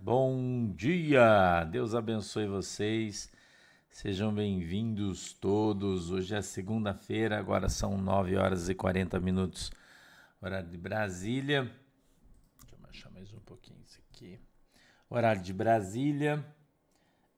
Bom 0.00 0.72
dia! 0.74 1.64
Deus 1.64 1.94
abençoe 1.94 2.46
vocês. 2.46 3.30
Sejam 3.90 4.34
bem-vindos 4.34 5.34
todos. 5.34 6.10
Hoje 6.10 6.34
é 6.34 6.40
segunda-feira, 6.40 7.38
agora 7.38 7.68
são 7.68 7.98
9 7.98 8.36
horas 8.36 8.70
e 8.70 8.74
40 8.74 9.20
minutos, 9.20 9.70
horário 10.40 10.70
de 10.70 10.78
Brasília. 10.78 11.64
Deixa 11.64 12.74
eu 12.74 12.78
baixar 12.78 13.10
mais 13.10 13.34
um 13.34 13.40
pouquinho 13.40 13.78
isso 13.82 14.00
aqui. 14.08 14.40
Horário 15.10 15.42
de 15.42 15.52
Brasília. 15.52 16.42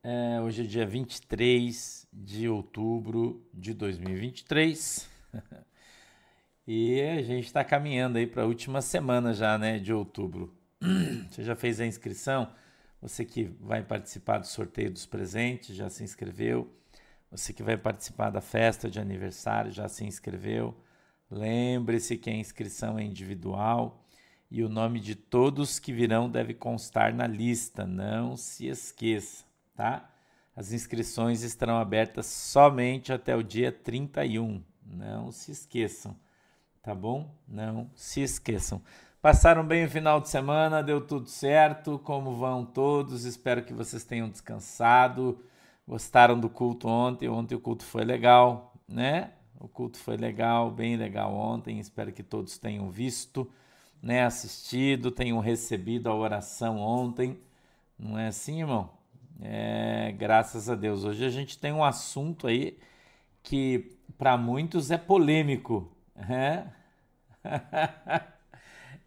É, 0.00 0.40
hoje 0.40 0.62
é 0.62 0.66
dia 0.66 0.86
23 0.86 2.06
de 2.12 2.48
outubro 2.48 3.44
de 3.52 3.74
2023. 3.74 5.10
e 6.68 7.00
a 7.00 7.22
gente 7.22 7.46
está 7.46 7.64
caminhando 7.64 8.18
aí 8.18 8.28
para 8.28 8.44
a 8.44 8.46
última 8.46 8.80
semana 8.80 9.34
já, 9.34 9.58
né, 9.58 9.80
de 9.80 9.92
outubro. 9.92 10.56
Você 11.30 11.42
já 11.42 11.56
fez 11.56 11.80
a 11.80 11.86
inscrição? 11.86 12.50
Você 13.00 13.24
que 13.24 13.44
vai 13.60 13.82
participar 13.82 14.38
do 14.38 14.46
sorteio 14.46 14.90
dos 14.90 15.06
presentes, 15.06 15.76
já 15.76 15.88
se 15.88 16.02
inscreveu? 16.02 16.72
Você 17.30 17.52
que 17.52 17.62
vai 17.62 17.76
participar 17.76 18.30
da 18.30 18.40
festa 18.40 18.88
de 18.90 19.00
aniversário, 19.00 19.70
já 19.70 19.88
se 19.88 20.04
inscreveu? 20.04 20.74
Lembre-se 21.30 22.16
que 22.16 22.30
a 22.30 22.34
inscrição 22.34 22.98
é 22.98 23.02
individual 23.02 24.04
e 24.50 24.62
o 24.62 24.68
nome 24.68 25.00
de 25.00 25.14
todos 25.14 25.78
que 25.78 25.92
virão 25.92 26.30
deve 26.30 26.54
constar 26.54 27.12
na 27.12 27.26
lista, 27.26 27.84
não 27.84 28.36
se 28.36 28.68
esqueça, 28.68 29.44
tá? 29.74 30.08
As 30.54 30.72
inscrições 30.72 31.42
estarão 31.42 31.78
abertas 31.78 32.26
somente 32.26 33.12
até 33.12 33.36
o 33.36 33.42
dia 33.42 33.72
31, 33.72 34.62
não 34.84 35.32
se 35.32 35.50
esqueçam, 35.50 36.16
tá 36.80 36.94
bom? 36.94 37.34
Não 37.46 37.90
se 37.94 38.20
esqueçam. 38.20 38.80
Passaram 39.26 39.66
bem 39.66 39.84
o 39.84 39.90
final 39.90 40.20
de 40.20 40.28
semana, 40.28 40.84
deu 40.84 41.00
tudo 41.00 41.28
certo. 41.28 41.98
Como 41.98 42.36
vão 42.36 42.64
todos? 42.64 43.24
Espero 43.24 43.64
que 43.64 43.72
vocês 43.72 44.04
tenham 44.04 44.28
descansado. 44.28 45.44
Gostaram 45.84 46.38
do 46.38 46.48
culto 46.48 46.86
ontem? 46.86 47.28
Ontem 47.28 47.56
o 47.56 47.60
culto 47.60 47.84
foi 47.84 48.04
legal, 48.04 48.72
né? 48.88 49.32
O 49.58 49.66
culto 49.66 49.98
foi 49.98 50.16
legal, 50.16 50.70
bem 50.70 50.96
legal 50.96 51.34
ontem. 51.34 51.80
Espero 51.80 52.12
que 52.12 52.22
todos 52.22 52.56
tenham 52.56 52.88
visto, 52.88 53.50
né? 54.00 54.24
Assistido, 54.24 55.10
tenham 55.10 55.40
recebido 55.40 56.08
a 56.08 56.14
oração 56.14 56.78
ontem. 56.78 57.36
Não 57.98 58.16
é 58.16 58.28
assim, 58.28 58.60
irmão? 58.60 58.90
É, 59.42 60.14
graças 60.16 60.70
a 60.70 60.76
Deus. 60.76 61.02
Hoje 61.02 61.24
a 61.24 61.30
gente 61.30 61.58
tem 61.58 61.72
um 61.72 61.82
assunto 61.82 62.46
aí 62.46 62.78
que 63.42 63.98
para 64.16 64.36
muitos 64.36 64.92
é 64.92 64.96
polêmico, 64.96 65.90
né? 66.14 66.72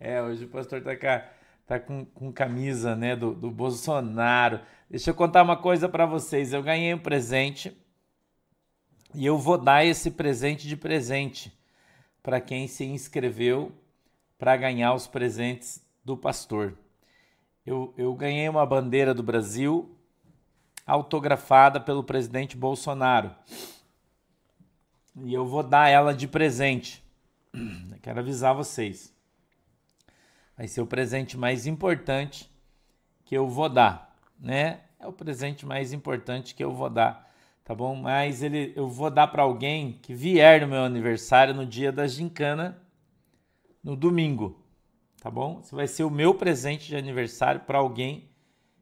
É, 0.02 0.22
hoje 0.22 0.46
o 0.46 0.48
pastor 0.48 0.82
tá, 0.82 0.96
com, 0.96 1.28
tá 1.68 1.78
com, 1.78 2.06
com 2.06 2.32
camisa 2.32 2.96
né, 2.96 3.18
do, 3.18 3.36
do 3.36 3.52
Bolsonaro. 3.52 4.62
Deixa 4.90 5.10
eu 5.10 5.14
contar 5.14 5.44
uma 5.44 5.58
coisa 5.58 5.90
para 5.90 6.06
vocês. 6.06 6.54
Eu 6.54 6.64
ganhei 6.64 6.94
um 6.94 7.00
presente 7.00 7.78
e 9.14 9.26
eu 9.26 9.38
vou 9.38 9.58
dar 9.58 9.84
esse 9.84 10.10
presente 10.10 10.70
de 10.70 10.78
presente 10.78 11.52
para 12.24 12.40
quem 12.40 12.66
se 12.66 12.86
inscreveu 12.86 13.74
para 14.38 14.56
ganhar 14.56 14.94
os 14.94 15.06
presentes 15.06 15.86
do 16.04 16.16
pastor. 16.16 16.78
Eu, 17.66 17.94
eu 17.98 18.16
ganhei 18.16 18.48
uma 18.48 18.66
bandeira 18.66 19.14
do 19.14 19.22
Brasil 19.22 19.98
autografada 20.88 21.78
pelo 21.78 22.06
presidente 22.06 22.56
Bolsonaro. 22.56 23.36
E 25.18 25.34
eu 25.34 25.46
vou 25.46 25.62
dar 25.62 25.90
ela 25.90 26.14
de 26.14 26.26
presente. 26.26 27.04
Quero 28.02 28.20
avisar 28.20 28.56
vocês 28.56 29.19
vai 30.60 30.68
ser 30.68 30.82
o 30.82 30.86
presente 30.86 31.38
mais 31.38 31.66
importante 31.66 32.52
que 33.24 33.34
eu 33.34 33.48
vou 33.48 33.70
dar, 33.70 34.14
né? 34.38 34.82
É 35.00 35.08
o 35.08 35.14
presente 35.14 35.66
mais 35.66 35.94
importante 35.94 36.54
que 36.54 36.62
eu 36.62 36.74
vou 36.74 36.90
dar, 36.90 37.32
tá 37.64 37.74
bom? 37.74 37.96
Mas 37.96 38.44
ele, 38.44 38.74
eu 38.76 38.90
vou 38.90 39.10
dar 39.10 39.28
para 39.28 39.42
alguém 39.42 39.94
que 40.02 40.14
vier 40.14 40.60
no 40.60 40.68
meu 40.68 40.84
aniversário 40.84 41.54
no 41.54 41.66
dia 41.66 41.94
da 41.94 42.06
gincana, 42.08 42.78
no 43.82 43.96
domingo, 43.96 44.62
tá 45.22 45.32
bom? 45.32 45.62
Isso 45.64 45.78
vai 45.78 45.88
ser 45.88 46.04
o 46.04 46.10
meu 46.10 46.36
presente 46.36 46.90
de 46.90 46.98
aniversário 46.98 47.62
para 47.62 47.78
alguém 47.78 48.30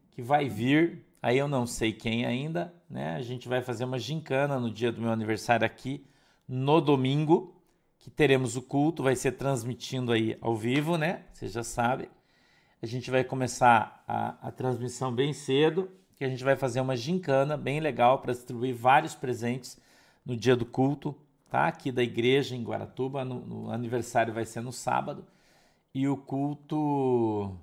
que 0.09 0.23
vai 0.23 0.49
vir. 0.49 1.05
Aí 1.21 1.37
eu 1.37 1.47
não 1.47 1.67
sei 1.67 1.93
quem 1.93 2.25
ainda, 2.25 2.73
né? 2.89 3.13
A 3.17 3.21
gente 3.21 3.47
vai 3.47 3.61
fazer 3.61 3.85
uma 3.85 3.99
gincana 3.99 4.59
no 4.59 4.71
dia 4.71 4.91
do 4.91 4.99
meu 4.99 5.11
aniversário 5.11 5.63
aqui 5.63 6.03
no 6.47 6.81
domingo, 6.81 7.56
que 8.07 8.11
teremos 8.11 8.55
o 8.55 8.61
culto, 8.61 9.03
vai 9.03 9.17
ser 9.17 9.33
transmitindo 9.33 10.13
aí 10.13 10.37
ao 10.39 10.55
vivo, 10.55 10.97
né? 10.97 11.25
Você 11.33 11.49
já 11.49 11.61
sabe. 11.61 12.09
A 12.81 12.85
gente 12.85 13.11
vai 13.11 13.21
começar 13.21 14.01
a, 14.07 14.47
a 14.47 14.49
transmissão 14.49 15.13
bem 15.13 15.33
cedo, 15.33 15.91
que 16.15 16.23
a 16.23 16.29
gente 16.29 16.41
vai 16.41 16.55
fazer 16.55 16.79
uma 16.79 16.95
gincana 16.95 17.57
bem 17.57 17.81
legal 17.81 18.19
para 18.19 18.31
distribuir 18.31 18.73
vários 18.73 19.13
presentes 19.13 19.77
no 20.25 20.37
dia 20.37 20.55
do 20.55 20.65
culto, 20.65 21.13
tá? 21.49 21.67
Aqui 21.67 21.91
da 21.91 22.01
igreja 22.01 22.55
em 22.55 22.63
Guaratuba, 22.63 23.25
no, 23.25 23.45
no 23.45 23.71
aniversário 23.71 24.33
vai 24.33 24.45
ser 24.45 24.61
no 24.61 24.71
sábado 24.71 25.27
e 25.93 26.07
o 26.07 26.15
culto 26.15 27.57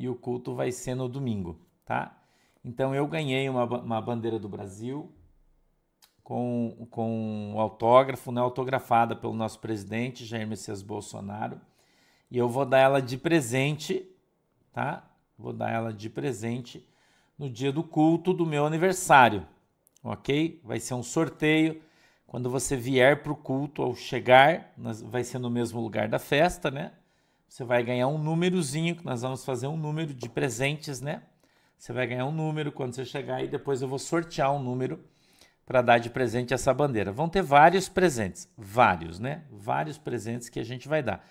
e 0.00 0.08
o 0.08 0.16
culto 0.16 0.52
vai 0.52 0.72
ser 0.72 0.96
no 0.96 1.08
domingo, 1.08 1.60
tá? 1.84 2.20
Então 2.64 2.92
eu 2.92 3.06
ganhei 3.06 3.48
uma, 3.48 3.62
uma 3.66 4.00
bandeira 4.00 4.40
do 4.40 4.48
Brasil, 4.48 5.12
com, 6.22 6.86
com 6.90 7.54
autógrafo, 7.56 8.30
né, 8.30 8.40
autografada 8.40 9.16
pelo 9.16 9.34
nosso 9.34 9.58
presidente 9.58 10.24
Jair 10.24 10.46
Messias 10.46 10.82
Bolsonaro. 10.82 11.60
E 12.30 12.38
eu 12.38 12.48
vou 12.48 12.64
dar 12.64 12.78
ela 12.78 13.02
de 13.02 13.18
presente, 13.18 14.08
tá? 14.72 15.08
Vou 15.36 15.52
dar 15.52 15.70
ela 15.70 15.92
de 15.92 16.08
presente 16.08 16.86
no 17.38 17.50
dia 17.50 17.72
do 17.72 17.82
culto 17.82 18.32
do 18.32 18.46
meu 18.46 18.64
aniversário, 18.64 19.46
ok? 20.02 20.60
Vai 20.64 20.78
ser 20.78 20.94
um 20.94 21.02
sorteio. 21.02 21.82
Quando 22.26 22.48
você 22.48 22.76
vier 22.76 23.22
para 23.22 23.32
o 23.32 23.36
culto, 23.36 23.82
ao 23.82 23.94
chegar, 23.94 24.72
vai 25.04 25.24
ser 25.24 25.38
no 25.38 25.50
mesmo 25.50 25.80
lugar 25.80 26.08
da 26.08 26.18
festa, 26.18 26.70
né? 26.70 26.92
Você 27.46 27.64
vai 27.64 27.82
ganhar 27.82 28.06
um 28.06 28.16
númerozinho, 28.16 28.96
que 28.96 29.04
nós 29.04 29.20
vamos 29.20 29.44
fazer 29.44 29.66
um 29.66 29.76
número 29.76 30.14
de 30.14 30.28
presentes, 30.28 31.02
né? 31.02 31.22
Você 31.76 31.92
vai 31.92 32.06
ganhar 32.06 32.24
um 32.24 32.32
número 32.32 32.72
quando 32.72 32.94
você 32.94 33.04
chegar 33.04 33.44
e 33.44 33.48
depois 33.48 33.82
eu 33.82 33.88
vou 33.88 33.98
sortear 33.98 34.54
um 34.54 34.62
número 34.62 35.04
para 35.64 35.82
dar 35.82 35.98
de 35.98 36.10
presente 36.10 36.52
essa 36.52 36.72
bandeira. 36.74 37.12
Vão 37.12 37.28
ter 37.28 37.42
vários 37.42 37.88
presentes, 37.88 38.48
vários, 38.56 39.18
né? 39.18 39.44
Vários 39.50 39.98
presentes 39.98 40.48
que 40.48 40.60
a 40.60 40.64
gente 40.64 40.88
vai 40.88 41.02
dar. 41.02 41.24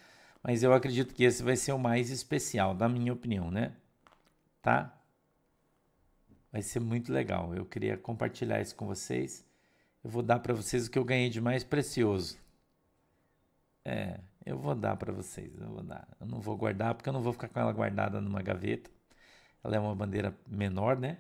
Mas 0.44 0.64
eu 0.64 0.74
acredito 0.74 1.14
que 1.14 1.24
esse 1.24 1.44
vai 1.44 1.56
ser 1.56 1.72
o 1.74 1.80
mais 1.80 2.09
especial, 2.09 2.74
na 2.74 2.90
minha 2.90 3.14
opinião, 3.14 3.52
né? 3.52 3.74
Tá? 4.62 4.97
Vai 6.52 6.62
ser 6.62 6.80
muito 6.80 7.14
legal. 7.14 7.53
Eu 7.56 7.66
queria 7.66 7.97
compartilhar 7.97 8.59
isso 8.62 8.75
com 8.75 8.86
vocês. 8.86 9.46
Eu 10.03 10.09
vou 10.09 10.24
dar 10.24 10.40
para 10.40 10.53
vocês 10.53 10.88
o 10.88 10.92
que 10.92 10.98
eu 10.98 11.06
ganhei 11.06 11.30
de 11.30 11.40
mais 11.40 11.63
precioso. 11.63 12.38
É, 13.86 14.19
eu 14.46 14.58
vou 14.58 14.75
dar 14.75 14.96
para 14.98 15.13
vocês. 15.13 15.56
Eu 15.59 15.69
vou 15.69 15.84
dar. 15.84 16.08
Eu 16.19 16.25
não 16.25 16.42
vou 16.42 16.58
guardar 16.58 16.96
porque 16.96 17.08
eu 17.08 17.13
não 17.13 17.22
vou 17.22 17.34
ficar 17.34 17.48
com 17.48 17.59
ela 17.59 17.72
guardada 17.72 18.19
numa 18.19 18.42
gaveta. 18.42 18.90
Ela 19.63 19.75
é 19.75 19.80
uma 19.80 19.96
bandeira 19.96 20.36
menor, 20.48 20.98
né? 20.98 21.19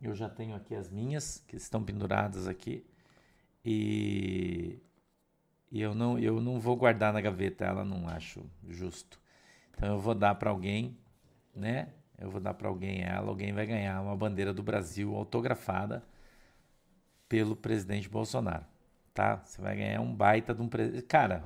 Eu 0.00 0.14
já 0.14 0.28
tenho 0.28 0.54
aqui 0.54 0.74
as 0.74 0.90
minhas, 0.90 1.42
que 1.46 1.56
estão 1.56 1.82
penduradas 1.82 2.46
aqui. 2.46 2.84
E, 3.64 4.78
e 5.70 5.80
eu, 5.80 5.94
não, 5.94 6.18
eu 6.18 6.40
não 6.40 6.60
vou 6.60 6.76
guardar 6.76 7.12
na 7.12 7.20
gaveta, 7.20 7.64
ela 7.64 7.84
não 7.84 8.08
acho 8.08 8.44
justo. 8.68 9.20
Então 9.70 9.88
eu 9.88 9.98
vou 9.98 10.14
dar 10.14 10.34
para 10.34 10.50
alguém, 10.50 10.96
né? 11.54 11.88
Eu 12.18 12.30
vou 12.30 12.40
dar 12.40 12.54
para 12.54 12.68
alguém 12.68 13.02
ela, 13.02 13.28
alguém 13.28 13.52
vai 13.52 13.66
ganhar 13.66 14.00
uma 14.00 14.16
bandeira 14.16 14.52
do 14.52 14.62
Brasil 14.62 15.14
autografada 15.14 16.02
pelo 17.28 17.54
presidente 17.56 18.08
Bolsonaro, 18.08 18.64
tá? 19.12 19.38
Você 19.44 19.60
vai 19.60 19.76
ganhar 19.76 20.00
um 20.00 20.14
baita 20.14 20.54
de 20.54 20.62
um 20.62 20.68
presente. 20.68 21.02
Cara, 21.02 21.44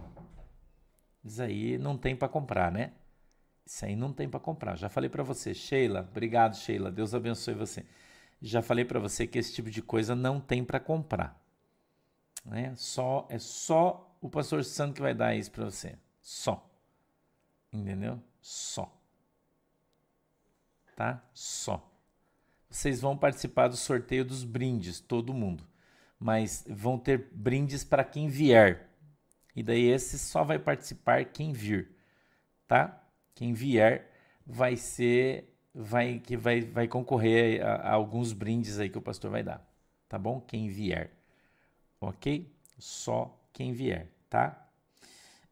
isso 1.25 1.43
aí 1.43 1.79
não 1.79 1.97
tem 1.97 2.15
para 2.15 2.29
comprar, 2.29 2.71
né? 2.71 2.93
Isso 3.67 3.85
aí 3.85 3.97
não 3.97 4.13
tem 4.13 4.29
para 4.29 4.41
comprar. 4.41 4.77
Já 4.77 4.89
falei 4.89 5.09
para 5.09 5.23
você, 5.23 5.55
Sheila. 5.55 6.07
Obrigado, 6.11 6.57
Sheila. 6.57 6.91
Deus 6.91 7.15
abençoe 7.15 7.55
você. 7.55 7.85
Já 8.41 8.63
falei 8.63 8.85
para 8.85 8.99
você 8.99 9.27
que 9.27 9.39
esse 9.39 9.53
tipo 9.53 9.71
de 9.71 9.83
coisa 9.83 10.15
não 10.15 10.41
tem 10.41 10.65
para 10.65 10.81
comprar. 10.81 11.41
Né? 12.45 12.75
Só 12.77 13.27
é 13.31 13.39
só 13.39 14.17
o 14.21 14.29
pastor 14.29 14.65
santo 14.65 14.95
que 14.95 15.03
vai 15.03 15.15
dar 15.15 15.35
isso 15.35 15.51
para 15.51 15.65
você. 15.65 15.99
Só. 16.21 16.69
Entendeu? 17.73 18.23
Só. 18.41 18.97
Tá? 20.97 21.23
Só. 21.33 21.87
Vocês 22.69 23.01
vão 23.01 23.17
participar 23.17 23.69
do 23.69 23.77
sorteio 23.77 24.25
dos 24.25 24.45
brindes, 24.45 25.01
todo 25.01 25.35
mundo. 25.35 25.67
Mas 26.19 26.65
vão 26.69 26.99
ter 26.99 27.31
brindes 27.33 27.83
para 27.83 28.05
quem 28.05 28.29
vier. 28.29 28.91
E 29.55 29.63
daí 29.63 29.85
esse 29.85 30.19
só 30.19 30.45
vai 30.45 30.59
participar 30.59 31.25
quem 31.25 31.53
vir, 31.53 31.97
tá? 32.69 33.03
Quem 33.35 33.53
vier 33.53 34.11
vai 34.47 34.77
ser 34.77 35.50
vai 35.75 36.19
que 36.19 36.37
vai, 36.37 36.61
vai 36.61 36.89
concorrer 36.89 37.65
a, 37.65 37.75
a, 37.75 37.93
alguns 37.93 38.33
brindes 38.33 38.79
aí 38.79 38.89
que 38.89 38.99
o 38.99 39.03
pastor 39.03 39.31
vai 39.31 39.43
dar, 39.43 39.67
tá 40.09 40.19
bom? 40.19 40.41
Quem 40.41 40.69
vier, 40.69 41.11
ok? 42.01 42.51
Só 42.79 43.39
quem 43.53 43.73
vier, 43.73 44.09
tá? 44.29 44.67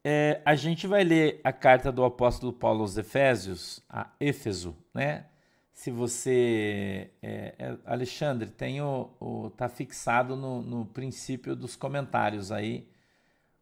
É, 0.05 0.41
a 0.44 0.55
gente 0.55 0.87
vai 0.87 1.05
ler 1.05 1.41
a 1.44 1.53
carta 1.53 1.93
do 1.93 2.05
apóstolo 2.05 2.53
Paulo 2.53 2.82
aos 2.82 2.97
Efésios, 2.97 3.82
a 3.88 4.11
Éfeso, 4.20 4.76
né? 4.94 5.26
Se 5.73 5.91
você. 5.91 7.11
É, 7.23 7.55
é, 7.59 7.79
Alexandre, 7.85 8.50
tem 8.50 8.81
o, 8.81 9.11
o, 9.20 9.50
tá 9.50 9.69
fixado 9.69 10.35
no, 10.37 10.62
no 10.62 10.87
princípio 10.87 11.55
dos 11.55 11.76
comentários 11.76 12.50
aí 12.50 12.88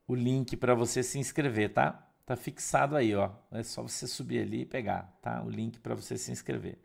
o 0.06 0.14
link 0.14 0.56
para 0.56 0.74
você 0.74 1.02
se 1.02 1.18
inscrever, 1.18 1.72
tá? 1.72 2.05
Tá 2.26 2.34
fixado 2.34 2.96
aí, 2.96 3.14
ó. 3.14 3.30
É 3.52 3.62
só 3.62 3.82
você 3.82 4.04
subir 4.08 4.40
ali 4.40 4.62
e 4.62 4.66
pegar, 4.66 5.16
tá? 5.22 5.44
O 5.44 5.48
link 5.48 5.78
para 5.78 5.94
você 5.94 6.18
se 6.18 6.32
inscrever. 6.32 6.76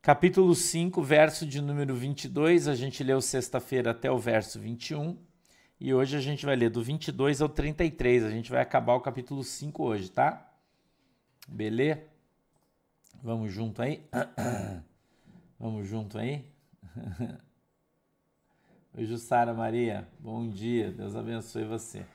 Capítulo 0.00 0.54
5, 0.54 1.02
verso 1.02 1.44
de 1.44 1.60
número 1.60 1.94
22, 1.94 2.66
a 2.66 2.74
gente 2.74 3.04
leu 3.04 3.20
sexta-feira 3.20 3.90
até 3.90 4.10
o 4.10 4.18
verso 4.18 4.58
21. 4.58 5.18
E 5.78 5.92
hoje 5.92 6.16
a 6.16 6.20
gente 6.20 6.46
vai 6.46 6.56
ler 6.56 6.70
do 6.70 6.82
22 6.82 7.42
ao 7.42 7.48
33. 7.50 8.24
A 8.24 8.30
gente 8.30 8.50
vai 8.50 8.62
acabar 8.62 8.94
o 8.94 9.00
capítulo 9.00 9.44
5 9.44 9.84
hoje, 9.84 10.10
tá? 10.10 10.50
Beleza? 11.46 12.02
Vamos 13.22 13.52
junto 13.52 13.82
aí? 13.82 14.02
Vamos 15.60 15.86
junto 15.86 16.16
aí? 16.16 16.42
Oi, 18.96 19.04
Jussara 19.04 19.52
Maria. 19.52 20.08
Bom 20.18 20.48
dia. 20.48 20.90
Deus 20.90 21.14
abençoe 21.14 21.64
você. 21.64 22.06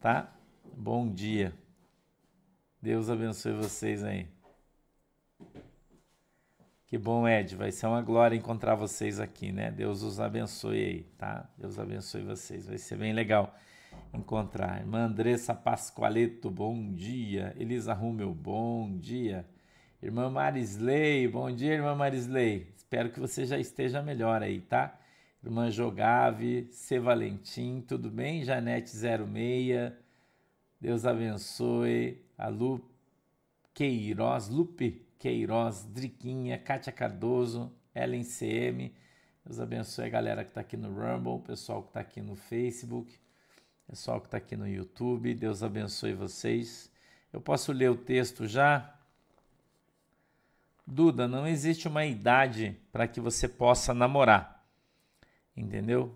Tá? 0.00 0.32
Bom 0.76 1.08
dia. 1.12 1.52
Deus 2.80 3.08
abençoe 3.08 3.52
vocês 3.52 4.02
aí. 4.02 4.26
Que 6.86 6.98
bom, 6.98 7.26
Ed. 7.26 7.56
Vai 7.56 7.72
ser 7.72 7.86
uma 7.86 8.02
glória 8.02 8.36
encontrar 8.36 8.74
vocês 8.74 9.18
aqui, 9.18 9.50
né? 9.50 9.70
Deus 9.70 10.02
os 10.02 10.20
abençoe 10.20 10.84
aí, 10.84 11.02
tá? 11.16 11.48
Deus 11.56 11.78
abençoe 11.78 12.22
vocês. 12.22 12.66
Vai 12.66 12.78
ser 12.78 12.96
bem 12.96 13.12
legal 13.12 13.54
encontrar. 14.12 14.80
Irmã 14.80 15.06
Andressa 15.06 15.54
Pascoaleto, 15.54 16.50
bom 16.50 16.92
dia. 16.92 17.54
Elisa 17.58 17.94
Rumel, 17.94 18.34
bom 18.34 18.98
dia. 18.98 19.46
Irmã 20.02 20.28
Marisley, 20.28 21.28
bom 21.28 21.50
dia, 21.50 21.74
irmã 21.74 21.94
Marisley. 21.94 22.66
Espero 22.76 23.10
que 23.10 23.20
você 23.20 23.46
já 23.46 23.58
esteja 23.58 24.02
melhor 24.02 24.42
aí, 24.42 24.60
tá? 24.60 24.98
Irmã 25.42 25.70
Jogave, 25.70 26.68
C. 26.70 26.98
Valentim, 26.98 27.80
tudo 27.80 28.10
bem? 28.10 28.42
Janete06, 28.42 29.92
Deus 30.82 31.06
abençoe. 31.06 32.20
A 32.36 32.48
Lu 32.48 32.84
Queiroz, 33.72 34.48
Lupe 34.48 35.06
Queiroz, 35.16 35.84
Driquinha, 35.84 36.58
Kátia 36.58 36.92
Cardoso, 36.92 37.72
Ellen 37.94 38.24
CM. 38.24 38.92
Deus 39.46 39.60
abençoe 39.60 40.06
a 40.06 40.08
galera 40.08 40.42
que 40.42 40.50
está 40.50 40.60
aqui 40.60 40.76
no 40.76 40.88
Rumble, 40.88 41.34
o 41.34 41.38
pessoal 41.38 41.82
que 41.82 41.90
está 41.90 42.00
aqui 42.00 42.20
no 42.20 42.34
Facebook, 42.34 43.14
o 43.86 43.90
pessoal 43.92 44.20
que 44.20 44.26
está 44.26 44.38
aqui 44.38 44.56
no 44.56 44.66
YouTube. 44.66 45.32
Deus 45.34 45.62
abençoe 45.62 46.14
vocês. 46.14 46.90
Eu 47.32 47.40
posso 47.40 47.70
ler 47.70 47.88
o 47.88 47.96
texto 47.96 48.48
já? 48.48 48.92
Duda, 50.84 51.28
não 51.28 51.46
existe 51.46 51.86
uma 51.86 52.04
idade 52.04 52.76
para 52.90 53.06
que 53.06 53.20
você 53.20 53.46
possa 53.46 53.94
namorar, 53.94 54.66
entendeu? 55.56 56.12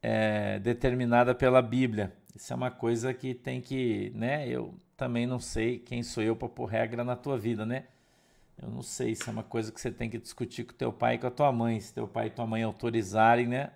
É 0.00 0.60
determinada 0.60 1.34
pela 1.34 1.60
Bíblia. 1.60 2.16
Isso 2.34 2.52
é 2.52 2.56
uma 2.56 2.70
coisa 2.70 3.14
que 3.14 3.32
tem 3.32 3.60
que, 3.60 4.10
né? 4.14 4.48
Eu 4.48 4.74
também 4.96 5.26
não 5.26 5.38
sei 5.38 5.78
quem 5.78 6.02
sou 6.02 6.22
eu 6.22 6.34
para 6.34 6.48
pôr 6.48 6.66
regra 6.66 7.04
na 7.04 7.14
tua 7.14 7.38
vida, 7.38 7.64
né? 7.64 7.84
Eu 8.60 8.68
não 8.68 8.82
sei 8.82 9.14
se 9.14 9.28
é 9.28 9.32
uma 9.32 9.42
coisa 9.42 9.70
que 9.72 9.80
você 9.80 9.90
tem 9.90 10.10
que 10.10 10.18
discutir 10.18 10.64
com 10.64 10.72
teu 10.72 10.92
pai 10.92 11.14
e 11.14 11.18
com 11.18 11.26
a 11.26 11.30
tua 11.30 11.52
mãe. 11.52 11.80
Se 11.80 11.92
teu 11.94 12.08
pai 12.08 12.26
e 12.26 12.30
tua 12.30 12.46
mãe 12.46 12.62
autorizarem, 12.62 13.46
né? 13.46 13.72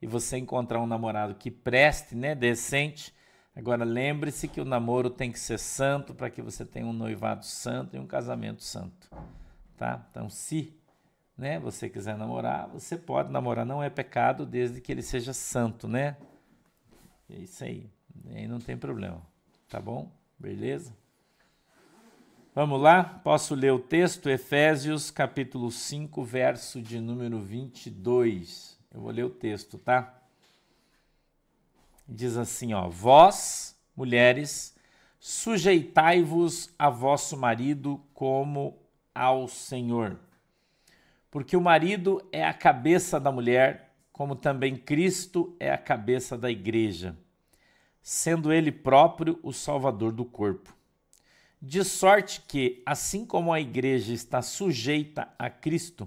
E 0.00 0.06
você 0.06 0.36
encontrar 0.36 0.80
um 0.80 0.86
namorado 0.86 1.34
que 1.34 1.50
preste, 1.50 2.14
né? 2.14 2.34
Decente. 2.34 3.14
Agora 3.56 3.84
lembre-se 3.84 4.48
que 4.48 4.60
o 4.60 4.64
namoro 4.64 5.08
tem 5.08 5.32
que 5.32 5.38
ser 5.38 5.58
santo 5.58 6.14
para 6.14 6.28
que 6.28 6.42
você 6.42 6.64
tenha 6.64 6.86
um 6.86 6.92
noivado 6.92 7.44
santo 7.44 7.96
e 7.96 7.98
um 7.98 8.06
casamento 8.06 8.62
santo, 8.62 9.10
tá? 9.78 10.06
Então, 10.10 10.28
se 10.28 10.78
né, 11.38 11.58
você 11.58 11.88
quiser 11.88 12.18
namorar, 12.18 12.68
você 12.68 12.98
pode 12.98 13.32
namorar, 13.32 13.64
não 13.64 13.82
é 13.82 13.88
pecado 13.88 14.44
desde 14.44 14.80
que 14.80 14.92
ele 14.92 15.02
seja 15.02 15.32
santo, 15.32 15.88
né? 15.88 16.18
É 17.30 17.38
isso 17.38 17.64
aí. 17.64 17.95
Aí 18.30 18.46
não 18.46 18.58
tem 18.58 18.76
problema, 18.76 19.20
tá 19.68 19.80
bom? 19.80 20.10
Beleza? 20.38 20.94
Vamos 22.54 22.80
lá? 22.80 23.04
Posso 23.04 23.54
ler 23.54 23.72
o 23.72 23.78
texto? 23.78 24.30
Efésios, 24.30 25.10
capítulo 25.10 25.70
5, 25.70 26.24
verso 26.24 26.80
de 26.80 26.98
número 26.98 27.38
22. 27.38 28.78
Eu 28.94 29.00
vou 29.02 29.10
ler 29.10 29.24
o 29.24 29.30
texto, 29.30 29.76
tá? 29.76 30.14
Diz 32.08 32.36
assim, 32.36 32.72
ó: 32.72 32.88
Vós, 32.88 33.76
mulheres, 33.94 34.74
sujeitai-vos 35.20 36.70
a 36.78 36.88
vosso 36.88 37.36
marido 37.36 38.00
como 38.14 38.78
ao 39.14 39.48
Senhor. 39.48 40.18
Porque 41.30 41.56
o 41.56 41.60
marido 41.60 42.26
é 42.32 42.42
a 42.42 42.54
cabeça 42.54 43.20
da 43.20 43.30
mulher, 43.30 43.94
como 44.12 44.34
também 44.34 44.76
Cristo 44.76 45.54
é 45.60 45.70
a 45.70 45.76
cabeça 45.76 46.38
da 46.38 46.50
igreja, 46.50 47.14
sendo 48.08 48.52
ele 48.52 48.70
próprio 48.70 49.36
o 49.42 49.52
salvador 49.52 50.12
do 50.12 50.24
corpo 50.24 50.76
de 51.60 51.82
sorte 51.82 52.42
que, 52.46 52.80
assim 52.86 53.24
como 53.24 53.52
a 53.52 53.60
igreja 53.60 54.12
está 54.12 54.40
sujeita 54.40 55.28
a 55.36 55.50
Cristo, 55.50 56.06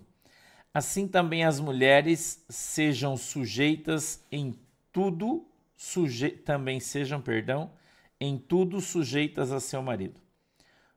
assim 0.74 1.06
também 1.06 1.44
as 1.44 1.60
mulheres 1.60 2.46
sejam 2.48 3.18
sujeitas 3.18 4.24
em 4.32 4.58
tudo, 4.92 5.46
suje 5.76 6.30
também 6.30 6.80
sejam, 6.80 7.22
perdão, 7.22 7.72
em 8.20 8.38
tudo 8.38 8.80
sujeitas 8.80 9.52
a 9.52 9.60
seu 9.60 9.82
marido. 9.82 10.22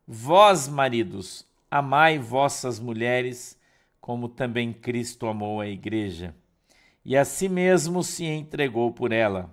Vós, 0.07 0.69
maridos, 0.69 1.45
amai 1.69 2.19
vossas 2.19 2.79
mulheres, 2.79 3.59
como 4.01 4.29
também 4.29 4.73
Cristo 4.73 5.27
amou 5.27 5.61
a 5.61 5.67
igreja, 5.67 6.35
e 7.05 7.17
a 7.17 7.25
si 7.25 7.49
mesmo 7.49 8.05
se 8.05 8.25
entregou 8.25 8.93
por 8.93 9.11
ela, 9.11 9.51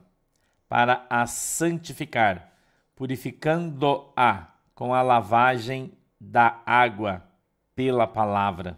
para 0.70 1.08
a 1.10 1.26
santificar, 1.26 2.54
purificando-a 2.96 4.54
com 4.76 4.94
a 4.94 5.02
lavagem 5.02 5.92
da 6.22 6.62
água 6.66 7.24
pela 7.76 8.06
palavra, 8.06 8.78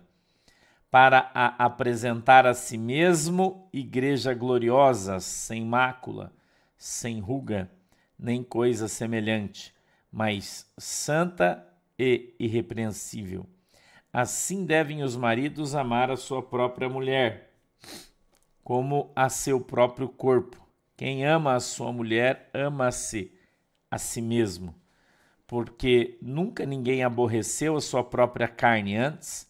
para 0.89 1.29
a 1.33 1.65
apresentar 1.65 2.47
a 2.47 2.53
si 2.53 2.77
mesmo 2.77 3.67
igreja 3.73 4.33
gloriosa, 4.33 5.19
sem 5.19 5.65
mácula, 5.65 6.31
sem 6.77 7.19
ruga, 7.19 7.69
nem 8.17 8.43
coisa 8.43 8.87
semelhante, 8.87 9.73
mas 10.11 10.71
santa 10.77 11.67
e 11.97 12.33
irrepreensível. 12.39 13.45
Assim 14.13 14.65
devem 14.65 15.03
os 15.03 15.15
maridos 15.15 15.75
amar 15.75 16.09
a 16.09 16.17
sua 16.17 16.41
própria 16.41 16.87
mulher, 16.87 17.53
como 18.63 19.11
a 19.15 19.29
seu 19.29 19.59
próprio 19.59 20.07
corpo. 20.07 20.60
Quem 21.01 21.25
ama 21.25 21.55
a 21.55 21.59
sua 21.59 21.91
mulher, 21.91 22.51
ama-se 22.53 23.33
a 23.89 23.97
si 23.97 24.21
mesmo 24.21 24.79
porque 25.51 26.17
nunca 26.21 26.65
ninguém 26.65 27.03
aborreceu 27.03 27.75
a 27.75 27.81
sua 27.81 28.03
própria 28.05 28.47
carne 28.47 28.95
antes, 28.95 29.49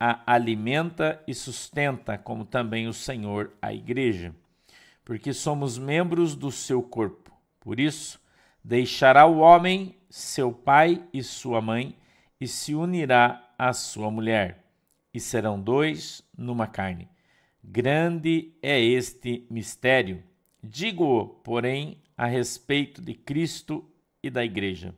a 0.00 0.22
alimenta 0.32 1.22
e 1.26 1.34
sustenta, 1.34 2.16
como 2.16 2.46
também 2.46 2.86
o 2.86 2.92
Senhor 2.94 3.52
a 3.60 3.70
igreja, 3.70 4.32
porque 5.04 5.34
somos 5.34 5.76
membros 5.76 6.34
do 6.34 6.50
seu 6.50 6.82
corpo. 6.82 7.30
Por 7.60 7.78
isso, 7.78 8.18
deixará 8.64 9.26
o 9.26 9.40
homem 9.40 9.94
seu 10.08 10.52
pai 10.52 11.04
e 11.12 11.22
sua 11.22 11.60
mãe 11.60 11.98
e 12.40 12.48
se 12.48 12.74
unirá 12.74 13.52
à 13.58 13.74
sua 13.74 14.10
mulher, 14.10 14.64
e 15.12 15.20
serão 15.20 15.60
dois 15.60 16.22
numa 16.34 16.66
carne. 16.66 17.10
Grande 17.62 18.54
é 18.62 18.80
este 18.80 19.46
mistério. 19.50 20.22
Digo-o, 20.62 21.26
porém, 21.26 21.98
a 22.16 22.26
respeito 22.26 23.02
de 23.02 23.14
Cristo 23.14 23.84
e 24.22 24.30
da 24.30 24.44
igreja 24.44 24.94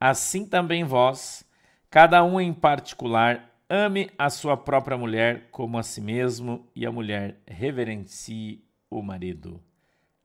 assim 0.00 0.46
também 0.46 0.84
vós, 0.84 1.44
cada 1.90 2.22
um 2.22 2.40
em 2.40 2.52
particular, 2.52 3.52
ame 3.68 4.10
a 4.16 4.30
sua 4.30 4.56
própria 4.56 4.96
mulher 4.96 5.48
como 5.50 5.78
a 5.78 5.82
si 5.82 6.00
mesmo, 6.00 6.66
e 6.74 6.86
a 6.86 6.92
mulher 6.92 7.40
reverencie 7.46 8.64
o 8.90 9.02
marido. 9.02 9.62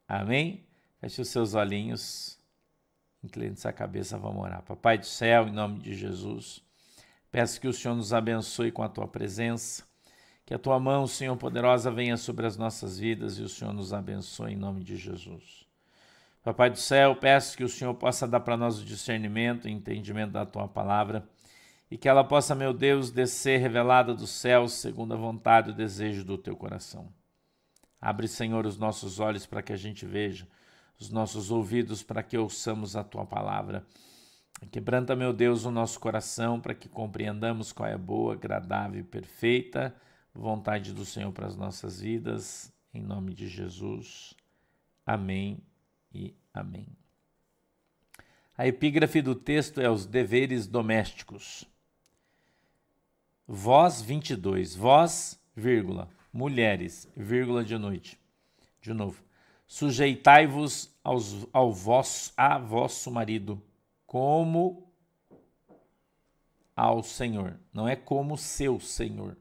Amém? 0.08 0.66
Feche 1.00 1.22
os 1.22 1.30
seus 1.30 1.54
olhinhos, 1.54 2.40
incline 3.24 3.56
sua 3.56 3.74
cabeça, 3.74 4.18
vamos 4.18 4.44
orar. 4.44 4.62
Papai 4.62 4.98
do 4.98 5.06
céu, 5.06 5.48
em 5.48 5.52
nome 5.52 5.80
de 5.80 5.96
Jesus, 5.96 6.64
peço 7.32 7.60
que 7.60 7.68
o 7.68 7.74
Senhor 7.74 7.96
nos 7.96 8.14
abençoe 8.14 8.72
com 8.72 8.84
a 8.84 8.90
tua 8.90 9.08
presença, 9.08 9.84
que 10.46 10.54
a 10.54 10.60
tua 10.60 10.80
mão, 10.80 11.08
Senhor 11.08 11.38
poderosa, 11.38 11.90
venha 11.90 12.18
sobre 12.18 12.46
as 12.46 12.58
nossas 12.58 13.00
vidas 13.00 13.38
e 13.38 13.44
o 13.44 13.50
Senhor 13.50 13.74
nos 13.74 13.94
abençoe 13.94 14.54
em 14.54 14.58
nome 14.58 14.84
de 14.84 14.98
Jesus. 14.98 15.66
Papai 16.44 16.70
do 16.70 16.78
céu, 16.78 17.16
peço 17.16 17.56
que 17.56 17.64
o 17.64 17.70
Senhor 17.70 17.94
possa 17.94 18.28
dar 18.28 18.42
para 18.42 18.58
nós 18.58 18.80
o 18.80 18.84
discernimento 18.84 19.68
e 19.68 19.72
entendimento 19.72 20.32
da 20.32 20.46
tua 20.46 20.68
palavra 20.68 21.28
e 21.90 21.98
que 21.98 22.10
ela 22.10 22.24
possa, 22.24 22.54
meu 22.54 22.74
Deus, 22.74 23.10
descer 23.10 23.62
revelada 23.62 24.14
do 24.14 24.28
céu 24.28 24.68
segundo 24.68 25.14
a 25.14 25.18
vontade 25.18 25.70
e 25.70 25.72
o 25.72 25.76
desejo 25.76 26.26
do 26.26 26.38
teu 26.38 26.58
coração. 26.58 27.08
Abre, 28.02 28.28
Senhor, 28.28 28.66
os 28.66 28.78
nossos 28.78 29.22
olhos 29.22 29.46
para 29.46 29.62
que 29.62 29.72
a 29.72 29.78
gente 29.78 30.06
veja, 30.06 30.46
os 31.00 31.10
nossos 31.10 31.52
ouvidos 31.52 32.04
para 32.04 32.22
que 32.22 32.38
ouçamos 32.38 32.98
a 32.98 33.04
tua 33.04 33.26
palavra. 33.26 33.86
Quebranta, 34.70 35.16
meu 35.16 35.32
Deus, 35.32 35.64
o 35.64 35.72
nosso 35.72 35.98
coração 36.02 36.60
para 36.60 36.74
que 36.74 36.90
compreendamos 36.90 37.72
qual 37.72 37.88
é 37.88 37.94
a 37.94 37.98
boa, 37.98 38.34
agradável 38.34 39.00
e 39.00 39.04
perfeita 39.04 39.96
vontade 40.34 40.94
do 40.94 41.06
Senhor 41.06 41.32
para 41.32 41.48
as 41.48 41.56
nossas 41.56 42.00
vidas. 42.02 42.74
Em 42.94 43.02
nome 43.02 43.34
de 43.34 43.48
Jesus. 43.48 44.34
Amém 45.06 45.60
e 46.14 46.34
amém. 46.54 46.88
A 48.58 48.68
epígrafe 48.68 49.22
do 49.22 49.36
texto 49.36 49.82
é 49.82 49.90
os 49.90 50.06
deveres 50.06 50.68
domésticos. 50.68 51.66
Vós 53.48 54.02
22, 54.02 54.76
vós, 54.76 55.40
vírgula, 55.56 56.10
mulheres, 56.32 57.08
vírgula 57.16 57.64
de 57.64 57.78
noite. 57.78 58.20
De 58.82 58.94
novo. 58.94 59.24
Sujeitai-vos 59.66 60.94
ao 61.04 61.72
vosso, 61.72 62.32
a 62.38 62.58
vosso 62.60 63.10
marido, 63.10 63.62
como 64.06 64.88
ao 66.76 67.02
Senhor. 67.02 67.60
Não 67.74 67.88
é 67.88 67.96
como 67.96 68.38
seu 68.38 68.80
Senhor. 68.80 69.36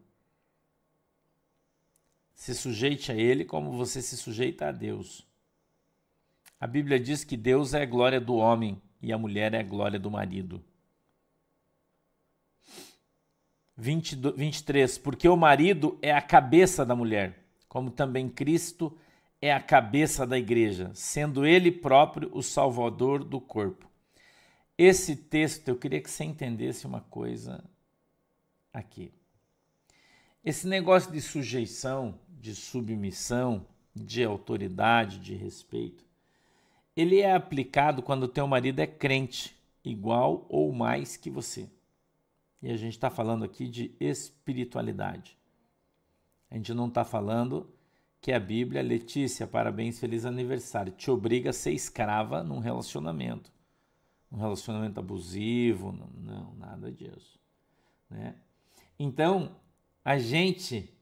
Se 2.42 2.56
sujeite 2.56 3.12
a 3.12 3.14
Ele 3.14 3.44
como 3.44 3.70
você 3.70 4.02
se 4.02 4.16
sujeita 4.16 4.66
a 4.66 4.72
Deus. 4.72 5.24
A 6.58 6.66
Bíblia 6.66 6.98
diz 6.98 7.22
que 7.22 7.36
Deus 7.36 7.72
é 7.72 7.82
a 7.82 7.86
glória 7.86 8.20
do 8.20 8.34
homem 8.34 8.82
e 9.00 9.12
a 9.12 9.16
mulher 9.16 9.54
é 9.54 9.60
a 9.60 9.62
glória 9.62 9.96
do 9.96 10.10
marido. 10.10 10.60
20, 13.76 14.16
23. 14.34 14.98
Porque 14.98 15.28
o 15.28 15.36
marido 15.36 15.96
é 16.02 16.12
a 16.12 16.20
cabeça 16.20 16.84
da 16.84 16.96
mulher, 16.96 17.46
como 17.68 17.92
também 17.92 18.28
Cristo 18.28 18.98
é 19.40 19.52
a 19.52 19.60
cabeça 19.60 20.26
da 20.26 20.36
igreja, 20.36 20.90
sendo 20.94 21.46
ele 21.46 21.70
próprio 21.70 22.28
o 22.34 22.42
salvador 22.42 23.22
do 23.22 23.40
corpo. 23.40 23.88
Esse 24.76 25.14
texto, 25.14 25.68
eu 25.68 25.76
queria 25.76 26.00
que 26.00 26.10
você 26.10 26.24
entendesse 26.24 26.88
uma 26.88 27.02
coisa 27.02 27.62
aqui. 28.72 29.12
Esse 30.44 30.66
negócio 30.66 31.12
de 31.12 31.20
sujeição, 31.20 32.18
de 32.42 32.56
submissão, 32.56 33.64
de 33.94 34.24
autoridade, 34.24 35.20
de 35.20 35.32
respeito, 35.32 36.04
ele 36.96 37.20
é 37.20 37.32
aplicado 37.32 38.02
quando 38.02 38.26
teu 38.26 38.48
marido 38.48 38.80
é 38.80 38.86
crente, 38.86 39.56
igual 39.84 40.44
ou 40.48 40.72
mais 40.72 41.16
que 41.16 41.30
você. 41.30 41.70
E 42.60 42.68
a 42.68 42.76
gente 42.76 42.94
está 42.94 43.08
falando 43.08 43.44
aqui 43.44 43.68
de 43.68 43.94
espiritualidade. 44.00 45.38
A 46.50 46.56
gente 46.56 46.74
não 46.74 46.88
está 46.88 47.04
falando 47.04 47.72
que 48.20 48.32
a 48.32 48.40
Bíblia, 48.40 48.82
Letícia, 48.82 49.46
parabéns, 49.46 50.00
feliz 50.00 50.24
aniversário, 50.24 50.92
te 50.92 51.12
obriga 51.12 51.50
a 51.50 51.52
ser 51.52 51.70
escrava 51.72 52.42
num 52.42 52.58
relacionamento. 52.58 53.52
Um 54.30 54.36
relacionamento 54.36 54.98
abusivo, 54.98 55.92
não, 55.92 56.08
não 56.08 56.54
nada 56.56 56.90
disso. 56.90 57.38
Né? 58.10 58.34
Então, 58.98 59.54
a 60.04 60.18
gente 60.18 60.92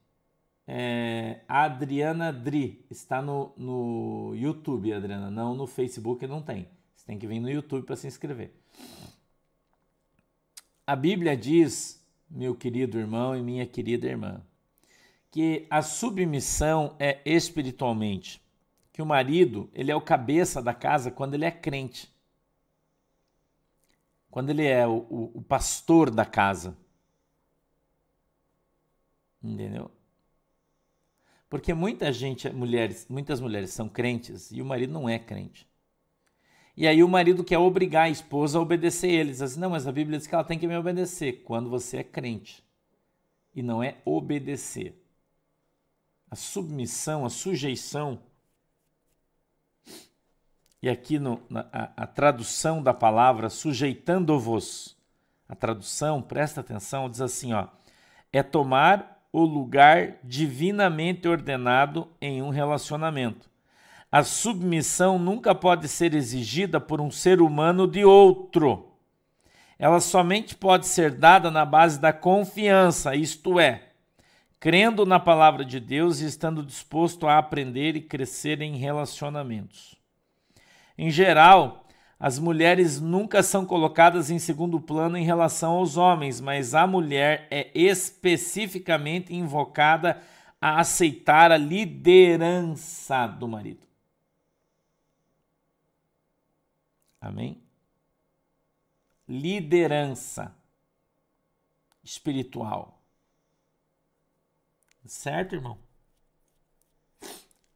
é, 0.66 1.40
a 1.48 1.64
Adriana 1.64 2.32
Dri 2.32 2.84
está 2.90 3.20
no, 3.20 3.52
no 3.56 4.32
YouTube, 4.34 4.92
Adriana, 4.92 5.30
não 5.30 5.54
no 5.54 5.66
Facebook, 5.66 6.26
não 6.26 6.42
tem. 6.42 6.68
Você 6.94 7.06
tem 7.06 7.18
que 7.18 7.26
vir 7.26 7.40
no 7.40 7.50
YouTube 7.50 7.84
para 7.84 7.96
se 7.96 8.06
inscrever. 8.06 8.52
A 10.86 10.94
Bíblia 10.94 11.36
diz, 11.36 12.04
meu 12.28 12.54
querido 12.54 12.98
irmão 12.98 13.36
e 13.36 13.42
minha 13.42 13.66
querida 13.66 14.06
irmã, 14.06 14.42
que 15.30 15.66
a 15.70 15.82
submissão 15.82 16.96
é 16.98 17.20
espiritualmente, 17.24 18.42
que 18.92 19.00
o 19.00 19.06
marido 19.06 19.70
ele 19.72 19.90
é 19.90 19.96
o 19.96 20.00
cabeça 20.00 20.60
da 20.60 20.74
casa 20.74 21.10
quando 21.10 21.34
ele 21.34 21.44
é 21.44 21.50
crente, 21.50 22.12
quando 24.30 24.50
ele 24.50 24.66
é 24.66 24.86
o, 24.86 25.06
o, 25.10 25.38
o 25.38 25.42
pastor 25.42 26.10
da 26.10 26.24
casa, 26.24 26.76
entendeu? 29.42 29.90
Porque 31.50 31.74
muita 31.74 32.12
gente, 32.12 32.48
mulheres, 32.50 33.06
muitas 33.10 33.40
mulheres 33.40 33.70
são 33.70 33.88
crentes 33.88 34.52
e 34.52 34.62
o 34.62 34.64
marido 34.64 34.92
não 34.92 35.08
é 35.08 35.18
crente. 35.18 35.68
E 36.76 36.86
aí 36.86 37.02
o 37.02 37.08
marido 37.08 37.42
quer 37.42 37.58
obrigar 37.58 38.04
a 38.04 38.08
esposa 38.08 38.56
a 38.56 38.62
obedecer 38.62 39.10
eles. 39.10 39.42
Assim, 39.42 39.58
não, 39.58 39.70
mas 39.70 39.84
a 39.84 39.92
Bíblia 39.92 40.16
diz 40.16 40.28
que 40.28 40.34
ela 40.34 40.44
tem 40.44 40.58
que 40.58 40.68
me 40.68 40.76
obedecer 40.76 41.42
quando 41.42 41.68
você 41.68 41.98
é 41.98 42.04
crente. 42.04 42.64
E 43.52 43.62
não 43.62 43.82
é 43.82 43.96
obedecer. 44.04 44.96
A 46.30 46.36
submissão, 46.36 47.26
a 47.26 47.28
sujeição. 47.28 48.20
E 50.80 50.88
aqui 50.88 51.18
no, 51.18 51.42
na, 51.50 51.68
a, 51.72 52.04
a 52.04 52.06
tradução 52.06 52.80
da 52.80 52.94
palavra 52.94 53.50
sujeitando-vos, 53.50 54.96
a 55.48 55.56
tradução, 55.56 56.22
presta 56.22 56.60
atenção, 56.60 57.10
diz 57.10 57.20
assim, 57.20 57.52
ó, 57.52 57.66
é 58.32 58.40
tomar 58.40 59.19
o 59.32 59.44
lugar 59.44 60.16
divinamente 60.24 61.28
ordenado 61.28 62.08
em 62.20 62.42
um 62.42 62.50
relacionamento. 62.50 63.48
A 64.10 64.24
submissão 64.24 65.18
nunca 65.18 65.54
pode 65.54 65.86
ser 65.86 66.14
exigida 66.14 66.80
por 66.80 67.00
um 67.00 67.10
ser 67.10 67.40
humano 67.40 67.86
de 67.86 68.04
outro. 68.04 68.88
Ela 69.78 70.00
somente 70.00 70.54
pode 70.54 70.86
ser 70.86 71.12
dada 71.12 71.50
na 71.50 71.64
base 71.64 71.98
da 72.00 72.12
confiança, 72.12 73.14
isto 73.14 73.60
é, 73.60 73.90
crendo 74.58 75.06
na 75.06 75.18
palavra 75.18 75.64
de 75.64 75.78
Deus 75.78 76.20
e 76.20 76.26
estando 76.26 76.64
disposto 76.64 77.26
a 77.26 77.38
aprender 77.38 77.96
e 77.96 78.00
crescer 78.00 78.60
em 78.60 78.76
relacionamentos. 78.76 79.94
Em 80.98 81.10
geral, 81.10 81.86
as 82.22 82.38
mulheres 82.38 83.00
nunca 83.00 83.42
são 83.42 83.64
colocadas 83.64 84.28
em 84.28 84.38
segundo 84.38 84.78
plano 84.78 85.16
em 85.16 85.24
relação 85.24 85.76
aos 85.76 85.96
homens, 85.96 86.38
mas 86.38 86.74
a 86.74 86.86
mulher 86.86 87.48
é 87.50 87.70
especificamente 87.74 89.34
invocada 89.34 90.22
a 90.60 90.80
aceitar 90.80 91.50
a 91.50 91.56
liderança 91.56 93.26
do 93.26 93.48
marido. 93.48 93.86
Amém? 97.18 97.62
Liderança 99.26 100.54
espiritual. 102.04 103.00
Certo, 105.06 105.54
irmão? 105.54 105.78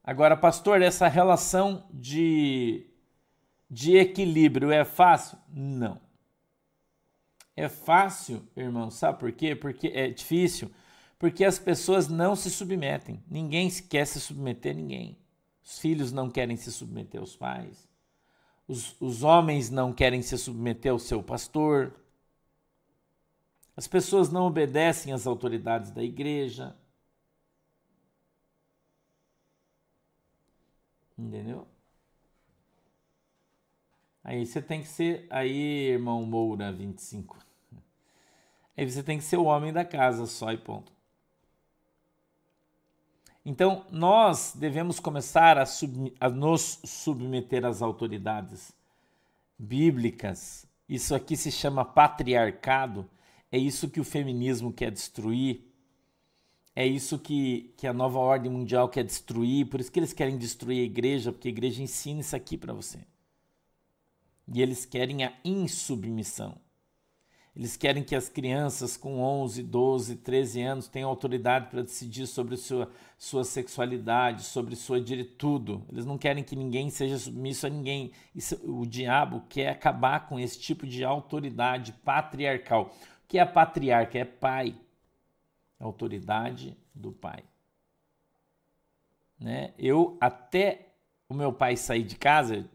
Agora, 0.03 0.37
pastor, 0.37 0.83
essa 0.83 1.09
relação 1.09 1.89
de 1.91 2.94
de 3.75 3.97
equilíbrio 3.97 4.71
é 4.71 4.85
fácil? 4.85 5.37
Não. 5.49 6.00
É 7.57 7.69
fácil, 7.69 8.49
irmão, 8.57 8.88
sabe 8.88 9.19
por 9.19 9.33
quê? 9.33 9.57
Porque 9.57 9.88
é 9.88 10.09
difícil, 10.09 10.71
porque 11.19 11.45
as 11.45 11.59
pessoas 11.59 12.07
não 12.09 12.37
se 12.37 12.52
submetem. 12.52 13.23
Ninguém 13.28 13.69
quer 13.69 14.07
se 14.07 14.21
submeter 14.21 14.73
a 14.73 14.76
ninguém. 14.76 15.19
Os 15.64 15.81
filhos 15.81 16.12
não 16.12 16.31
querem 16.31 16.57
se 16.57 16.71
submeter 16.71 17.21
aos 17.21 17.35
pais. 17.35 17.88
Os, 18.69 18.95
os 19.00 19.25
homens 19.25 19.71
não 19.71 19.93
querem 19.93 20.23
se 20.23 20.38
submeter 20.38 20.93
ao 20.93 20.99
seu 21.00 21.21
pastor. 21.21 21.93
As 23.76 23.88
pessoas 23.88 24.31
não 24.31 24.47
obedecem 24.47 25.12
às 25.12 25.26
autoridades 25.26 25.90
da 25.90 26.02
igreja. 26.02 26.76
Entendeu? 31.19 31.74
Aí 34.25 34.47
você 34.47 34.62
tem 34.62 34.81
que 34.81 34.88
ser, 34.88 35.26
aí, 35.28 35.90
irmão 35.90 36.25
Moura 36.25 36.73
25. 36.73 37.38
Aí 38.75 38.90
você 38.90 39.02
tem 39.02 39.19
que 39.19 39.25
ser 39.25 39.37
o 39.37 39.45
homem 39.45 39.71
da 39.71 39.85
casa 39.85 40.25
só 40.26 40.50
e 40.50 40.57
ponto. 40.57 40.90
Então, 43.45 43.85
nós 43.90 44.54
devemos 44.57 44.99
começar 44.99 45.59
a, 45.59 45.66
sub, 45.66 46.14
a 46.19 46.31
nos 46.31 46.81
submeter 46.87 47.66
às 47.66 47.83
autoridades 47.83 48.73
bíblicas. 49.59 50.66
Isso 50.88 51.14
aqui 51.14 51.37
se 51.37 51.52
chama 51.52 51.85
patriarcado. 51.85 53.07
É 53.52 53.59
isso 53.59 53.90
que 53.90 54.00
o 54.00 54.04
feminismo 54.04 54.73
quer 54.73 54.90
destruir. 54.90 55.71
É 56.75 56.87
isso 56.87 57.19
que, 57.19 57.75
que 57.76 57.87
a 57.87 57.93
nova 57.93 58.19
ordem 58.19 58.50
mundial 58.50 58.88
quer 58.88 59.04
destruir. 59.04 59.66
Por 59.66 59.81
isso 59.81 59.93
que 59.93 60.00
eles 60.00 60.14
querem 60.14 60.38
destruir 60.38 60.81
a 60.81 60.85
igreja, 60.85 61.31
porque 61.31 61.49
a 61.49 61.50
igreja 61.50 61.83
ensina 61.83 62.21
isso 62.21 62.35
aqui 62.35 62.57
para 62.57 62.73
você. 62.73 63.00
E 64.47 64.61
eles 64.61 64.85
querem 64.85 65.25
a 65.25 65.33
insubmissão. 65.45 66.59
Eles 67.57 67.77
querem 67.77 68.03
que 68.03 68.17
as 68.17 68.29
crianças 68.29 68.97
com 68.97 69.21
11, 69.21 69.63
12, 69.63 70.17
13 70.17 70.61
anos 70.61 70.89
tenham 70.89 71.09
autoridade 71.09 71.71
para 71.71 71.83
decidir 71.83 72.27
sobre 72.27 72.57
sua, 72.57 72.91
sua 73.17 73.45
sexualidade, 73.45 74.43
sobre 74.43 74.75
sua 74.75 74.99
tudo. 75.39 75.87
Eles 75.89 76.05
não 76.05 76.19
querem 76.19 76.43
que 76.43 76.57
ninguém 76.57 76.91
seja 76.91 77.17
submisso 77.17 77.65
a 77.67 77.71
ninguém. 77.71 78.11
Isso, 78.35 78.61
o 78.65 78.85
diabo 78.85 79.45
quer 79.49 79.69
acabar 79.69 80.27
com 80.27 80.39
esse 80.39 80.59
tipo 80.59 80.85
de 80.85 81.05
autoridade 81.05 81.93
patriarcal. 82.05 82.93
O 83.25 83.29
que 83.29 83.39
é 83.39 83.45
patriarca? 83.45 84.19
É 84.19 84.25
pai. 84.25 84.75
autoridade 85.79 86.77
do 86.93 87.13
pai. 87.13 87.45
Né? 89.39 89.75
Eu 89.79 90.17
até 90.21 90.89
o 91.29 91.35
meu 91.35 91.53
pai 91.53 91.77
sair 91.77 92.03
de 92.03 92.17
casa, 92.17 92.69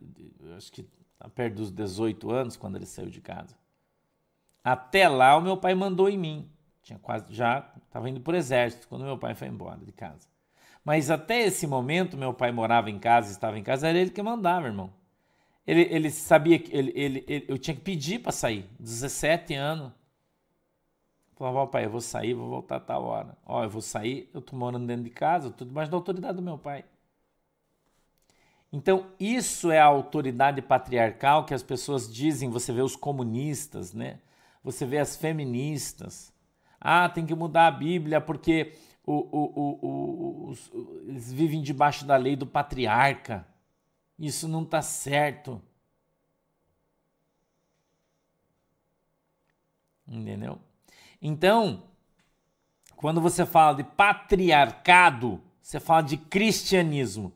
acho 0.56 0.72
que 0.72 0.88
perto 1.28 1.56
dos 1.56 1.72
18 1.72 2.32
anos 2.32 2.56
quando 2.56 2.76
ele 2.78 2.86
saiu 2.86 3.10
de 3.10 3.20
casa. 3.20 3.56
Até 4.64 5.10
lá 5.10 5.36
o 5.36 5.42
meu 5.42 5.58
pai 5.58 5.74
mandou 5.74 6.08
em 6.08 6.18
mim. 6.18 6.50
Tinha 6.82 7.00
quase 7.00 7.34
já 7.34 7.70
estava 7.86 8.10
indo 8.10 8.22
para 8.22 8.34
o 8.34 8.38
exército 8.38 8.88
quando 8.88 9.04
meu 9.04 9.18
pai 9.18 9.36
foi 9.36 9.48
embora 9.48 9.80
de 9.84 9.92
casa. 9.92 10.28
Mas 10.86 11.10
até 11.10 11.42
esse 11.42 11.68
momento 11.68 12.16
meu 12.16 12.34
pai 12.34 12.52
morava 12.52 12.90
em 12.90 13.00
casa, 13.00 13.32
estava 13.32 13.60
em 13.60 13.64
casa, 13.64 13.88
era 13.88 13.98
ele 13.98 14.12
que 14.12 14.22
mandava, 14.22 14.68
irmão. 14.68 14.92
Ele, 15.68 15.82
ele 15.82 16.10
sabia 16.10 16.58
que 16.58 16.76
ele, 16.76 16.92
ele, 16.96 17.26
ele 17.28 17.46
eu 17.48 17.58
tinha 17.58 17.76
que 17.76 17.82
pedir 17.82 18.20
para 18.20 18.32
sair, 18.32 18.68
17 18.80 19.54
anos. 19.54 19.92
Falava, 21.36 21.68
pai, 21.68 21.86
eu 21.86 21.90
vou 21.90 22.02
sair, 22.02 22.34
vou 22.34 22.50
voltar 22.50 22.78
a 22.78 22.80
tal 22.80 23.04
hora. 23.06 23.38
Ó, 23.46 23.64
eu 23.64 23.70
vou 23.70 23.82
sair, 23.82 24.30
eu 24.34 24.42
tô 24.42 24.56
morando 24.56 24.86
dentro 24.88 25.04
de 25.04 25.10
casa, 25.10 25.52
tudo 25.52 25.72
mais 25.72 25.88
da 25.88 25.96
autoridade 25.96 26.36
do 26.36 26.42
meu 26.42 26.58
pai. 26.58 26.84
Então, 28.72 29.12
isso 29.20 29.72
é 29.72 29.80
a 29.80 29.86
autoridade 29.86 30.62
patriarcal 30.62 31.46
que 31.46 31.54
as 31.54 31.64
pessoas 31.64 32.12
dizem, 32.12 32.50
você 32.50 32.72
vê 32.72 32.82
os 32.82 32.96
comunistas, 32.96 33.94
né? 33.94 34.20
Você 34.64 34.86
vê 34.86 35.00
as 35.00 35.16
feministas. 35.16 36.32
Ah, 36.80 37.10
tem 37.10 37.26
que 37.26 37.34
mudar 37.34 37.68
a 37.68 37.72
Bíblia 37.72 38.22
porque 38.22 38.74
o, 39.04 39.14
o, 39.14 39.80
o, 39.82 40.50
os, 40.50 40.72
eles 41.08 41.32
vivem 41.32 41.62
debaixo 41.62 42.06
da 42.06 42.16
lei 42.16 42.36
do 42.36 42.46
patriarca. 42.46 43.48
Isso 44.18 44.48
não 44.48 44.62
está 44.62 44.82
certo. 44.82 45.62
Entendeu? 50.08 50.60
Então, 51.22 51.84
quando 52.96 53.20
você 53.20 53.46
fala 53.46 53.78
de 53.78 53.84
patriarcado, 53.84 55.42
você 55.62 55.80
fala 55.80 56.02
de 56.04 56.18
cristianismo 56.18 57.34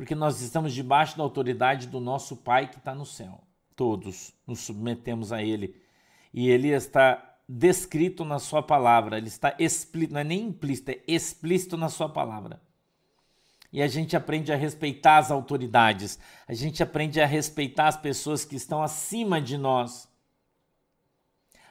porque 0.00 0.14
nós 0.14 0.40
estamos 0.40 0.72
debaixo 0.72 1.14
da 1.18 1.22
autoridade 1.22 1.86
do 1.86 2.00
nosso 2.00 2.34
Pai 2.34 2.66
que 2.66 2.78
está 2.78 2.94
no 2.94 3.04
céu. 3.04 3.44
Todos 3.76 4.32
nos 4.46 4.60
submetemos 4.60 5.30
a 5.30 5.42
Ele. 5.42 5.76
E 6.32 6.48
Ele 6.48 6.68
está 6.68 7.36
descrito 7.46 8.24
na 8.24 8.38
Sua 8.38 8.62
palavra, 8.62 9.18
Ele 9.18 9.28
está 9.28 9.54
explícito, 9.58 10.14
não 10.14 10.20
é 10.22 10.24
nem 10.24 10.46
implícito, 10.46 10.90
é 10.90 11.00
explícito 11.06 11.76
na 11.76 11.90
Sua 11.90 12.08
palavra. 12.08 12.62
E 13.70 13.82
a 13.82 13.86
gente 13.88 14.16
aprende 14.16 14.50
a 14.50 14.56
respeitar 14.56 15.18
as 15.18 15.30
autoridades, 15.30 16.18
a 16.48 16.54
gente 16.54 16.82
aprende 16.82 17.20
a 17.20 17.26
respeitar 17.26 17.88
as 17.88 17.96
pessoas 17.98 18.42
que 18.42 18.56
estão 18.56 18.82
acima 18.82 19.38
de 19.38 19.58
nós. 19.58 20.09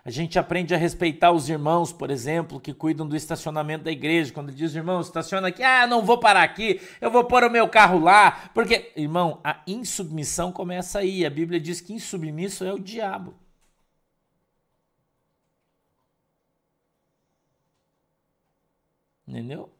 A 0.09 0.11
gente 0.11 0.39
aprende 0.39 0.73
a 0.73 0.77
respeitar 0.77 1.31
os 1.31 1.49
irmãos, 1.49 1.93
por 1.93 2.09
exemplo, 2.09 2.59
que 2.59 2.73
cuidam 2.73 3.07
do 3.07 3.15
estacionamento 3.15 3.83
da 3.83 3.91
igreja. 3.91 4.33
Quando 4.33 4.51
diz, 4.51 4.73
irmão, 4.73 5.01
estaciona 5.01 5.49
aqui, 5.49 5.61
ah, 5.61 5.85
não 5.85 6.03
vou 6.03 6.19
parar 6.19 6.41
aqui, 6.41 6.81
eu 6.99 7.11
vou 7.11 7.25
pôr 7.25 7.43
o 7.43 7.49
meu 7.51 7.69
carro 7.69 7.99
lá. 7.99 8.49
Porque, 8.51 8.91
irmão, 8.95 9.39
a 9.43 9.61
insubmissão 9.67 10.51
começa 10.51 10.97
aí. 10.97 11.23
A 11.23 11.29
Bíblia 11.29 11.59
diz 11.59 11.79
que 11.79 11.93
insubmisso 11.93 12.65
é 12.65 12.73
o 12.73 12.79
diabo. 12.79 13.35
Entendeu? 19.27 19.71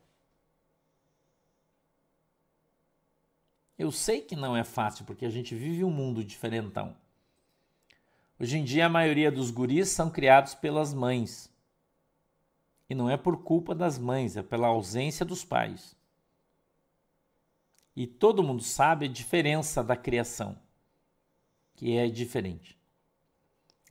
Eu 3.80 3.92
sei 3.92 4.22
que 4.22 4.36
não 4.36 4.56
é 4.56 4.64
fácil, 4.64 5.06
porque 5.06 5.26
a 5.26 5.30
gente 5.32 5.56
vive 5.56 5.84
um 5.84 5.90
mundo 5.90 6.24
diferentão. 6.24 6.96
Hoje 8.42 8.58
em 8.58 8.64
dia, 8.64 8.86
a 8.86 8.90
maioria 8.90 9.30
dos 9.30 9.52
guris 9.52 9.90
são 9.90 10.10
criados 10.10 10.56
pelas 10.56 10.94
mães. 10.94 11.54
E 12.90 12.96
não 12.96 13.10
é 13.10 13.18
por 13.18 13.44
culpa 13.44 13.76
das 13.76 14.00
mães, 14.00 14.38
é 14.38 14.42
pela 14.42 14.68
ausência 14.68 15.26
dos 15.26 15.44
pais. 15.44 15.94
E 17.94 18.08
todo 18.08 18.42
mundo 18.42 18.64
sabe 18.64 19.08
a 19.08 19.10
diferença 19.10 19.84
da 19.84 19.98
criação, 19.98 20.58
que 21.76 21.98
é 21.98 22.08
diferente. 22.08 22.80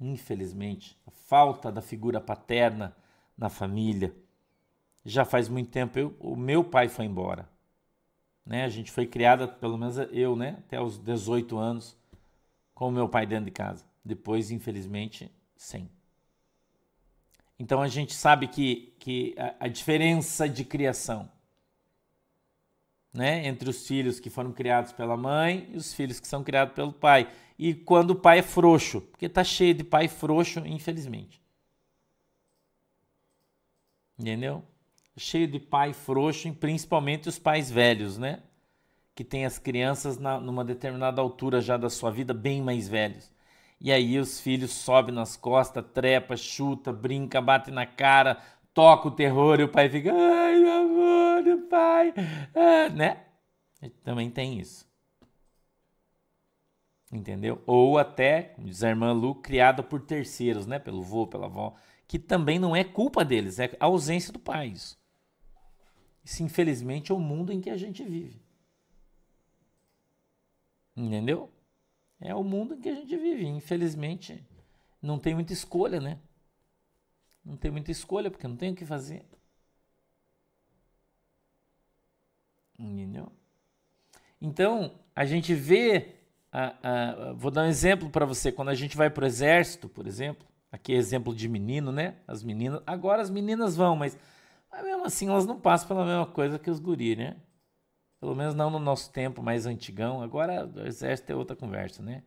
Infelizmente, 0.00 0.98
a 1.06 1.10
falta 1.10 1.70
da 1.70 1.82
figura 1.82 2.18
paterna 2.18 2.96
na 3.36 3.50
família. 3.50 4.16
Já 5.04 5.26
faz 5.26 5.46
muito 5.48 5.70
tempo, 5.70 5.98
eu, 5.98 6.16
o 6.18 6.34
meu 6.34 6.64
pai 6.64 6.88
foi 6.88 7.04
embora. 7.04 7.46
Né? 8.46 8.64
A 8.64 8.68
gente 8.68 8.90
foi 8.90 9.06
criada, 9.06 9.46
pelo 9.46 9.76
menos 9.76 9.98
eu, 9.98 10.34
né? 10.34 10.56
até 10.60 10.80
os 10.80 10.98
18 10.98 11.58
anos, 11.58 11.94
com 12.74 12.88
o 12.88 12.92
meu 12.92 13.10
pai 13.10 13.26
dentro 13.26 13.44
de 13.44 13.50
casa. 13.50 13.87
Depois, 14.08 14.50
infelizmente, 14.50 15.30
sem. 15.54 15.90
Então 17.58 17.82
a 17.82 17.88
gente 17.88 18.14
sabe 18.14 18.48
que, 18.48 18.94
que 18.98 19.34
a, 19.36 19.66
a 19.66 19.68
diferença 19.68 20.48
de 20.48 20.64
criação 20.64 21.30
né, 23.12 23.46
entre 23.46 23.68
os 23.68 23.86
filhos 23.86 24.18
que 24.18 24.30
foram 24.30 24.50
criados 24.50 24.92
pela 24.92 25.14
mãe 25.14 25.68
e 25.70 25.76
os 25.76 25.92
filhos 25.92 26.18
que 26.18 26.26
são 26.26 26.42
criados 26.42 26.74
pelo 26.74 26.90
pai. 26.90 27.30
E 27.58 27.74
quando 27.74 28.12
o 28.12 28.16
pai 28.16 28.38
é 28.38 28.42
frouxo, 28.42 29.02
porque 29.02 29.26
está 29.26 29.44
cheio 29.44 29.74
de 29.74 29.84
pai 29.84 30.08
frouxo, 30.08 30.60
infelizmente. 30.60 31.42
Entendeu? 34.18 34.64
Cheio 35.18 35.46
de 35.46 35.60
pai 35.60 35.92
frouxo, 35.92 36.50
principalmente 36.54 37.28
os 37.28 37.38
pais 37.38 37.70
velhos, 37.70 38.16
né? 38.16 38.42
Que 39.14 39.22
tem 39.22 39.44
as 39.44 39.58
crianças 39.58 40.16
na, 40.16 40.40
numa 40.40 40.64
determinada 40.64 41.20
altura 41.20 41.60
já 41.60 41.76
da 41.76 41.90
sua 41.90 42.10
vida, 42.10 42.32
bem 42.32 42.62
mais 42.62 42.88
velhos. 42.88 43.30
E 43.80 43.92
aí 43.92 44.18
os 44.18 44.40
filhos 44.40 44.72
sobem 44.72 45.14
nas 45.14 45.36
costas, 45.36 45.84
trepa, 45.94 46.36
chuta, 46.36 46.92
brinca, 46.92 47.40
bate 47.40 47.70
na 47.70 47.86
cara, 47.86 48.42
toca 48.74 49.08
o 49.08 49.12
terror 49.12 49.60
e 49.60 49.64
o 49.64 49.68
pai 49.68 49.88
fica, 49.88 50.12
ai, 50.12 50.58
meu 50.58 50.72
amor, 50.72 51.68
pai, 51.68 52.14
ah, 52.54 52.88
né? 52.88 53.24
Também 54.02 54.30
tem 54.30 54.58
isso. 54.58 54.88
Entendeu? 57.12 57.62
Ou 57.66 57.98
até, 57.98 58.54
diz 58.58 58.82
a 58.82 58.88
irmã 58.88 59.12
Lu, 59.12 59.34
criada 59.36 59.82
por 59.82 60.00
terceiros, 60.00 60.66
né? 60.66 60.78
Pelo 60.78 61.02
vô, 61.02 61.26
pela 61.26 61.46
avó, 61.46 61.74
que 62.06 62.18
também 62.18 62.58
não 62.58 62.74
é 62.74 62.84
culpa 62.84 63.24
deles, 63.24 63.58
é 63.58 63.74
a 63.78 63.86
ausência 63.86 64.32
do 64.32 64.38
pai. 64.38 64.68
Isso, 64.68 64.98
isso 66.24 66.42
infelizmente, 66.42 67.12
é 67.12 67.14
o 67.14 67.20
mundo 67.20 67.52
em 67.52 67.60
que 67.60 67.70
a 67.70 67.76
gente 67.76 68.02
vive. 68.04 68.42
Entendeu? 70.96 71.50
É 72.20 72.34
o 72.34 72.42
mundo 72.42 72.74
em 72.74 72.80
que 72.80 72.88
a 72.88 72.94
gente 72.94 73.16
vive. 73.16 73.46
Infelizmente, 73.46 74.44
não 75.00 75.18
tem 75.18 75.34
muita 75.34 75.52
escolha, 75.52 76.00
né? 76.00 76.18
Não 77.44 77.56
tem 77.56 77.70
muita 77.70 77.90
escolha, 77.90 78.30
porque 78.30 78.46
não 78.46 78.56
tem 78.56 78.72
o 78.72 78.74
que 78.74 78.84
fazer. 78.84 79.24
Entendeu? 82.78 83.32
Então, 84.40 84.94
a 85.14 85.24
gente 85.24 85.54
vê. 85.54 86.14
A, 86.50 86.74
a, 86.82 87.32
vou 87.34 87.50
dar 87.50 87.62
um 87.62 87.66
exemplo 87.68 88.08
para 88.10 88.24
você. 88.24 88.50
Quando 88.50 88.70
a 88.70 88.74
gente 88.74 88.96
vai 88.96 89.10
para 89.10 89.24
o 89.24 89.26
exército, 89.26 89.88
por 89.88 90.06
exemplo, 90.06 90.46
aqui 90.72 90.92
é 90.94 90.96
exemplo 90.96 91.34
de 91.34 91.48
menino, 91.48 91.92
né? 91.92 92.16
As 92.26 92.42
meninas. 92.42 92.82
Agora 92.86 93.22
as 93.22 93.30
meninas 93.30 93.76
vão, 93.76 93.96
mas, 93.96 94.18
mas 94.70 94.84
mesmo 94.84 95.04
assim 95.04 95.28
elas 95.28 95.46
não 95.46 95.60
passam 95.60 95.88
pela 95.88 96.04
mesma 96.04 96.26
coisa 96.26 96.58
que 96.58 96.70
os 96.70 96.78
guri, 96.80 97.16
né? 97.16 97.36
Pelo 98.20 98.34
menos 98.34 98.54
não 98.54 98.70
no 98.70 98.78
nosso 98.78 99.12
tempo 99.12 99.42
mais 99.42 99.66
antigão. 99.66 100.22
Agora 100.22 100.66
o 100.66 100.86
exército 100.86 101.32
é 101.32 101.34
outra 101.34 101.56
conversa, 101.56 102.02
né? 102.02 102.22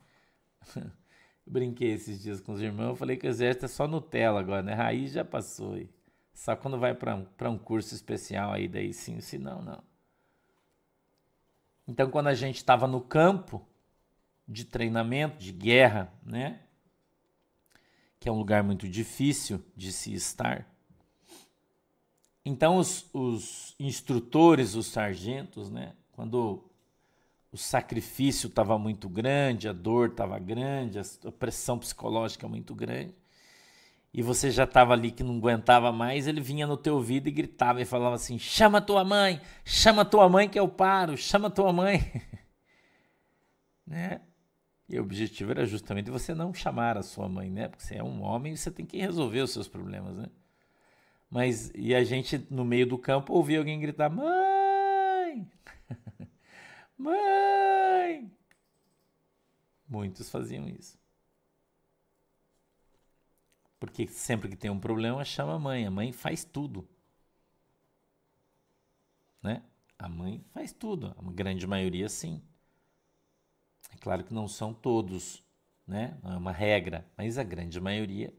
brinquei 1.45 1.91
esses 1.91 2.21
dias 2.21 2.39
com 2.39 2.53
os 2.53 2.61
irmãos, 2.61 2.89
eu 2.89 2.95
falei 2.95 3.17
que 3.17 3.27
o 3.27 3.29
exército 3.29 3.65
é 3.65 3.67
só 3.67 3.87
Nutella 3.87 4.39
agora, 4.39 4.61
né? 4.61 4.73
Raiz 4.73 5.11
já 5.11 5.25
passou 5.25 5.73
aí. 5.73 5.89
Só 6.33 6.55
quando 6.55 6.79
vai 6.79 6.93
para 6.93 7.15
um, 7.15 7.27
um 7.49 7.57
curso 7.57 7.93
especial 7.93 8.53
aí, 8.53 8.67
daí 8.67 8.93
sim, 8.93 9.19
se 9.19 9.37
não, 9.37 9.61
não. 9.61 9.83
Então, 11.87 12.09
quando 12.09 12.27
a 12.27 12.33
gente 12.33 12.57
estava 12.57 12.87
no 12.87 13.01
campo 13.01 13.65
de 14.47 14.63
treinamento, 14.63 15.37
de 15.37 15.51
guerra, 15.51 16.11
né? 16.23 16.61
Que 18.19 18.29
é 18.29 18.31
um 18.31 18.37
lugar 18.37 18.63
muito 18.63 18.87
difícil 18.87 19.63
de 19.75 19.91
se 19.91 20.13
estar. 20.13 20.65
Então, 22.43 22.77
os, 22.77 23.07
os 23.13 23.75
instrutores, 23.79 24.75
os 24.75 24.87
sargentos, 24.87 25.69
né, 25.69 25.93
quando 26.11 26.63
o 27.51 27.57
sacrifício 27.57 28.47
estava 28.47 28.77
muito 28.79 29.07
grande, 29.07 29.67
a 29.67 29.73
dor 29.73 30.09
estava 30.09 30.39
grande, 30.39 30.99
a 30.99 31.31
pressão 31.31 31.77
psicológica 31.77 32.47
muito 32.47 32.73
grande, 32.73 33.13
e 34.13 34.21
você 34.21 34.51
já 34.51 34.65
estava 34.65 34.93
ali 34.93 35.11
que 35.11 35.23
não 35.23 35.37
aguentava 35.37 35.91
mais, 35.91 36.27
ele 36.27 36.41
vinha 36.41 36.67
no 36.67 36.75
teu 36.75 36.95
ouvido 36.95 37.27
e 37.27 37.31
gritava 37.31 37.81
e 37.81 37.85
falava 37.85 38.15
assim: 38.15 38.37
chama 38.37 38.81
tua 38.81 39.05
mãe, 39.05 39.39
chama 39.63 40.03
tua 40.03 40.27
mãe 40.27 40.49
que 40.49 40.59
eu 40.59 40.67
paro, 40.67 41.15
chama 41.15 41.49
tua 41.49 41.71
mãe. 41.71 41.99
né? 43.87 44.21
E 44.89 44.99
o 44.99 45.03
objetivo 45.03 45.51
era 45.51 45.65
justamente 45.65 46.11
você 46.11 46.33
não 46.33 46.53
chamar 46.53 46.97
a 46.97 47.03
sua 47.03 47.29
mãe, 47.29 47.49
né? 47.49 47.69
Porque 47.69 47.83
você 47.83 47.95
é 47.95 48.03
um 48.03 48.21
homem 48.21 48.53
e 48.53 48.57
você 48.57 48.69
tem 48.69 48.85
que 48.85 48.97
resolver 48.97 49.39
os 49.39 49.51
seus 49.51 49.69
problemas, 49.69 50.17
né? 50.17 50.25
Mas 51.31 51.71
e 51.73 51.95
a 51.95 52.03
gente 52.03 52.45
no 52.49 52.65
meio 52.65 52.85
do 52.85 52.97
campo 52.97 53.33
ouvia 53.33 53.57
alguém 53.59 53.79
gritar: 53.79 54.09
"Mãe! 54.09 55.49
Mãe!" 56.97 58.29
Muitos 59.87 60.29
faziam 60.29 60.67
isso. 60.67 60.99
Porque 63.79 64.05
sempre 64.07 64.49
que 64.49 64.55
tem 64.55 64.69
um 64.69 64.79
problema, 64.79 65.23
chama 65.25 65.55
a 65.55 65.59
mãe. 65.59 65.87
A 65.87 65.91
mãe 65.91 66.11
faz 66.11 66.43
tudo. 66.43 66.87
Né? 69.41 69.63
A 69.97 70.07
mãe 70.07 70.43
faz 70.53 70.71
tudo. 70.71 71.15
A 71.17 71.31
grande 71.31 71.65
maioria, 71.65 72.07
sim. 72.07 72.41
É 73.89 73.97
claro 73.97 74.23
que 74.23 74.33
não 74.33 74.47
são 74.47 74.73
todos, 74.73 75.43
né? 75.87 76.17
Não 76.21 76.33
é 76.33 76.37
uma 76.37 76.51
regra, 76.51 77.05
mas 77.17 77.37
a 77.37 77.43
grande 77.43 77.79
maioria. 77.79 78.33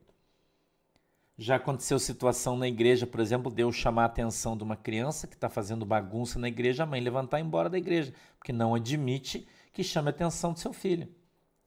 Já 1.43 1.57
aconteceu 1.57 1.99
situação 1.99 2.57
na 2.57 2.69
igreja, 2.69 3.05
por 3.05 3.19
exemplo, 3.19 3.51
Deus 3.51 3.75
chamar 3.75 4.05
a 4.05 4.07
atenção 4.07 4.57
de 4.57 4.63
uma 4.63 4.77
criança 4.77 5.27
que 5.27 5.35
está 5.35 5.49
fazendo 5.49 5.85
bagunça 5.85 6.39
na 6.39 6.47
igreja, 6.47 6.85
a 6.85 6.87
mãe 6.87 7.01
levantar 7.01 7.41
e 7.41 7.43
ir 7.43 7.45
embora 7.45 7.69
da 7.69 7.77
igreja, 7.77 8.15
porque 8.39 8.53
não 8.53 8.77
admite 8.77 9.49
que 9.73 9.83
chame 9.83 10.07
a 10.07 10.11
atenção 10.11 10.53
do 10.53 10.61
seu 10.61 10.73
filho. 10.73 11.13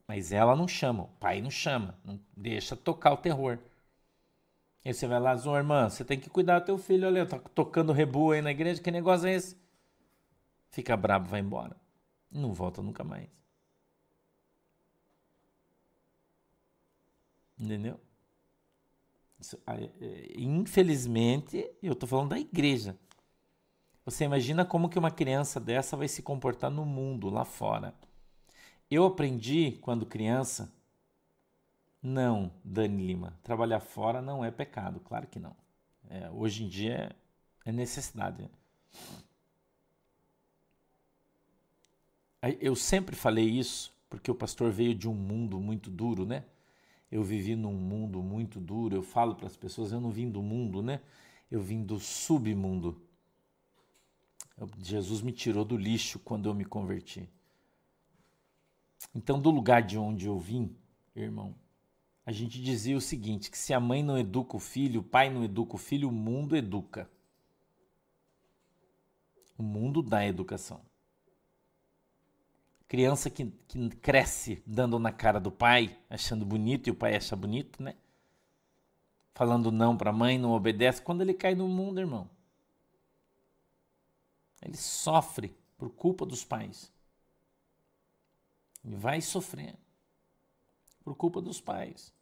Mas 0.08 0.32
ela 0.32 0.56
não 0.56 0.66
chama, 0.66 1.04
o 1.04 1.08
pai 1.20 1.42
não 1.42 1.52
chama, 1.52 2.00
não 2.06 2.18
deixa 2.38 2.74
tocar 2.74 3.12
o 3.12 3.18
terror. 3.18 3.60
Aí 4.86 4.94
você 4.94 5.08
vai 5.08 5.20
lá, 5.20 5.38
sua 5.38 5.58
irmã, 5.58 5.90
você 5.90 6.06
tem 6.06 6.18
que 6.18 6.30
cuidar 6.30 6.60
do 6.60 6.66
teu 6.68 6.78
filho, 6.78 7.06
olha, 7.06 7.26
tá 7.26 7.38
tocando 7.38 7.92
rebu 7.92 8.32
aí 8.32 8.42
na 8.42 8.52
igreja, 8.52 8.82
que 8.82 8.90
negócio 8.90 9.28
é 9.28 9.34
esse? 9.34 9.58
Fica 10.70 10.96
bravo, 10.96 11.28
vai 11.28 11.42
embora. 11.42 11.76
Não 12.32 12.54
volta 12.54 12.82
nunca 12.82 13.04
mais. 13.04 13.28
Entendeu? 17.60 18.05
É, 19.68 20.34
infelizmente, 20.38 21.70
eu 21.82 21.94
estou 21.94 22.08
falando 22.08 22.30
da 22.30 22.40
igreja. 22.40 22.98
Você 24.06 24.24
imagina 24.24 24.64
como 24.64 24.90
que 24.90 25.00
uma 25.00 25.12
criança 25.12 25.60
dessa 25.60 25.98
vai 25.98 26.08
se 26.08 26.22
comportar 26.22 26.70
no 26.70 26.86
mundo, 26.86 27.30
lá 27.30 27.44
fora. 27.44 27.94
Eu 28.90 29.06
aprendi 29.06 29.80
quando 29.82 30.06
criança, 30.06 30.72
não, 32.02 32.52
Dani 32.64 33.06
Lima, 33.06 33.38
trabalhar 33.42 33.80
fora 33.80 34.22
não 34.22 34.46
é 34.46 34.52
pecado, 34.52 35.00
claro 35.00 35.26
que 35.28 35.40
não. 35.40 35.56
É, 36.08 36.30
hoje 36.30 36.64
em 36.64 36.68
dia 36.70 37.16
é 37.66 37.72
necessidade. 37.72 38.48
Eu 42.62 42.76
sempre 42.76 43.16
falei 43.16 43.50
isso 43.50 43.92
porque 44.08 44.30
o 44.30 44.36
pastor 44.36 44.72
veio 44.72 44.94
de 44.94 45.10
um 45.10 45.16
mundo 45.16 45.60
muito 45.60 45.90
duro, 45.90 46.26
né? 46.26 46.44
Eu 47.12 47.24
vivi 47.24 47.56
num 47.56 47.74
mundo 47.74 48.22
muito 48.22 48.60
duro. 48.60 48.96
Eu 48.96 49.04
falo 49.04 49.36
para 49.36 49.48
as 49.48 49.56
pessoas, 49.56 49.92
eu 49.92 50.02
não 50.02 50.12
vim 50.12 50.30
do 50.30 50.42
mundo, 50.42 50.82
né? 50.82 51.02
Eu 51.50 51.62
vim 51.62 51.84
do 51.84 52.00
submundo. 52.00 53.02
Jesus 54.80 55.22
me 55.22 55.32
tirou 55.32 55.66
do 55.66 55.78
lixo 55.78 56.20
quando 56.20 56.48
eu 56.48 56.54
me 56.54 56.66
converti. 56.66 57.30
Então, 59.14 59.40
do 59.40 59.50
lugar 59.50 59.82
de 59.82 59.98
onde 59.98 60.28
eu 60.28 60.40
vim, 60.40 60.76
irmão, 61.16 61.56
a 62.26 62.32
gente 62.32 62.62
dizia 62.62 62.98
o 62.98 63.02
seguinte: 63.02 63.52
que 63.52 63.58
se 63.58 63.74
a 63.74 63.80
mãe 63.80 64.02
não 64.02 64.18
educa 64.18 64.56
o 64.56 64.60
filho, 64.60 65.02
o 65.02 65.04
pai 65.04 65.30
não 65.30 65.44
educa 65.44 65.76
o 65.76 65.80
filho, 65.80 66.10
o 66.10 66.12
mundo 66.12 66.56
educa. 66.56 67.10
O 69.58 69.64
mundo 69.64 70.02
dá 70.02 70.26
educação. 70.26 70.82
Criança 72.88 73.30
que, 73.30 73.46
que 73.68 73.90
cresce 73.98 74.62
dando 74.66 75.00
na 75.00 75.12
cara 75.12 75.40
do 75.40 75.52
pai, 75.52 75.98
achando 76.10 76.46
bonito 76.46 76.88
e 76.88 76.92
o 76.92 76.96
pai 76.96 77.16
acha 77.16 77.36
bonito, 77.36 77.82
né? 77.82 77.96
Falando 79.34 79.72
não 79.72 79.98
para 79.98 80.12
a 80.12 80.14
mãe, 80.14 80.38
não 80.38 80.52
obedece. 80.52 81.02
Quando 81.02 81.22
ele 81.22 81.34
cai 81.34 81.56
no 81.56 81.68
mundo, 81.68 82.00
irmão, 82.00 82.30
ele 84.62 84.78
sofre 84.78 85.56
por 85.78 85.90
culpa 85.90 86.26
dos 86.26 86.44
pais. 86.44 86.92
E 88.84 88.94
vai 88.96 89.20
sofrer 89.20 89.76
por 91.04 91.16
culpa 91.16 91.42
dos 91.42 91.60
pais. 91.60 92.14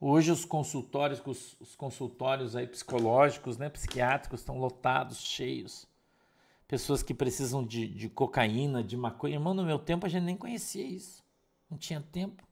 Hoje 0.00 0.30
os 0.30 0.44
consultórios, 0.44 1.22
os, 1.24 1.58
os 1.60 1.74
consultórios 1.74 2.54
aí 2.54 2.66
psicológicos, 2.66 3.56
né, 3.56 3.68
psiquiátricos 3.70 4.40
estão 4.40 4.58
lotados, 4.58 5.18
cheios. 5.18 5.86
Pessoas 6.68 7.02
que 7.02 7.14
precisam 7.14 7.64
de, 7.64 7.86
de 7.86 8.08
cocaína, 8.08 8.82
de 8.82 8.96
maconha. 8.96 9.34
Irmão, 9.34 9.54
no 9.54 9.64
meu 9.64 9.78
tempo 9.78 10.06
a 10.06 10.08
gente 10.08 10.24
nem 10.24 10.36
conhecia 10.36 10.84
isso. 10.84 11.24
Não 11.70 11.78
tinha 11.78 12.00
tempo. 12.00 12.42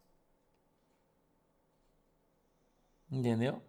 Entendeu? 3.11 3.63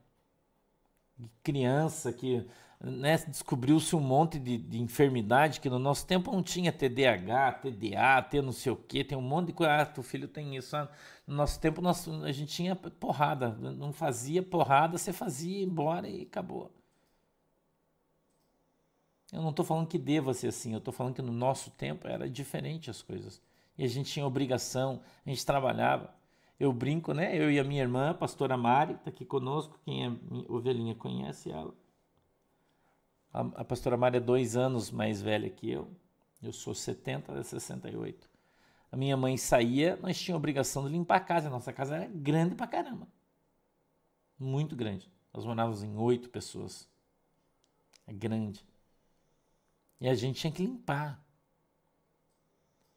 Criança 1.43 2.11
que 2.11 2.45
né, 2.79 3.17
descobriu-se 3.17 3.95
um 3.95 3.99
monte 3.99 4.37
de, 4.37 4.57
de, 4.57 4.81
enfermidade 4.81 5.59
que 5.59 5.69
no 5.69 5.79
nosso 5.79 6.05
tempo 6.05 6.31
não 6.31 6.43
tinha 6.43 6.71
TDAH, 6.71 7.53
TDA, 7.53 8.21
T 8.29 8.41
não 8.41 8.51
sei 8.51 8.71
o 8.71 8.75
que, 8.75 9.03
tem 9.03 9.17
um 9.17 9.21
monte 9.21 9.47
de 9.47 9.53
coisa. 9.53 9.81
Ah, 9.81 9.85
teu 9.85 10.03
filho 10.03 10.27
tem 10.27 10.55
isso. 10.55 10.75
Ah, 10.75 10.89
no 11.25 11.35
nosso 11.35 11.59
tempo 11.59 11.81
a 11.87 12.31
gente 12.31 12.53
tinha 12.53 12.75
porrada, 12.75 13.49
não 13.49 13.91
fazia 13.93 14.43
porrada, 14.43 14.97
você 14.97 15.13
fazia, 15.13 15.63
embora 15.63 16.07
e 16.07 16.23
acabou. 16.23 16.71
Eu 19.31 19.41
não 19.41 19.49
estou 19.49 19.65
falando 19.65 19.87
que 19.87 19.97
deva 19.97 20.33
ser 20.33 20.47
assim, 20.47 20.73
eu 20.73 20.79
estou 20.79 20.93
falando 20.93 21.15
que 21.15 21.21
no 21.21 21.33
nosso 21.33 21.71
tempo 21.71 22.07
era 22.07 22.29
diferente 22.29 22.89
as 22.89 23.01
coisas. 23.01 23.41
E 23.77 23.83
a 23.83 23.87
gente 23.87 24.11
tinha 24.11 24.25
obrigação, 24.25 25.01
a 25.25 25.29
gente 25.29 25.45
trabalhava. 25.45 26.13
Eu 26.59 26.71
brinco, 26.71 27.13
né? 27.13 27.35
Eu 27.35 27.51
e 27.51 27.59
a 27.59 27.63
minha 27.63 27.81
irmã, 27.81 28.11
a 28.11 28.13
pastora 28.13 28.55
Mari, 28.55 28.93
está 28.93 29.09
aqui 29.09 29.25
conosco, 29.25 29.79
quem 29.83 30.05
é 30.05 30.11
ovelhinha 30.47 30.95
conhece 30.95 31.51
ela 31.51 31.73
a, 33.35 33.41
a 33.61 33.65
pastora 33.65 33.97
Maria 33.97 34.19
é 34.19 34.21
dois 34.21 34.55
anos 34.55 34.89
mais 34.89 35.21
velha 35.21 35.49
que 35.49 35.69
eu. 35.69 35.91
Eu 36.41 36.53
sou 36.53 36.73
70, 36.73 37.31
ela 37.31 37.41
é 37.41 37.43
68. 37.43 38.29
A 38.89 38.95
minha 38.95 39.17
mãe 39.17 39.35
saía, 39.35 39.97
nós 40.01 40.17
tínhamos 40.17 40.39
obrigação 40.39 40.85
de 40.85 40.93
limpar 40.93 41.17
a 41.17 41.19
casa. 41.19 41.47
A 41.47 41.51
nossa 41.51 41.73
casa 41.73 41.97
era 41.97 42.05
grande 42.07 42.55
pra 42.55 42.65
caramba. 42.65 43.09
Muito 44.39 44.73
grande. 44.73 45.11
Nós 45.33 45.43
morávamos 45.43 45.83
em 45.83 45.97
oito 45.97 46.29
pessoas. 46.29 46.87
É 48.07 48.13
grande. 48.13 48.65
E 49.99 50.07
a 50.07 50.13
gente 50.13 50.39
tinha 50.39 50.51
que 50.51 50.63
limpar. 50.63 51.23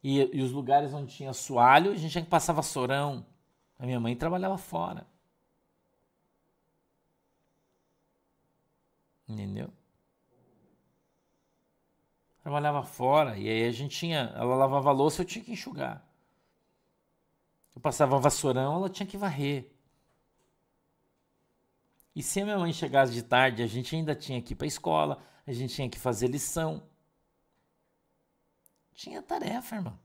E, 0.02 0.18
e, 0.18 0.42
os 0.42 0.52
lugares 0.52 0.92
onde 0.92 1.14
tinha 1.14 1.32
soalho, 1.32 1.92
a 1.92 1.96
gente 1.96 2.12
tinha 2.12 2.24
que 2.24 2.30
passar 2.30 2.52
vassourão. 2.52 3.26
A 3.78 3.86
minha 3.86 4.00
mãe 4.00 4.16
trabalhava 4.16 4.58
fora. 4.58 5.06
Entendeu? 9.28 9.70
trabalhava 12.48 12.82
fora, 12.82 13.36
e 13.36 13.46
aí 13.46 13.66
a 13.66 13.70
gente 13.70 13.94
tinha, 13.94 14.32
ela 14.34 14.56
lavava 14.56 14.90
louça, 14.90 15.20
eu 15.20 15.26
tinha 15.26 15.44
que 15.44 15.52
enxugar. 15.52 16.02
Eu 17.76 17.80
passava 17.80 18.18
vassourão, 18.18 18.76
ela 18.76 18.88
tinha 18.88 19.06
que 19.06 19.18
varrer. 19.18 19.70
E 22.16 22.22
se 22.22 22.40
a 22.40 22.44
minha 22.44 22.58
mãe 22.58 22.72
chegasse 22.72 23.12
de 23.12 23.22
tarde, 23.22 23.62
a 23.62 23.66
gente 23.66 23.94
ainda 23.94 24.14
tinha 24.14 24.40
que 24.40 24.54
ir 24.54 24.56
para 24.56 24.64
a 24.64 24.68
escola, 24.68 25.22
a 25.46 25.52
gente 25.52 25.74
tinha 25.74 25.90
que 25.90 25.98
fazer 25.98 26.28
lição. 26.28 26.82
Tinha 28.98 29.22
tarefa, 29.22 29.76
irmão. 29.76 29.96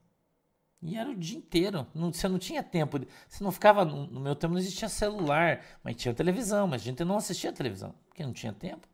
E 0.80 0.96
era 0.96 1.10
o 1.10 1.16
dia 1.16 1.40
inteiro. 1.40 1.88
Não, 1.96 2.14
você 2.14 2.28
não 2.28 2.38
tinha 2.38 2.62
tempo. 2.62 3.00
De, 3.00 3.08
você 3.28 3.44
não 3.44 3.52
ficava. 3.52 3.84
No, 3.84 4.06
no 4.06 4.20
meu 4.20 4.36
tempo 4.36 4.54
não 4.54 4.60
existia 4.60 4.88
celular, 4.88 5.66
mas 5.84 5.96
tinha 5.96 6.14
televisão. 6.14 6.68
Mas 6.68 6.84
a 6.84 6.86
gente 6.86 7.04
não 7.04 7.18
assistia 7.18 7.52
televisão, 7.52 7.96
porque 8.06 8.24
não 8.24 8.32
tinha 8.32 8.54
tempo. 8.54 8.88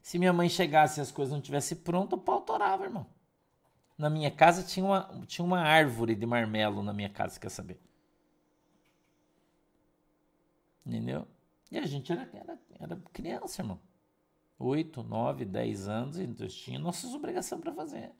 Se 0.00 0.18
minha 0.18 0.32
mãe 0.32 0.48
chegasse 0.48 0.98
e 0.98 1.02
as 1.02 1.12
coisas 1.12 1.34
não 1.34 1.42
tivessem 1.42 1.76
pronto, 1.76 2.16
o 2.16 2.18
pau 2.18 2.40
torava, 2.40 2.84
irmão. 2.84 3.06
Na 3.98 4.08
minha 4.08 4.30
casa 4.30 4.62
tinha 4.62 4.86
uma, 4.86 5.26
tinha 5.26 5.44
uma 5.44 5.60
árvore 5.60 6.14
de 6.14 6.24
marmelo 6.24 6.82
na 6.82 6.94
minha 6.94 7.10
casa, 7.10 7.38
quer 7.38 7.50
saber? 7.50 7.78
Entendeu? 10.86 11.28
E 11.70 11.76
a 11.78 11.86
gente 11.86 12.10
era, 12.10 12.26
era, 12.32 12.58
era 12.80 12.96
criança, 13.12 13.60
irmão. 13.60 13.78
Oito, 14.58 15.02
nove, 15.02 15.44
dez 15.44 15.86
anos, 15.86 16.18
e 16.18 16.26
nós 16.26 16.54
tinha 16.54 16.78
nossas 16.78 17.12
obrigações 17.12 17.60
para 17.60 17.74
fazer. 17.74 18.10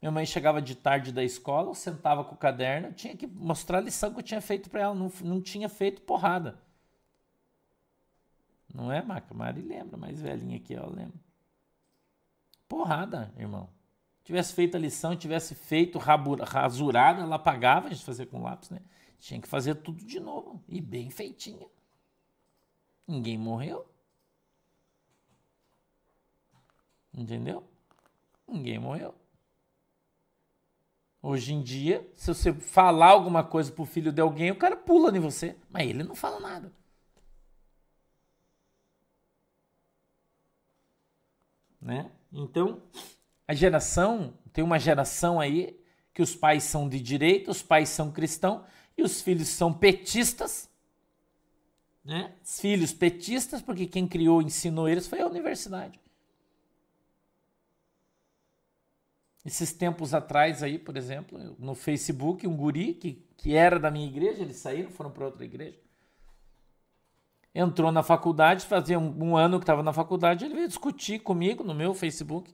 Minha 0.00 0.12
mãe 0.12 0.26
chegava 0.26 0.60
de 0.60 0.74
tarde 0.74 1.10
da 1.12 1.24
escola, 1.24 1.70
eu 1.70 1.74
sentava 1.74 2.22
com 2.24 2.34
o 2.34 2.38
caderno, 2.38 2.92
tinha 2.92 3.16
que 3.16 3.26
mostrar 3.26 3.78
a 3.78 3.80
lição 3.80 4.12
que 4.12 4.18
eu 4.18 4.22
tinha 4.22 4.40
feito 4.40 4.68
para 4.68 4.82
ela. 4.82 4.94
Não, 4.94 5.10
não 5.22 5.40
tinha 5.40 5.68
feito 5.68 6.02
porrada. 6.02 6.58
Não 8.72 8.92
é, 8.92 9.02
Maca? 9.02 9.32
Mari 9.32 9.62
lembra, 9.62 9.96
mais 9.96 10.20
velhinha 10.20 10.58
aqui, 10.58 10.76
ó, 10.76 10.86
lembra. 10.86 11.18
Porrada, 12.68 13.32
irmão. 13.38 13.70
Tivesse 14.22 14.52
feito 14.52 14.76
a 14.76 14.80
lição, 14.80 15.16
tivesse 15.16 15.54
feito 15.54 15.98
rasurada, 15.98 17.22
ela 17.22 17.38
pagava, 17.38 17.86
a 17.86 17.90
gente 17.90 18.04
fazia 18.04 18.26
com 18.26 18.42
lápis, 18.42 18.70
né? 18.70 18.80
Tinha 19.18 19.40
que 19.40 19.48
fazer 19.48 19.76
tudo 19.76 20.04
de 20.04 20.20
novo. 20.20 20.62
E 20.68 20.80
bem 20.80 21.10
feitinha. 21.10 21.66
Ninguém 23.06 23.38
morreu. 23.38 23.88
Entendeu? 27.14 27.64
Ninguém 28.46 28.78
morreu. 28.78 29.14
Hoje 31.22 31.52
em 31.52 31.62
dia, 31.62 32.08
se 32.14 32.28
você 32.28 32.52
falar 32.52 33.08
alguma 33.08 33.42
coisa 33.42 33.72
pro 33.72 33.84
filho 33.84 34.12
de 34.12 34.20
alguém, 34.20 34.50
o 34.50 34.56
cara 34.56 34.76
pula 34.76 35.16
em 35.16 35.20
você. 35.20 35.56
Mas 35.70 35.88
ele 35.88 36.04
não 36.04 36.14
fala 36.14 36.38
nada. 36.38 36.72
Né? 41.80 42.10
Então, 42.32 42.82
a 43.46 43.54
geração, 43.54 44.34
tem 44.52 44.62
uma 44.62 44.78
geração 44.78 45.40
aí 45.40 45.78
que 46.12 46.22
os 46.22 46.34
pais 46.34 46.64
são 46.64 46.88
de 46.88 47.00
direita, 47.00 47.50
os 47.50 47.62
pais 47.62 47.88
são 47.88 48.10
cristãos 48.10 48.62
e 48.96 49.02
os 49.02 49.20
filhos 49.20 49.48
são 49.48 49.72
petistas. 49.72 50.68
Né? 52.04 52.34
Os 52.42 52.60
filhos 52.60 52.92
petistas, 52.92 53.60
porque 53.60 53.86
quem 53.86 54.06
criou, 54.06 54.40
ensinou 54.40 54.88
eles 54.88 55.06
foi 55.06 55.20
a 55.20 55.26
universidade. 55.26 56.00
Esses 59.46 59.72
tempos 59.72 60.12
atrás 60.12 60.60
aí, 60.60 60.76
por 60.76 60.96
exemplo, 60.96 61.38
no 61.56 61.76
Facebook, 61.76 62.44
um 62.48 62.56
guri 62.56 62.94
que, 62.94 63.24
que 63.36 63.54
era 63.54 63.78
da 63.78 63.92
minha 63.92 64.08
igreja, 64.08 64.42
eles 64.42 64.56
saíram, 64.56 64.90
foram 64.90 65.12
para 65.12 65.24
outra 65.24 65.44
igreja. 65.44 65.78
Entrou 67.54 67.92
na 67.92 68.02
faculdade, 68.02 68.66
fazia 68.66 68.98
um, 68.98 69.22
um 69.22 69.36
ano 69.36 69.60
que 69.60 69.62
estava 69.62 69.84
na 69.84 69.92
faculdade, 69.92 70.44
ele 70.44 70.56
veio 70.56 70.66
discutir 70.66 71.20
comigo 71.20 71.62
no 71.62 71.72
meu 71.72 71.94
Facebook, 71.94 72.52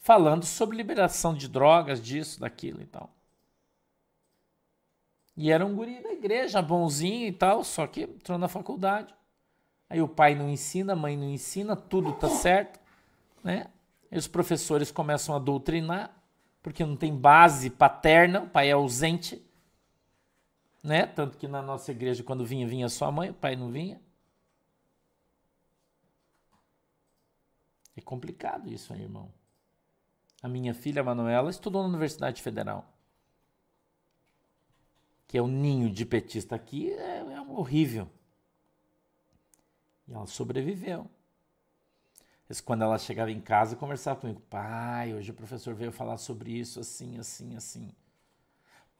falando 0.00 0.44
sobre 0.44 0.76
liberação 0.76 1.32
de 1.32 1.46
drogas, 1.46 2.02
disso, 2.02 2.40
daquilo 2.40 2.82
e 2.82 2.86
tal. 2.86 3.14
E 5.36 5.48
era 5.48 5.64
um 5.64 5.76
guri 5.76 6.02
da 6.02 6.12
igreja, 6.12 6.60
bonzinho 6.60 7.28
e 7.28 7.32
tal, 7.32 7.62
só 7.62 7.86
que 7.86 8.02
entrou 8.02 8.36
na 8.36 8.48
faculdade. 8.48 9.14
Aí 9.88 10.02
o 10.02 10.08
pai 10.08 10.34
não 10.34 10.50
ensina, 10.50 10.94
a 10.94 10.96
mãe 10.96 11.16
não 11.16 11.30
ensina, 11.30 11.76
tudo 11.76 12.12
tá 12.14 12.28
certo, 12.28 12.80
né? 13.44 13.68
E 14.14 14.16
os 14.16 14.28
professores 14.28 14.92
começam 14.92 15.34
a 15.34 15.40
doutrinar, 15.40 16.16
porque 16.62 16.86
não 16.86 16.96
tem 16.96 17.12
base 17.12 17.68
paterna, 17.68 18.42
o 18.42 18.48
pai 18.48 18.68
é 18.68 18.72
ausente, 18.72 19.44
né? 20.84 21.04
Tanto 21.04 21.36
que 21.36 21.48
na 21.48 21.60
nossa 21.60 21.90
igreja, 21.90 22.22
quando 22.22 22.46
vinha, 22.46 22.64
vinha 22.64 22.88
sua 22.88 23.10
mãe, 23.10 23.30
o 23.30 23.34
pai 23.34 23.56
não 23.56 23.72
vinha. 23.72 24.00
É 27.96 28.00
complicado 28.00 28.72
isso 28.72 28.92
aí, 28.92 29.02
irmão. 29.02 29.34
A 30.40 30.46
minha 30.46 30.74
filha, 30.74 31.00
a 31.02 31.04
Manuela, 31.04 31.50
estudou 31.50 31.82
na 31.82 31.88
Universidade 31.88 32.40
Federal. 32.40 32.88
Que 35.26 35.38
é 35.38 35.42
o 35.42 35.48
ninho 35.48 35.90
de 35.90 36.06
petista 36.06 36.54
aqui, 36.54 36.92
é, 36.92 37.18
é 37.18 37.40
horrível. 37.40 38.08
E 40.06 40.14
ela 40.14 40.28
sobreviveu. 40.28 41.10
Quando 42.64 42.82
ela 42.82 42.98
chegava 42.98 43.30
em 43.30 43.40
casa, 43.40 43.76
conversava 43.76 44.20
comigo: 44.20 44.40
pai, 44.50 45.14
hoje 45.14 45.30
o 45.30 45.34
professor 45.34 45.74
veio 45.74 45.92
falar 45.92 46.16
sobre 46.18 46.52
isso, 46.52 46.80
assim, 46.80 47.18
assim, 47.18 47.56
assim. 47.56 47.90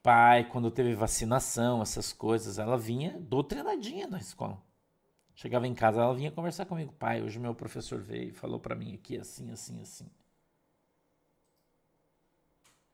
Pai, 0.01 0.47
quando 0.49 0.69
teve 0.71 0.93
vacinação, 0.93 1.81
essas 1.81 2.13
coisas, 2.13 2.59
ela 2.59 2.77
vinha 2.77 3.19
doutrinadinha 3.19 4.07
na 4.07 4.19
escola. 4.19 4.61
Chegava 5.35 5.67
em 5.67 5.73
casa, 5.75 6.01
ela 6.01 6.13
vinha 6.15 6.31
conversar 6.31 6.65
comigo: 6.65 6.93
pai, 6.93 7.21
hoje 7.21 7.39
meu 7.39 7.53
professor 7.53 7.99
veio 8.01 8.29
e 8.29 8.33
falou 8.33 8.59
para 8.59 8.75
mim 8.75 8.95
aqui, 8.95 9.17
assim, 9.17 9.51
assim, 9.51 9.81
assim. 9.81 10.09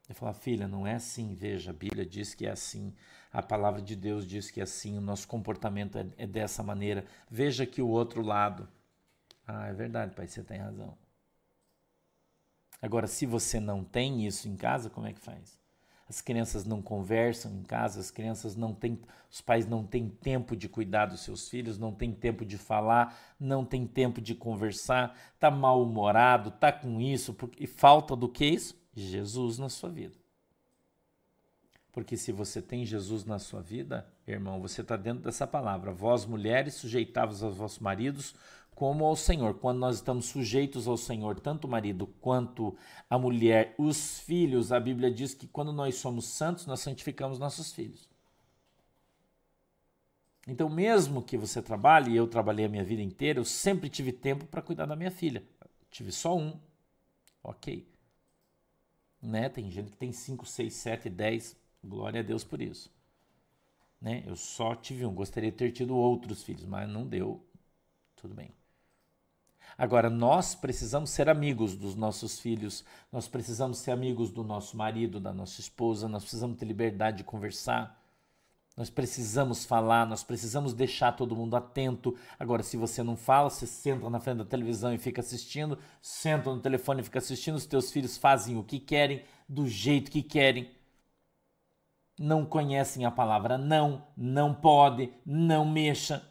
Eu 0.09 0.15
falava, 0.15 0.37
filha, 0.37 0.67
não 0.67 0.85
é 0.85 0.95
assim, 0.95 1.33
veja, 1.33 1.71
a 1.71 1.73
Bíblia 1.73 2.05
diz 2.05 2.33
que 2.33 2.45
é 2.45 2.51
assim, 2.51 2.93
a 3.31 3.41
palavra 3.41 3.81
de 3.81 3.95
Deus 3.95 4.27
diz 4.27 4.51
que 4.51 4.59
é 4.59 4.63
assim, 4.63 4.97
o 4.97 5.01
nosso 5.01 5.27
comportamento 5.27 5.97
é, 5.97 6.05
é 6.17 6.27
dessa 6.27 6.61
maneira. 6.61 7.05
Veja 7.29 7.63
aqui 7.63 7.81
o 7.81 7.87
outro 7.87 8.21
lado. 8.21 8.67
Ah, 9.47 9.67
é 9.67 9.73
verdade, 9.73 10.15
pai, 10.15 10.27
você 10.27 10.43
tem 10.43 10.57
razão. 10.59 10.97
Agora, 12.81 13.05
se 13.05 13.25
você 13.25 13.59
não 13.59 13.83
tem 13.83 14.25
isso 14.25 14.47
em 14.47 14.55
casa, 14.55 14.89
como 14.89 15.07
é 15.07 15.13
que 15.13 15.19
faz? 15.19 15.59
As 16.09 16.19
crianças 16.19 16.65
não 16.65 16.81
conversam 16.81 17.53
em 17.53 17.63
casa, 17.63 17.99
as 17.99 18.11
crianças 18.11 18.55
não 18.55 18.73
têm, 18.73 18.99
os 19.29 19.39
pais 19.39 19.65
não 19.65 19.85
têm 19.85 20.09
tempo 20.09 20.57
de 20.57 20.67
cuidar 20.67 21.05
dos 21.05 21.21
seus 21.21 21.47
filhos, 21.47 21.77
não 21.77 21.93
têm 21.93 22.11
tempo 22.11 22.43
de 22.43 22.57
falar, 22.57 23.17
não 23.39 23.63
têm 23.63 23.87
tempo 23.87 24.19
de 24.19 24.35
conversar, 24.35 25.17
tá 25.39 25.49
mal-humorado, 25.49 26.51
tá 26.51 26.69
com 26.71 26.99
isso, 26.99 27.33
porque, 27.33 27.63
e 27.63 27.67
falta 27.67 28.13
do 28.15 28.27
que 28.27 28.43
isso? 28.43 28.75
Jesus 28.93 29.57
na 29.57 29.69
sua 29.69 29.89
vida. 29.89 30.21
Porque 31.93 32.17
se 32.17 32.31
você 32.31 32.61
tem 32.61 32.85
Jesus 32.85 33.23
na 33.25 33.37
sua 33.37 33.61
vida, 33.61 34.05
irmão, 34.25 34.61
você 34.61 34.81
está 34.81 34.95
dentro 34.95 35.23
dessa 35.23 35.45
palavra. 35.45 35.91
Vós, 35.91 36.25
mulheres, 36.25 36.75
sujeitavos 36.75 37.43
aos 37.43 37.57
vossos 37.57 37.79
maridos 37.79 38.33
como 38.81 39.05
ao 39.05 39.15
Senhor. 39.15 39.53
Quando 39.59 39.77
nós 39.77 39.97
estamos 39.97 40.25
sujeitos 40.25 40.87
ao 40.87 40.97
Senhor, 40.97 41.39
tanto 41.39 41.67
o 41.67 41.69
marido 41.69 42.07
quanto 42.19 42.75
a 43.07 43.15
mulher, 43.15 43.75
os 43.77 44.19
filhos, 44.21 44.71
a 44.71 44.79
Bíblia 44.79 45.11
diz 45.11 45.35
que 45.35 45.45
quando 45.45 45.71
nós 45.71 45.97
somos 45.97 46.25
santos, 46.25 46.65
nós 46.65 46.79
santificamos 46.79 47.37
nossos 47.37 47.71
filhos. 47.71 48.09
Então, 50.47 50.67
mesmo 50.67 51.21
que 51.21 51.37
você 51.37 51.61
trabalhe, 51.61 52.13
e 52.13 52.15
eu 52.15 52.27
trabalhei 52.27 52.65
a 52.65 52.69
minha 52.69 52.83
vida 52.83 53.03
inteira, 53.03 53.37
eu 53.39 53.45
sempre 53.45 53.87
tive 53.87 54.11
tempo 54.11 54.47
para 54.47 54.63
cuidar 54.63 54.87
da 54.87 54.95
minha 54.95 55.11
filha. 55.11 55.43
Tive 55.91 56.11
só 56.11 56.35
um. 56.35 56.59
Ok. 57.43 57.87
Né? 59.21 59.47
Tem 59.47 59.69
gente 59.69 59.91
que 59.91 59.97
tem 59.97 60.11
5, 60.11 60.43
6, 60.43 60.73
7, 60.73 61.07
10. 61.07 61.55
Glória 61.83 62.21
a 62.21 62.23
Deus 62.23 62.43
por 62.43 62.59
isso. 62.59 62.91
Né? 64.01 64.23
Eu 64.25 64.35
só 64.35 64.73
tive 64.73 65.05
um. 65.05 65.13
Gostaria 65.13 65.51
de 65.51 65.57
ter 65.57 65.71
tido 65.71 65.95
outros 65.95 66.41
filhos, 66.41 66.65
mas 66.65 66.89
não 66.89 67.05
deu. 67.05 67.45
Tudo 68.15 68.33
bem. 68.33 68.59
Agora, 69.81 70.11
nós 70.11 70.53
precisamos 70.53 71.09
ser 71.09 71.27
amigos 71.27 71.75
dos 71.75 71.95
nossos 71.95 72.39
filhos, 72.39 72.85
nós 73.11 73.27
precisamos 73.27 73.79
ser 73.79 73.89
amigos 73.89 74.29
do 74.29 74.43
nosso 74.43 74.77
marido, 74.77 75.19
da 75.19 75.33
nossa 75.33 75.59
esposa, 75.59 76.07
nós 76.07 76.21
precisamos 76.21 76.55
ter 76.55 76.65
liberdade 76.65 77.17
de 77.17 77.23
conversar, 77.23 77.99
nós 78.77 78.91
precisamos 78.91 79.65
falar, 79.65 80.05
nós 80.05 80.23
precisamos 80.23 80.75
deixar 80.75 81.13
todo 81.13 81.35
mundo 81.35 81.55
atento. 81.55 82.15
Agora, 82.37 82.61
se 82.61 82.77
você 82.77 83.01
não 83.01 83.17
fala, 83.17 83.49
você 83.49 83.65
senta 83.65 84.07
na 84.07 84.19
frente 84.19 84.37
da 84.37 84.45
televisão 84.45 84.93
e 84.93 84.99
fica 84.99 85.19
assistindo, 85.19 85.79
senta 85.99 86.53
no 86.53 86.61
telefone 86.61 87.01
e 87.01 87.03
fica 87.03 87.17
assistindo, 87.17 87.55
os 87.55 87.65
teus 87.65 87.91
filhos 87.91 88.19
fazem 88.19 88.57
o 88.57 88.63
que 88.63 88.79
querem, 88.79 89.23
do 89.49 89.67
jeito 89.67 90.11
que 90.11 90.21
querem. 90.21 90.69
Não 92.19 92.45
conhecem 92.45 93.03
a 93.03 93.09
palavra 93.09 93.57
não, 93.57 94.05
não 94.15 94.53
pode, 94.53 95.11
não 95.25 95.65
mexa. 95.65 96.30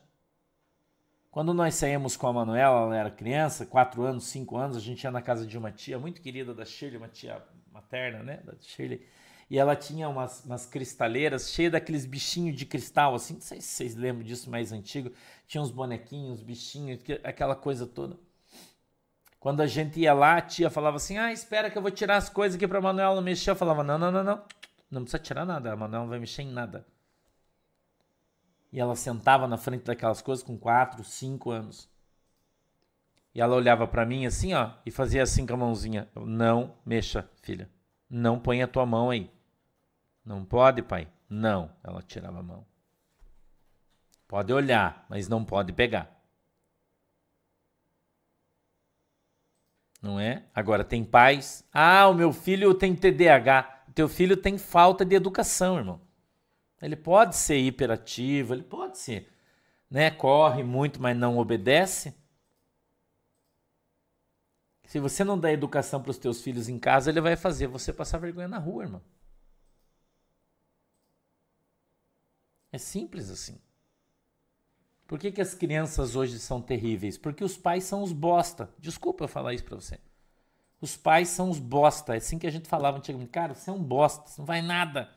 Quando 1.30 1.54
nós 1.54 1.76
saímos 1.76 2.16
com 2.16 2.26
a 2.26 2.32
Manuela, 2.32 2.80
ela 2.80 2.96
era 2.96 3.10
criança, 3.10 3.64
4 3.64 4.02
anos, 4.02 4.24
5 4.24 4.56
anos, 4.56 4.76
a 4.76 4.80
gente 4.80 5.04
ia 5.04 5.12
na 5.12 5.22
casa 5.22 5.46
de 5.46 5.56
uma 5.56 5.70
tia 5.70 5.96
muito 5.96 6.20
querida 6.20 6.52
da 6.52 6.64
Shirley, 6.64 6.96
uma 6.96 7.08
tia 7.08 7.40
materna, 7.72 8.20
né, 8.20 8.40
da 8.44 8.54
Shirley, 8.60 9.06
e 9.48 9.56
ela 9.56 9.76
tinha 9.76 10.08
umas, 10.08 10.44
umas 10.44 10.66
cristaleiras 10.66 11.50
cheias 11.50 11.70
daqueles 11.70 12.04
bichinhos 12.04 12.56
de 12.56 12.66
cristal, 12.66 13.14
assim, 13.14 13.34
não 13.34 13.40
sei 13.40 13.60
se 13.60 13.68
vocês 13.68 13.94
lembram 13.94 14.24
disso 14.24 14.50
mais 14.50 14.72
antigo, 14.72 15.12
tinha 15.46 15.62
uns 15.62 15.70
bonequinhos, 15.70 16.42
bichinhos, 16.42 16.98
aquela 17.22 17.54
coisa 17.54 17.86
toda. 17.86 18.18
Quando 19.38 19.60
a 19.60 19.66
gente 19.68 20.00
ia 20.00 20.12
lá, 20.12 20.36
a 20.36 20.40
tia 20.40 20.68
falava 20.68 20.96
assim, 20.96 21.16
ah, 21.16 21.32
espera 21.32 21.70
que 21.70 21.78
eu 21.78 21.82
vou 21.82 21.90
tirar 21.92 22.16
as 22.16 22.28
coisas 22.28 22.56
aqui 22.56 22.68
pra 22.68 22.80
Manuela 22.80 23.14
não 23.14 23.22
mexer. 23.22 23.50
Eu 23.50 23.56
falava, 23.56 23.82
não, 23.82 23.96
não, 23.96 24.12
não, 24.12 24.22
não, 24.22 24.42
não 24.90 25.02
precisa 25.02 25.22
tirar 25.22 25.46
nada, 25.46 25.72
a 25.72 25.76
Manuela 25.76 26.04
não 26.04 26.10
vai 26.10 26.18
mexer 26.18 26.42
em 26.42 26.52
nada. 26.52 26.84
E 28.72 28.78
ela 28.78 28.94
sentava 28.94 29.48
na 29.48 29.56
frente 29.56 29.84
daquelas 29.84 30.22
coisas 30.22 30.44
com 30.44 30.56
4, 30.56 31.02
5 31.02 31.50
anos. 31.50 31.88
E 33.34 33.40
ela 33.40 33.56
olhava 33.56 33.86
para 33.86 34.06
mim 34.06 34.26
assim, 34.26 34.54
ó, 34.54 34.72
e 34.84 34.90
fazia 34.90 35.22
assim 35.22 35.46
com 35.46 35.54
a 35.54 35.56
mãozinha. 35.56 36.08
Não 36.14 36.74
mexa, 36.84 37.28
filha. 37.42 37.70
Não 38.08 38.38
põe 38.38 38.62
a 38.62 38.68
tua 38.68 38.84
mão 38.84 39.10
aí. 39.10 39.30
Não 40.24 40.44
pode, 40.44 40.82
pai? 40.82 41.08
Não. 41.28 41.70
Ela 41.82 42.02
tirava 42.02 42.40
a 42.40 42.42
mão. 42.42 42.66
Pode 44.26 44.52
olhar, 44.52 45.06
mas 45.08 45.28
não 45.28 45.44
pode 45.44 45.72
pegar. 45.72 46.20
Não 50.02 50.18
é? 50.18 50.44
Agora 50.54 50.84
tem 50.84 51.04
pais. 51.04 51.64
Ah, 51.72 52.08
o 52.08 52.14
meu 52.14 52.32
filho 52.32 52.74
tem 52.74 52.94
TDAH. 52.94 53.84
O 53.88 53.92
teu 53.92 54.08
filho 54.08 54.36
tem 54.36 54.56
falta 54.56 55.04
de 55.04 55.14
educação, 55.14 55.78
irmão. 55.78 56.00
Ele 56.80 56.96
pode 56.96 57.36
ser 57.36 57.58
hiperativo, 57.58 58.54
ele 58.54 58.62
pode 58.62 58.98
ser, 58.98 59.28
né? 59.90 60.10
Corre 60.10 60.62
muito, 60.62 61.00
mas 61.00 61.16
não 61.16 61.38
obedece. 61.38 62.14
Se 64.86 64.98
você 64.98 65.22
não 65.22 65.38
dá 65.38 65.52
educação 65.52 66.02
para 66.02 66.10
os 66.10 66.18
teus 66.18 66.42
filhos 66.42 66.68
em 66.68 66.78
casa, 66.78 67.10
ele 67.10 67.20
vai 67.20 67.36
fazer 67.36 67.66
você 67.66 67.92
passar 67.92 68.18
vergonha 68.18 68.48
na 68.48 68.58
rua, 68.58 68.84
irmão. 68.84 69.02
É 72.72 72.78
simples 72.78 73.30
assim. 73.30 73.60
Por 75.06 75.18
que, 75.18 75.30
que 75.32 75.40
as 75.40 75.54
crianças 75.54 76.16
hoje 76.16 76.38
são 76.38 76.62
terríveis? 76.62 77.18
Porque 77.18 77.44
os 77.44 77.56
pais 77.56 77.84
são 77.84 78.02
os 78.02 78.12
bosta. 78.12 78.72
Desculpa 78.78 79.24
eu 79.24 79.28
falar 79.28 79.52
isso 79.54 79.64
para 79.64 79.76
você. 79.76 80.00
Os 80.80 80.96
pais 80.96 81.28
são 81.28 81.50
os 81.50 81.58
bosta. 81.58 82.14
É 82.14 82.18
assim 82.18 82.38
que 82.38 82.46
a 82.46 82.50
gente 82.50 82.68
falava 82.68 82.98
antigamente. 82.98 83.30
Cara, 83.30 83.54
você 83.54 83.70
é 83.70 83.72
um 83.72 83.82
bosta, 83.82 84.28
você 84.28 84.40
não 84.40 84.46
vai 84.46 84.62
nada 84.62 85.10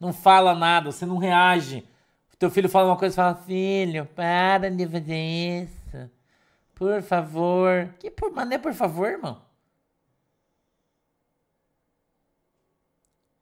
não 0.00 0.12
fala 0.12 0.54
nada, 0.54 0.90
você 0.90 1.04
não 1.04 1.18
reage. 1.18 1.86
Teu 2.40 2.50
filho 2.50 2.70
fala 2.70 2.88
uma 2.88 2.96
coisa 2.96 3.12
e 3.12 3.16
fala, 3.16 3.34
filho, 3.34 4.06
para 4.06 4.70
de 4.70 4.88
fazer 4.88 5.14
isso. 5.14 6.10
Por 6.74 7.02
favor. 7.02 7.94
Que 7.98 8.10
por, 8.10 8.32
mas 8.32 8.48
não 8.48 8.54
é 8.54 8.58
por 8.58 8.72
favor, 8.72 9.10
irmão. 9.10 9.42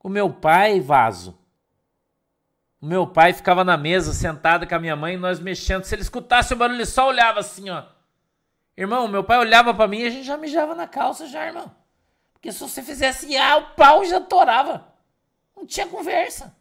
O 0.02 0.08
meu 0.08 0.32
pai, 0.32 0.80
vaso. 0.80 1.38
O 2.80 2.86
meu 2.86 3.06
pai 3.06 3.32
ficava 3.32 3.62
na 3.62 3.76
mesa, 3.76 4.12
sentado 4.12 4.66
com 4.66 4.74
a 4.74 4.80
minha 4.80 4.96
mãe, 4.96 5.14
e 5.14 5.16
nós 5.16 5.38
mexendo. 5.38 5.84
Se 5.84 5.94
ele 5.94 6.02
escutasse 6.02 6.52
o 6.52 6.56
barulho, 6.56 6.78
ele 6.78 6.86
só 6.86 7.06
olhava 7.06 7.38
assim, 7.38 7.70
ó. 7.70 7.84
Irmão, 8.76 9.06
meu 9.06 9.22
pai 9.22 9.38
olhava 9.38 9.72
para 9.72 9.86
mim 9.86 10.00
e 10.00 10.06
a 10.08 10.10
gente 10.10 10.24
já 10.24 10.36
mijava 10.36 10.74
na 10.74 10.88
calça 10.88 11.28
já, 11.28 11.46
irmão. 11.46 11.70
Porque 12.32 12.50
se 12.50 12.58
você 12.58 12.82
fizesse 12.82 13.36
ah, 13.36 13.58
o 13.58 13.74
pau 13.76 14.04
já 14.04 14.20
torava. 14.20 14.87
Não 15.58 15.66
tinha 15.66 15.88
conversa. 15.88 16.56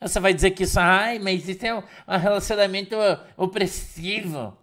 Você 0.00 0.18
vai 0.18 0.34
dizer 0.34 0.50
que 0.50 0.64
isso, 0.64 0.80
ai, 0.80 1.20
mas 1.20 1.48
isso 1.48 1.64
é 1.64 1.74
um 1.74 1.82
relacionamento 2.18 2.96
opressivo. 3.36 4.58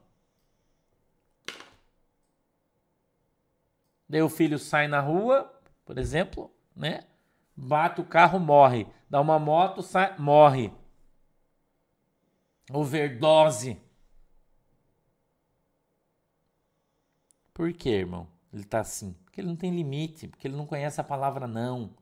Daí 4.08 4.22
o 4.22 4.30
filho 4.30 4.60
sai 4.60 4.90
na 4.90 5.00
rua, 5.00 5.50
por 5.86 5.98
exemplo, 5.98 6.54
né? 6.76 7.08
Bate 7.56 8.02
o 8.02 8.06
carro, 8.06 8.38
morre. 8.38 8.86
Dá 9.10 9.22
uma 9.22 9.40
moto, 9.40 9.82
sai, 9.82 10.18
morre. 10.20 10.74
Overdose. 12.70 13.82
Por 17.54 17.72
quê, 17.72 17.90
irmão? 17.92 18.28
Ele 18.52 18.66
tá 18.66 18.82
assim. 18.82 19.14
Porque 19.24 19.40
ele 19.40 19.48
não 19.48 19.56
tem 19.56 19.74
limite, 19.74 20.28
porque 20.28 20.48
ele 20.48 20.58
não 20.58 20.66
conhece 20.66 21.00
a 21.00 21.04
palavra 21.04 21.48
não. 21.48 21.96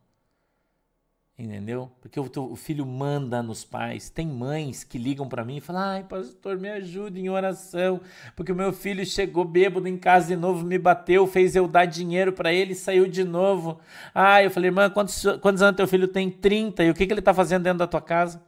Entendeu? 1.38 1.92
Porque 2.00 2.20
o, 2.20 2.30
o 2.52 2.56
filho 2.56 2.86
manda 2.86 3.42
nos 3.42 3.64
pais. 3.64 4.10
Tem 4.10 4.28
mães 4.28 4.84
que 4.84 4.98
ligam 4.98 5.28
para 5.28 5.44
mim 5.44 5.58
e 5.58 5.62
falam: 5.62 5.82
ai, 5.82 6.04
pastor, 6.04 6.58
me 6.60 6.70
ajude 6.70 7.20
em 7.20 7.30
oração, 7.30 8.00
porque 8.36 8.52
o 8.52 8.56
meu 8.56 8.72
filho 8.72 9.04
chegou 9.06 9.44
bêbado 9.44 9.88
em 9.88 9.98
casa 9.98 10.28
de 10.28 10.36
novo, 10.36 10.64
me 10.64 10.78
bateu, 10.78 11.26
fez 11.26 11.56
eu 11.56 11.68
dar 11.68 11.86
dinheiro 11.86 12.32
para 12.32 12.54
ele 12.54 12.74
e 12.74 12.76
saiu 12.76 13.08
de 13.08 13.24
novo. 13.24 13.80
Ai, 14.14 14.46
eu 14.46 14.52
falei: 14.52 14.70
irmã, 14.70 14.90
quantos, 14.90 15.24
quantos 15.42 15.64
anos 15.64 15.78
teu 15.78 15.88
filho 15.88 16.08
tem? 16.08 16.30
30. 16.30 16.84
E 16.84 16.90
o 16.92 16.94
que, 16.94 17.08
que 17.08 17.14
ele 17.14 17.22
tá 17.22 17.34
fazendo 17.34 17.64
dentro 17.64 17.80
da 17.80 17.88
tua 17.88 18.02
casa? 18.02 18.44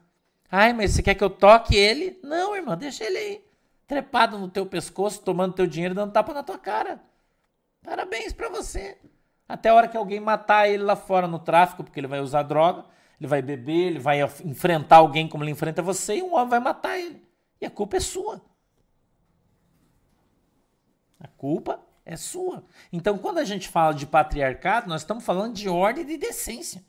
Ai, 0.52 0.72
mas 0.72 0.91
você 0.91 1.02
quer 1.02 1.15
que 1.15 1.24
eu 1.24 1.32
toque 1.32 1.76
ele? 1.76 2.19
Não, 2.22 2.56
irmã, 2.56 2.78
deixa 2.78 3.04
ele 3.04 3.17
aí, 3.17 3.41
trepado 3.88 4.38
no 4.38 4.48
teu 4.48 4.67
pescoço, 4.67 5.24
tomando 5.24 5.56
teu 5.56 5.65
dinheiro 5.65 5.96
dando 5.96 6.12
tapa 6.12 6.32
na 6.32 6.43
tua 6.43 6.60
cara. 6.60 7.02
Parabéns 7.82 8.34
para 8.34 8.50
você. 8.50 8.98
Até 9.47 9.69
a 9.69 9.75
hora 9.75 9.88
que 9.88 9.97
alguém 9.97 10.19
matar 10.19 10.67
ele 10.67 10.84
lá 10.84 10.95
fora 10.95 11.27
no 11.27 11.39
tráfico, 11.39 11.84
porque 11.84 11.99
ele 11.99 12.08
vai 12.08 12.19
usar 12.19 12.43
droga, 12.43 12.86
ele 13.19 13.27
vai 13.27 13.41
beber, 13.41 13.88
ele 13.88 13.99
vai 13.99 14.21
enfrentar 14.43 14.97
alguém 14.97 15.27
como 15.27 15.43
ele 15.43 15.51
enfrenta 15.51 15.82
você, 15.82 16.17
e 16.17 16.23
um 16.23 16.34
homem 16.34 16.49
vai 16.49 16.60
matar 16.60 16.97
ele. 16.97 17.21
E 17.60 17.65
a 17.65 17.69
culpa 17.69 17.97
é 17.97 17.99
sua. 17.99 18.41
A 21.19 21.27
culpa 21.27 21.79
é 22.06 22.17
sua. 22.17 22.65
Então, 22.91 23.17
quando 23.17 23.38
a 23.38 23.45
gente 23.45 23.69
fala 23.69 23.93
de 23.93 24.06
patriarcado, 24.06 24.89
nós 24.89 25.01
estamos 25.01 25.23
falando 25.23 25.53
de 25.53 25.69
ordem 25.69 26.03
e 26.03 26.08
de 26.08 26.17
decência. 26.17 26.84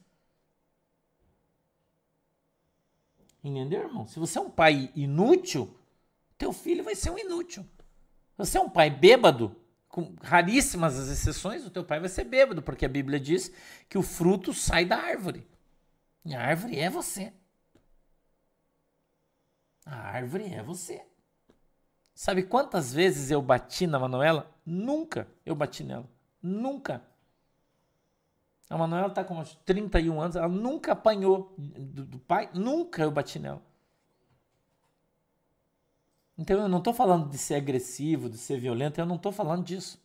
Entendeu, 3.42 3.82
irmão? 3.82 4.06
Se 4.06 4.18
você 4.18 4.38
é 4.38 4.40
um 4.40 4.50
pai 4.50 4.90
inútil, 4.96 5.76
teu 6.38 6.52
filho 6.52 6.82
vai 6.82 6.94
ser 6.94 7.10
um 7.10 7.18
inútil. 7.18 7.62
Se 7.62 8.38
você 8.38 8.58
é 8.58 8.60
um 8.60 8.70
pai 8.70 8.88
bêbado, 8.88 9.54
com 9.94 10.12
raríssimas 10.20 10.98
as 10.98 11.07
exceções, 11.07 11.64
o 11.64 11.70
teu 11.70 11.85
pai 11.85 12.00
vai 12.00 12.09
ser 12.09 12.24
bêbado, 12.24 12.61
porque 12.61 12.85
a 12.85 12.88
Bíblia 12.88 13.20
diz 13.20 13.52
que 13.88 13.96
o 13.96 14.02
fruto 14.02 14.52
sai 14.52 14.85
da 14.85 14.96
árvore. 14.96 15.46
E 16.24 16.35
a 16.35 16.44
árvore 16.44 16.80
é 16.80 16.90
você. 16.90 17.33
A 19.87 19.94
árvore 19.94 20.52
é 20.52 20.61
você. 20.64 21.00
Sabe 22.12 22.42
quantas 22.42 22.92
vezes 22.92 23.30
eu 23.30 23.40
bati 23.40 23.87
na 23.87 24.00
Manuela? 24.00 24.52
Nunca 24.66 25.28
eu 25.46 25.54
bati 25.54 25.85
nela. 25.85 26.11
Nunca. 26.42 27.00
A 28.68 28.76
Manuela 28.76 29.07
está 29.07 29.22
com 29.22 29.38
uns 29.38 29.54
31 29.64 30.20
anos, 30.20 30.35
ela 30.35 30.48
nunca 30.48 30.90
apanhou 30.90 31.54
do, 31.57 32.04
do 32.04 32.18
pai, 32.18 32.50
nunca 32.52 33.02
eu 33.02 33.12
bati 33.12 33.38
nela. 33.38 33.62
Então 36.36 36.60
eu 36.60 36.68
não 36.68 36.78
estou 36.78 36.92
falando 36.92 37.28
de 37.28 37.38
ser 37.38 37.54
agressivo, 37.54 38.28
de 38.28 38.38
ser 38.38 38.58
violento, 38.58 39.00
eu 39.00 39.06
não 39.06 39.16
estou 39.16 39.30
falando 39.30 39.64
disso. 39.64 40.00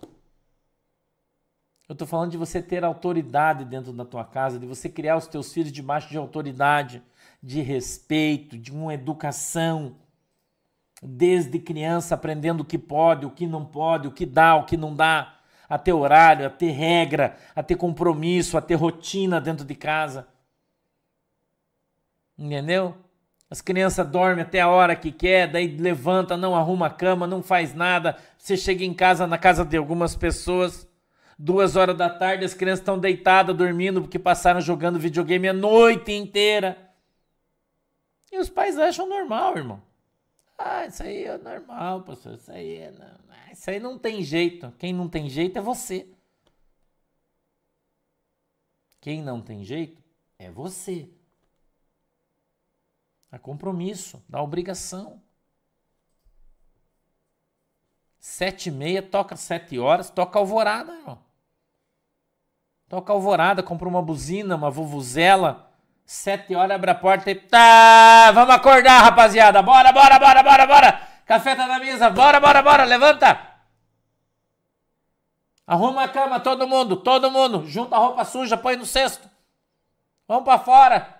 Eu 1.87 1.93
estou 1.93 2.07
falando 2.07 2.29
de 2.29 2.37
você 2.37 2.61
ter 2.61 2.83
autoridade 2.83 3.65
dentro 3.65 3.91
da 3.91 4.05
tua 4.05 4.23
casa, 4.23 4.59
de 4.59 4.67
você 4.67 4.87
criar 4.87 5.17
os 5.17 5.25
teus 5.25 5.51
filhos 5.51 5.71
debaixo 5.71 6.07
de 6.09 6.17
autoridade, 6.17 7.01
de 7.41 7.61
respeito, 7.61 8.59
de 8.59 8.71
uma 8.71 8.93
educação. 8.93 9.95
Desde 11.01 11.57
criança 11.57 12.13
aprendendo 12.13 12.61
o 12.61 12.65
que 12.65 12.77
pode, 12.77 13.25
o 13.25 13.31
que 13.31 13.47
não 13.47 13.65
pode, 13.65 14.07
o 14.07 14.11
que 14.11 14.25
dá, 14.25 14.55
o 14.55 14.65
que 14.65 14.77
não 14.77 14.95
dá, 14.95 15.39
a 15.67 15.79
ter 15.79 15.93
horário, 15.93 16.45
a 16.45 16.49
ter 16.49 16.71
regra, 16.71 17.37
a 17.55 17.63
ter 17.63 17.75
compromisso, 17.75 18.55
a 18.55 18.61
ter 18.61 18.75
rotina 18.75 19.41
dentro 19.41 19.65
de 19.65 19.73
casa. 19.73 20.27
Entendeu? 22.37 22.95
As 23.49 23.61
crianças 23.61 24.07
dormem 24.07 24.43
até 24.43 24.61
a 24.61 24.69
hora 24.69 24.95
que 24.95 25.11
quer, 25.11 25.47
daí 25.47 25.75
levanta, 25.75 26.37
não 26.37 26.55
arruma 26.55 26.85
a 26.85 26.89
cama, 26.89 27.25
não 27.25 27.41
faz 27.41 27.73
nada. 27.73 28.15
Você 28.37 28.55
chega 28.55 28.83
em 28.83 28.93
casa, 28.93 29.25
na 29.25 29.39
casa 29.39 29.65
de 29.65 29.75
algumas 29.75 30.15
pessoas, 30.15 30.87
duas 31.37 31.75
horas 31.75 31.97
da 31.97 32.09
tarde, 32.09 32.45
as 32.45 32.53
crianças 32.53 32.79
estão 32.79 32.99
deitadas, 32.99 33.57
dormindo, 33.57 34.01
porque 34.01 34.19
passaram 34.19 34.61
jogando 34.61 34.99
videogame 34.99 35.47
a 35.47 35.53
noite 35.53 36.11
inteira. 36.11 36.77
E 38.31 38.37
os 38.37 38.49
pais 38.49 38.77
acham 38.77 39.09
normal, 39.09 39.57
irmão. 39.57 39.81
Ah, 40.55 40.85
isso 40.85 41.01
aí 41.01 41.23
é 41.23 41.37
normal, 41.37 42.03
pastor. 42.03 42.35
Isso 42.35 42.51
aí 42.51 42.75
é. 42.75 42.91
Não, 42.91 43.51
isso 43.51 43.69
aí 43.69 43.79
não 43.79 43.97
tem 43.97 44.21
jeito. 44.21 44.71
Quem 44.77 44.93
não 44.93 45.07
tem 45.07 45.27
jeito 45.27 45.57
é 45.57 45.61
você. 45.61 46.07
Quem 49.01 49.23
não 49.23 49.41
tem 49.41 49.63
jeito 49.63 50.03
é 50.37 50.51
você. 50.51 51.09
Há 53.31 53.37
compromisso, 53.37 54.23
dá 54.27 54.41
obrigação. 54.41 55.21
Sete 58.19 58.69
e 58.69 58.71
meia, 58.71 59.01
toca 59.01 59.35
sete 59.35 59.79
horas, 59.79 60.09
toca 60.09 60.39
alvorada, 60.39 60.93
irmão. 60.93 61.19
Toca 62.89 63.13
alvorada, 63.13 63.61
compra 63.61 63.87
uma 63.87 64.01
buzina, 64.01 64.55
uma 64.55 64.71
vuvuzela. 64.71 65.71
Sete 66.05 66.55
horas, 66.55 66.75
abre 66.75 66.89
a 66.89 66.95
porta 66.95 67.29
e... 67.29 67.35
Tá, 67.35 68.31
vamos 68.31 68.55
acordar, 68.55 69.03
rapaziada. 69.03 69.61
Bora, 69.61 69.91
bora, 69.91 70.17
bora, 70.17 70.41
bora, 70.41 70.65
bora. 70.65 71.07
Café 71.23 71.55
tá 71.55 71.67
na 71.67 71.77
mesa. 71.77 72.09
Bora, 72.09 72.39
bora, 72.39 72.63
bora. 72.63 72.83
Levanta. 72.83 73.47
Arruma 75.67 76.05
a 76.05 76.09
cama, 76.09 76.39
todo 76.39 76.67
mundo, 76.67 76.97
todo 76.97 77.29
mundo. 77.29 77.67
Junta 77.67 77.95
a 77.95 77.99
roupa 77.99 78.25
suja, 78.25 78.57
põe 78.57 78.75
no 78.75 78.87
cesto. 78.87 79.29
Vamos 80.27 80.43
para 80.43 80.57
fora. 80.57 81.18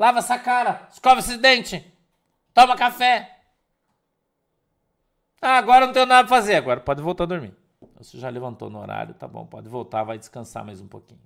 Lava 0.00 0.20
essa 0.20 0.38
cara, 0.38 0.88
escova 0.90 1.20
esses 1.20 1.36
dentes, 1.36 1.84
toma 2.54 2.74
café. 2.74 3.38
Ah, 5.42 5.58
agora 5.58 5.84
não 5.84 5.92
tenho 5.92 6.06
nada 6.06 6.26
pra 6.26 6.38
fazer. 6.38 6.54
Agora 6.54 6.80
pode 6.80 7.02
voltar 7.02 7.24
a 7.24 7.26
dormir. 7.26 7.54
Você 7.98 8.18
já 8.18 8.30
levantou 8.30 8.70
no 8.70 8.78
horário, 8.78 9.12
tá 9.12 9.28
bom, 9.28 9.44
pode 9.44 9.68
voltar, 9.68 10.02
vai 10.02 10.16
descansar 10.16 10.64
mais 10.64 10.80
um 10.80 10.88
pouquinho. 10.88 11.20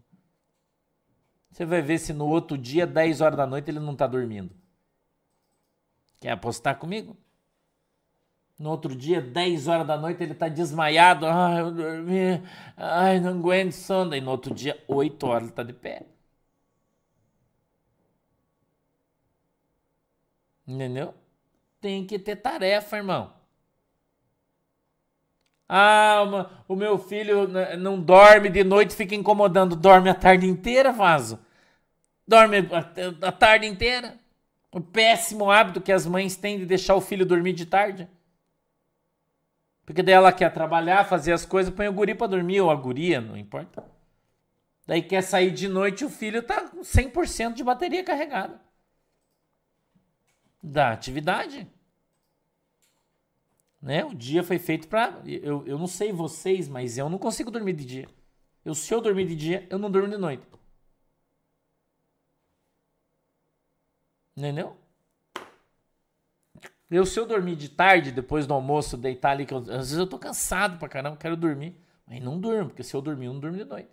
Você 1.53 1.65
vai 1.65 1.83
ver 1.83 1.99
se 1.99 2.13
no 2.13 2.27
outro 2.27 2.59
dia, 2.59 2.85
10 2.85 3.21
horas 3.21 3.37
da 3.37 3.47
noite, 3.47 3.71
ele 3.71 3.79
não 3.79 3.95
tá 3.95 4.09
dormindo. 4.09 4.51
Quer 6.21 6.33
apostar 6.33 6.77
comigo? 6.77 7.17
No 8.59 8.71
outro 8.71 8.93
dia, 8.97 9.21
10 9.21 9.69
horas 9.69 9.87
da 9.87 9.97
noite, 9.97 10.21
ele 10.21 10.35
tá 10.35 10.49
desmaiado. 10.49 11.27
Ai, 11.27 11.61
eu 11.61 11.71
dormi. 11.71 12.43
Ai, 12.77 13.21
não 13.21 13.39
aguento 13.39 13.71
sono. 13.71 14.17
E 14.17 14.21
no 14.21 14.33
outro 14.33 14.53
dia, 14.53 14.83
8 14.89 15.27
horas, 15.29 15.45
ele 15.45 15.53
tá 15.53 15.63
de 15.63 15.73
pé. 15.73 16.09
Entendeu? 20.67 21.15
Tem 21.81 22.07
que 22.07 22.19
ter 22.19 22.37
tarefa, 22.37 22.97
irmão. 22.97 23.33
Ah, 25.69 26.49
o 26.69 26.77
meu 26.77 26.99
filho 26.99 27.49
não 27.79 28.01
dorme 28.01 28.49
de 28.49 28.65
noite, 28.65 28.95
fica 28.95 29.15
incomodando. 29.15 29.77
Dorme 29.77 30.09
a 30.09 30.15
tarde 30.15 30.47
inteira, 30.47 30.93
vaso. 30.93 31.39
Dorme 32.27 32.69
a, 33.23 33.33
tarde 33.33 33.67
inteira. 33.67 34.19
O 34.71 34.81
péssimo 34.81 35.51
hábito 35.51 35.81
que 35.81 35.93
as 35.93 36.07
mães 36.07 36.37
têm 36.37 36.59
de 36.59 36.67
deixar 36.67 36.95
o 36.95 37.01
filho 37.01 37.27
dormir 37.27 37.53
de 37.53 37.67
tarde. 37.67 38.09
Porque 39.87 40.03
daí 40.03 40.15
ela 40.15 40.33
quer 40.33 40.53
trabalhar, 40.53 41.05
fazer 41.05 41.33
as 41.33 41.45
coisas, 41.45 41.73
põe 41.73 41.87
o 41.87 41.93
guri 41.93 42.15
pra 42.15 42.27
dormir, 42.27 42.61
ou 42.61 42.71
a 42.71 42.75
guria, 42.75 43.21
não 43.21 43.37
importa. 43.37 43.85
Daí 44.87 45.03
quer 45.03 45.23
sair 45.23 45.51
de 45.51 45.69
noite 45.69 46.05
o 46.05 46.11
filho 46.11 46.43
tá 46.43 46.69
com 46.69 46.81
100% 46.81 47.55
de 47.55 47.63
bateria 47.63 48.03
carregada 48.03 48.61
da 50.65 50.93
atividade. 50.93 51.69
Né? 53.81 54.05
O 54.05 54.15
dia 54.15 54.43
foi 54.43 54.59
feito 54.59 54.89
para. 54.89 55.21
Eu, 55.27 55.67
eu 55.67 55.79
não 55.79 55.87
sei 55.87 56.11
vocês, 56.11 56.69
mas 56.69 56.97
eu 56.97 57.09
não 57.11 57.19
consigo 57.19 57.51
dormir 57.51 57.75
de 57.75 57.85
dia. 57.85 58.09
Eu, 58.65 58.75
se 58.75 58.93
eu 58.93 59.01
dormir 59.01 59.27
de 59.27 59.37
dia, 59.37 59.67
eu 59.69 59.79
não 59.79 59.91
durmo 59.91 60.09
de 60.09 60.17
noite. 60.17 60.43
Entendeu? 64.35 64.77
Eu, 66.91 67.05
se 67.05 67.19
eu 67.19 67.27
dormir 67.27 67.57
de 67.57 67.69
tarde, 67.69 68.11
depois 68.11 68.47
do 68.47 68.55
almoço, 68.55 68.97
deitar 68.97 69.33
ali, 69.33 69.45
que 69.45 69.53
eu, 69.53 69.59
às 69.59 69.67
vezes 69.67 69.99
eu 69.99 70.07
tô 70.07 70.19
cansado 70.19 70.79
pra 70.79 70.89
caramba, 70.89 71.17
quero 71.17 71.37
dormir. 71.37 71.77
Mas 72.07 72.23
não 72.23 72.41
durmo, 72.41 72.71
porque 72.71 72.83
se 72.83 72.95
eu 72.95 73.03
dormir, 73.03 73.27
eu 73.27 73.35
não 73.35 73.41
durmo 73.41 73.59
de 73.59 73.65
noite. 73.65 73.91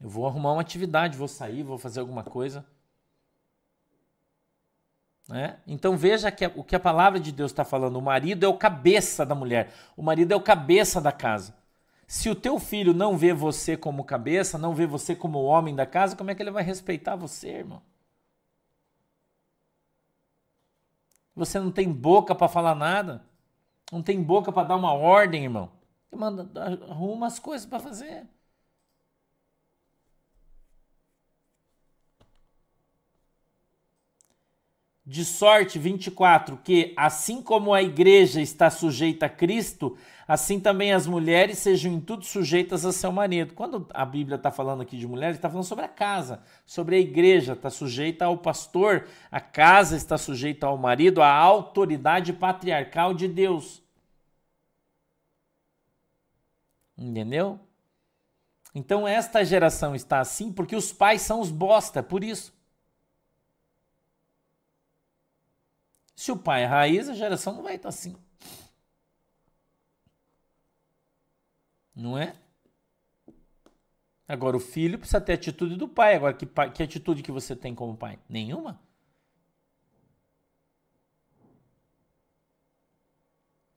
Eu 0.00 0.08
vou 0.08 0.26
arrumar 0.26 0.52
uma 0.52 0.60
atividade, 0.60 1.16
vou 1.16 1.28
sair, 1.28 1.62
vou 1.62 1.78
fazer 1.78 2.00
alguma 2.00 2.22
coisa. 2.22 2.66
Né? 5.28 5.58
Então 5.66 5.94
veja 5.94 6.32
que 6.32 6.46
o 6.46 6.64
que 6.64 6.74
a 6.74 6.80
palavra 6.80 7.20
de 7.20 7.30
Deus 7.30 7.50
está 7.50 7.64
falando: 7.64 7.96
o 7.96 8.02
marido 8.02 8.46
é 8.46 8.48
o 8.48 8.56
cabeça 8.56 9.26
da 9.26 9.34
mulher, 9.34 9.72
o 9.96 10.02
marido 10.02 10.32
é 10.32 10.36
o 10.36 10.40
cabeça 10.40 11.00
da 11.00 11.12
casa. 11.12 11.54
Se 12.06 12.30
o 12.30 12.34
teu 12.34 12.58
filho 12.58 12.94
não 12.94 13.18
vê 13.18 13.34
você 13.34 13.76
como 13.76 14.02
cabeça, 14.02 14.56
não 14.56 14.74
vê 14.74 14.86
você 14.86 15.14
como 15.14 15.42
homem 15.42 15.76
da 15.76 15.84
casa, 15.84 16.16
como 16.16 16.30
é 16.30 16.34
que 16.34 16.42
ele 16.42 16.50
vai 16.50 16.62
respeitar 16.62 17.14
você, 17.14 17.48
irmão? 17.48 17.82
Você 21.36 21.60
não 21.60 21.70
tem 21.70 21.92
boca 21.92 22.34
para 22.34 22.48
falar 22.48 22.74
nada, 22.74 23.22
não 23.92 24.02
tem 24.02 24.22
boca 24.22 24.50
para 24.50 24.68
dar 24.68 24.76
uma 24.76 24.94
ordem, 24.94 25.44
irmão. 25.44 25.70
Manda, 26.10 26.48
arruma 26.88 27.26
as 27.26 27.38
coisas 27.38 27.66
para 27.66 27.78
fazer. 27.78 28.26
De 35.10 35.24
sorte, 35.24 35.78
24, 35.78 36.58
que 36.62 36.92
assim 36.94 37.40
como 37.40 37.72
a 37.72 37.82
igreja 37.82 38.42
está 38.42 38.68
sujeita 38.68 39.24
a 39.24 39.28
Cristo, 39.30 39.96
assim 40.26 40.60
também 40.60 40.92
as 40.92 41.06
mulheres 41.06 41.56
sejam 41.56 41.90
em 41.90 41.98
tudo 41.98 42.26
sujeitas 42.26 42.84
a 42.84 42.92
seu 42.92 43.10
marido. 43.10 43.54
Quando 43.54 43.88
a 43.94 44.04
Bíblia 44.04 44.36
está 44.36 44.50
falando 44.50 44.82
aqui 44.82 44.98
de 44.98 45.06
mulheres, 45.06 45.36
está 45.36 45.48
falando 45.48 45.64
sobre 45.64 45.86
a 45.86 45.88
casa, 45.88 46.42
sobre 46.66 46.96
a 46.96 46.98
igreja, 46.98 47.54
está 47.54 47.70
sujeita 47.70 48.26
ao 48.26 48.36
pastor, 48.36 49.08
a 49.32 49.40
casa 49.40 49.96
está 49.96 50.18
sujeita 50.18 50.66
ao 50.66 50.76
marido, 50.76 51.22
à 51.22 51.32
autoridade 51.32 52.34
patriarcal 52.34 53.14
de 53.14 53.26
Deus. 53.26 53.82
Entendeu? 56.98 57.58
Então 58.74 59.08
esta 59.08 59.42
geração 59.42 59.94
está 59.94 60.20
assim 60.20 60.52
porque 60.52 60.76
os 60.76 60.92
pais 60.92 61.22
são 61.22 61.40
os 61.40 61.50
bosta, 61.50 62.02
por 62.02 62.22
isso. 62.22 62.57
Se 66.18 66.32
o 66.32 66.36
pai 66.36 66.64
é 66.64 66.66
raiz, 66.66 67.08
a 67.08 67.14
geração 67.14 67.54
não 67.54 67.62
vai 67.62 67.76
estar 67.76 67.90
assim. 67.90 68.16
Não 71.94 72.18
é? 72.18 72.34
Agora, 74.26 74.56
o 74.56 74.60
filho 74.60 74.98
precisa 74.98 75.20
ter 75.20 75.34
atitude 75.34 75.76
do 75.76 75.86
pai. 75.88 76.16
Agora, 76.16 76.34
que, 76.34 76.44
que 76.74 76.82
atitude 76.82 77.22
que 77.22 77.30
você 77.30 77.54
tem 77.54 77.72
como 77.72 77.96
pai? 77.96 78.18
Nenhuma? 78.28 78.80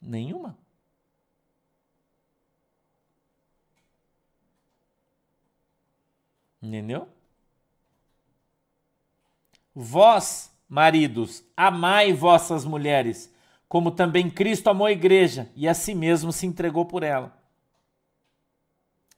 Nenhuma? 0.02 0.58
Entendeu? 6.62 7.08
Vós 9.76 10.51
Maridos, 10.72 11.44
amai 11.58 12.14
vossas 12.14 12.64
mulheres, 12.64 13.30
como 13.68 13.92
também 13.92 14.30
Cristo 14.30 14.70
amou 14.70 14.88
a 14.88 14.92
igreja 14.94 15.52
e 15.54 15.68
a 15.68 15.74
si 15.74 15.94
mesmo 15.94 16.32
se 16.32 16.46
entregou 16.46 16.86
por 16.86 17.04
ela. 17.04 17.38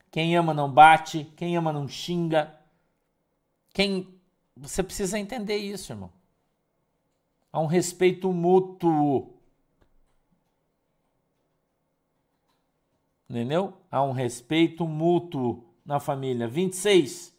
Quem 0.10 0.36
ama 0.36 0.52
não 0.52 0.68
bate, 0.68 1.32
quem 1.36 1.56
ama 1.56 1.72
não 1.72 1.88
xinga. 1.88 2.60
Quem 3.72 4.20
você 4.58 4.82
precisa 4.82 5.20
entender 5.20 5.58
isso, 5.58 5.94
irmão. 5.94 6.12
Há 7.52 7.60
um 7.60 7.68
respeito 7.68 8.34
mútuo. 8.34 9.38
Entendeu? 13.30 13.78
Há 13.92 14.02
um 14.02 14.12
respeito 14.12 14.88
mútuo 14.88 15.64
na 15.86 16.00
família. 16.00 16.48
26 16.48 17.33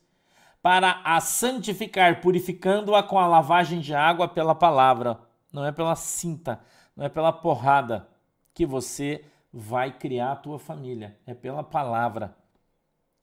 para 0.64 1.02
a 1.04 1.20
santificar, 1.20 2.22
purificando-a 2.22 3.02
com 3.02 3.18
a 3.18 3.26
lavagem 3.26 3.80
de 3.80 3.94
água 3.94 4.26
pela 4.26 4.54
palavra. 4.54 5.20
Não 5.52 5.62
é 5.62 5.70
pela 5.70 5.94
cinta, 5.94 6.58
não 6.96 7.04
é 7.04 7.08
pela 7.10 7.30
porrada 7.30 8.08
que 8.54 8.64
você 8.64 9.22
vai 9.52 9.92
criar 9.92 10.32
a 10.32 10.36
tua 10.36 10.58
família, 10.58 11.18
é 11.26 11.34
pela 11.34 11.62
palavra. 11.62 12.34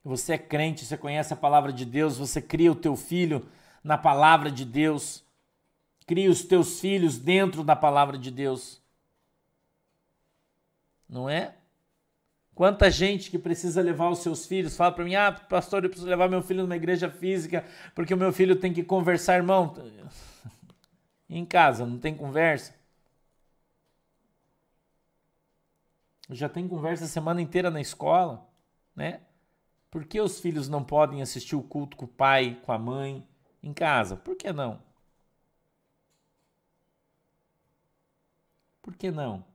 Você 0.04 0.34
é 0.34 0.38
crente, 0.38 0.86
você 0.86 0.96
conhece 0.96 1.34
a 1.34 1.36
palavra 1.36 1.74
de 1.74 1.84
Deus, 1.84 2.16
você 2.16 2.40
cria 2.40 2.72
o 2.72 2.76
teu 2.76 2.96
filho 2.96 3.50
na 3.84 3.98
palavra 3.98 4.52
de 4.52 4.64
Deus, 4.64 5.26
cria 6.06 6.30
os 6.30 6.44
teus 6.44 6.80
filhos 6.80 7.18
dentro 7.18 7.64
da 7.64 7.76
palavra 7.76 8.20
de 8.20 8.30
Deus. 8.30 8.80
Não 11.10 11.28
é? 11.28 11.56
Quanta 12.54 12.92
gente 12.92 13.32
que 13.32 13.40
precisa 13.40 13.82
levar 13.82 14.10
os 14.10 14.20
seus 14.20 14.46
filhos, 14.46 14.76
fala 14.76 14.92
para 14.92 15.06
mim: 15.06 15.16
"Ah, 15.16 15.32
pastor, 15.32 15.84
eu 15.84 15.90
preciso 15.90 16.10
levar 16.10 16.30
meu 16.30 16.42
filho 16.42 16.64
numa 16.64 16.76
igreja 16.76 17.10
física, 17.10 17.66
porque 17.96 18.14
o 18.14 18.18
meu 18.18 18.32
filho 18.34 18.56
tem 18.56 18.74
que 18.74 18.84
conversar, 18.84 19.36
irmão". 19.38 19.74
em 21.30 21.46
casa 21.46 21.86
não 21.86 21.98
tem 21.98 22.16
conversa? 22.16 22.74
Já 26.30 26.48
tem 26.50 26.68
conversa 26.68 27.06
a 27.06 27.08
semana 27.08 27.42
inteira 27.42 27.70
na 27.70 27.82
escola, 27.82 28.48
né? 28.96 29.22
Por 29.90 30.06
que 30.06 30.20
os 30.22 30.40
filhos 30.40 30.70
não 30.70 30.84
podem 30.84 31.22
assistir 31.22 31.56
o 31.56 31.64
culto 31.64 31.98
com 31.98 32.06
o 32.06 32.08
pai, 32.08 32.60
com 32.64 32.72
a 32.72 32.80
mãe 32.80 33.28
em 33.62 33.74
casa? 33.74 34.16
Por 34.16 34.36
que 34.36 34.52
não? 34.54 34.82
Por 38.82 38.96
que 38.96 39.12
não? 39.12 39.51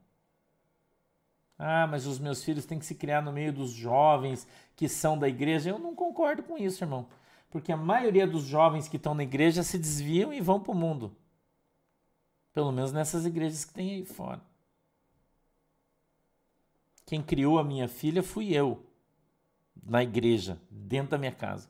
Ah, 1.57 1.87
mas 1.87 2.05
os 2.05 2.19
meus 2.19 2.43
filhos 2.43 2.65
têm 2.65 2.77
que 2.77 2.85
se 2.85 2.93
criar 2.93 3.21
no 3.21 3.31
meio 3.31 3.51
dos 3.51 3.71
jovens 3.71 4.47
que 4.75 4.87
são 4.87 5.17
da 5.17 5.27
igreja. 5.27 5.71
Eu 5.71 5.79
não 5.79 5.95
concordo 5.95 6.43
com 6.43 6.57
isso, 6.57 6.83
irmão. 6.83 7.07
Porque 7.49 7.71
a 7.71 7.77
maioria 7.77 8.27
dos 8.27 8.43
jovens 8.43 8.87
que 8.87 8.97
estão 8.97 9.15
na 9.15 9.23
igreja 9.23 9.63
se 9.63 9.77
desviam 9.77 10.31
e 10.33 10.39
vão 10.39 10.59
para 10.59 10.71
o 10.71 10.75
mundo. 10.75 11.15
Pelo 12.53 12.71
menos 12.71 12.91
nessas 12.91 13.25
igrejas 13.25 13.65
que 13.65 13.73
tem 13.73 13.91
aí 13.91 14.05
fora. 14.05 14.41
Quem 17.05 17.23
criou 17.23 17.57
a 17.57 17.63
minha 17.63 17.87
filha 17.87 18.21
fui 18.21 18.53
eu, 18.53 18.85
na 19.81 20.03
igreja, 20.03 20.59
dentro 20.69 21.11
da 21.11 21.17
minha 21.17 21.31
casa. 21.31 21.69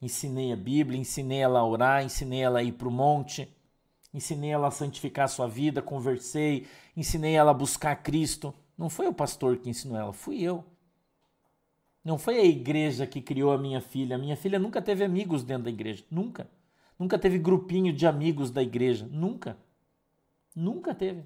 Ensinei 0.00 0.52
a 0.52 0.56
Bíblia, 0.56 0.98
ensinei 0.98 1.40
ela 1.40 1.60
a 1.60 1.66
orar, 1.66 2.04
ensinei 2.04 2.42
ela 2.42 2.58
a 2.58 2.62
ir 2.62 2.72
para 2.72 2.88
o 2.88 2.90
monte 2.90 3.48
ensinei 4.12 4.50
ela 4.50 4.68
a 4.68 4.70
santificar 4.70 5.26
a 5.26 5.28
sua 5.28 5.46
vida, 5.46 5.80
conversei, 5.80 6.66
ensinei 6.96 7.34
ela 7.34 7.52
a 7.52 7.54
buscar 7.54 7.96
Cristo. 7.96 8.54
Não 8.76 8.88
foi 8.90 9.06
o 9.06 9.14
pastor 9.14 9.58
que 9.58 9.70
ensinou 9.70 9.96
ela, 9.96 10.12
fui 10.12 10.42
eu. 10.42 10.64
Não 12.04 12.18
foi 12.18 12.38
a 12.38 12.44
igreja 12.44 13.06
que 13.06 13.20
criou 13.20 13.52
a 13.52 13.58
minha 13.58 13.80
filha. 13.80 14.16
A 14.16 14.18
minha 14.18 14.36
filha 14.36 14.58
nunca 14.58 14.80
teve 14.80 15.04
amigos 15.04 15.44
dentro 15.44 15.64
da 15.64 15.70
igreja, 15.70 16.04
nunca. 16.10 16.50
Nunca 16.98 17.18
teve 17.18 17.38
grupinho 17.38 17.92
de 17.92 18.06
amigos 18.06 18.50
da 18.50 18.62
igreja, 18.62 19.08
nunca. 19.10 19.56
Nunca 20.54 20.94
teve. 20.94 21.24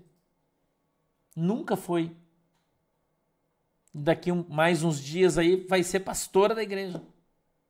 Nunca 1.35 1.76
foi. 1.76 2.14
Daqui 3.93 4.32
mais 4.32 4.82
uns 4.82 5.01
dias 5.01 5.39
aí 5.39 5.64
vai 5.68 5.82
ser 5.82 6.01
pastora 6.01 6.55
da 6.55 6.62
igreja. 6.62 7.03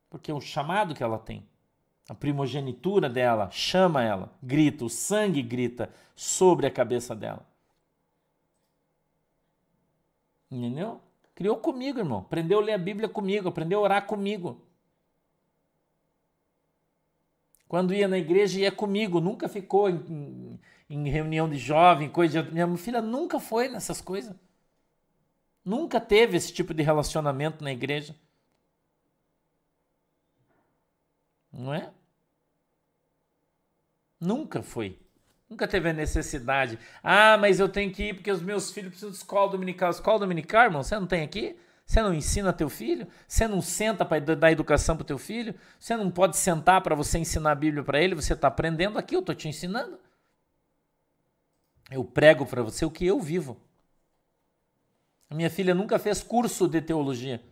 Porque 0.09 0.31
é 0.31 0.35
o 0.35 0.41
chamado 0.41 0.95
que 0.95 1.03
ela 1.03 1.19
tem 1.19 1.47
a 2.09 2.15
primogenitura 2.15 3.09
dela 3.09 3.51
chama 3.51 4.03
ela, 4.03 4.33
grita, 4.43 4.85
o 4.85 4.91
sangue 4.91 5.43
grita 5.43 5.91
sobre 6.15 6.67
a 6.67 6.71
cabeça 6.71 7.15
dela. 7.15 7.47
Entendeu? 10.51 11.01
Criou 11.35 11.57
comigo, 11.57 11.99
irmão. 11.99 12.19
Aprendeu 12.19 12.61
a 12.61 12.63
ler 12.63 12.75
a 12.75 12.79
Bíblia 12.79 13.09
comigo, 13.09 13.49
aprendeu 13.49 13.81
a 13.81 13.83
orar 13.83 14.07
comigo. 14.07 14.61
Quando 17.67 17.95
ia 17.95 18.07
na 18.07 18.19
igreja, 18.19 18.61
ia 18.61 18.71
comigo, 18.71 19.21
nunca 19.21 19.49
ficou 19.49 19.89
em, 19.89 20.61
em, 20.89 21.09
reunião 21.09 21.49
de 21.49 21.57
jovem, 21.59 22.09
coisa 22.09 22.43
de. 22.43 22.53
Minha 22.53 22.77
filha 22.77 23.03
nunca 23.03 23.41
foi 23.41 23.69
nessas 23.69 24.01
coisas. 24.01 24.37
Nunca 25.65 26.01
teve 26.01 26.37
esse 26.37 26.53
tipo 26.53 26.73
de 26.75 26.83
relacionamento 26.83 27.65
na 27.65 27.73
igreja. 27.73 28.15
Não 31.57 31.73
é? 31.73 31.91
Nunca 34.21 34.63
foi. 34.63 34.99
Nunca 35.49 35.69
teve 35.69 35.89
a 35.91 35.93
necessidade. 35.93 36.79
Ah, 37.03 37.37
mas 37.39 37.61
eu 37.61 37.69
tenho 37.69 37.93
que 37.93 38.09
ir 38.09 38.15
porque 38.15 38.31
os 38.31 38.43
meus 38.43 38.73
filhos 38.73 38.91
precisam 38.91 39.11
de 39.11 39.17
escola 39.17 39.51
dominical. 39.51 39.91
Escola 39.91 40.19
dominical, 40.19 40.65
irmão, 40.65 40.83
você 40.83 40.99
não 40.99 41.07
tem 41.07 41.23
aqui? 41.23 41.57
Você 41.87 42.01
não 42.01 42.15
ensina 42.15 42.53
teu 42.53 42.69
filho? 42.69 43.07
Você 43.29 43.47
não 43.47 43.61
senta 43.61 44.05
para 44.05 44.35
dar 44.35 44.51
educação 44.51 44.97
para 44.97 45.05
teu 45.05 45.19
filho? 45.19 45.55
Você 45.79 45.97
não 45.97 46.11
pode 46.11 46.37
sentar 46.37 46.81
para 46.81 46.95
você 46.95 47.19
ensinar 47.19 47.53
a 47.53 47.55
Bíblia 47.55 47.85
para 47.85 48.03
ele? 48.03 48.15
Você 48.15 48.33
está 48.33 48.49
aprendendo 48.49 48.99
aqui, 48.99 49.15
eu 49.15 49.21
estou 49.21 49.35
te 49.35 49.49
ensinando. 49.49 49.99
Eu 51.91 52.03
prego 52.05 52.47
para 52.47 52.63
você 52.63 52.85
o 52.85 52.91
que 52.91 53.07
eu 53.07 53.21
vivo. 53.21 53.61
A 55.29 55.35
minha 55.35 55.51
filha 55.51 55.75
nunca 55.75 55.99
fez 55.99 56.23
curso 56.23 56.67
de 56.67 56.81
teologia. 56.81 57.43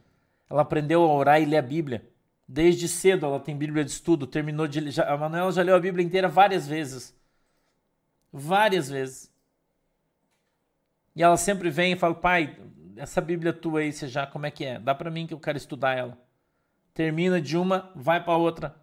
Ela 0.48 0.62
aprendeu 0.62 1.02
a 1.02 1.14
orar 1.14 1.40
e 1.40 1.44
ler 1.44 1.58
a 1.58 1.62
Bíblia. 1.62 2.11
Desde 2.52 2.86
cedo 2.86 3.24
ela 3.24 3.40
tem 3.40 3.56
Bíblia 3.56 3.82
de 3.82 3.90
estudo, 3.90 4.26
terminou 4.26 4.68
de 4.68 4.90
já, 4.90 5.10
a 5.10 5.16
Manuela 5.16 5.50
já 5.50 5.62
leu 5.62 5.74
a 5.74 5.80
Bíblia 5.80 6.04
inteira 6.04 6.28
várias 6.28 6.68
vezes. 6.68 7.18
Várias 8.30 8.90
vezes. 8.90 9.32
E 11.16 11.22
ela 11.22 11.38
sempre 11.38 11.70
vem 11.70 11.94
e 11.94 11.96
fala: 11.96 12.14
"Pai, 12.14 12.58
essa 12.96 13.22
Bíblia 13.22 13.54
tua 13.54 13.80
aí, 13.80 13.90
você 13.90 14.06
já 14.06 14.26
como 14.26 14.44
é 14.44 14.50
que 14.50 14.66
é? 14.66 14.78
Dá 14.78 14.94
para 14.94 15.10
mim 15.10 15.26
que 15.26 15.32
eu 15.32 15.40
quero 15.40 15.56
estudar 15.56 15.96
ela". 15.96 16.18
Termina 16.92 17.40
de 17.40 17.56
uma, 17.56 17.90
vai 17.96 18.22
para 18.22 18.36
outra. 18.36 18.76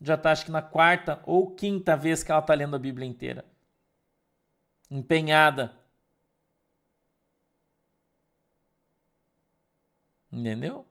Já 0.00 0.18
tá 0.18 0.32
acho 0.32 0.44
que 0.44 0.50
na 0.52 0.60
quarta 0.62 1.22
ou 1.24 1.54
quinta 1.54 1.96
vez 1.96 2.22
que 2.22 2.30
ela 2.30 2.42
tá 2.42 2.54
lendo 2.54 2.76
a 2.76 2.78
Bíblia 2.78 3.08
inteira. 3.08 3.46
Empenhada. 4.90 5.74
Entendeu? 10.30 10.86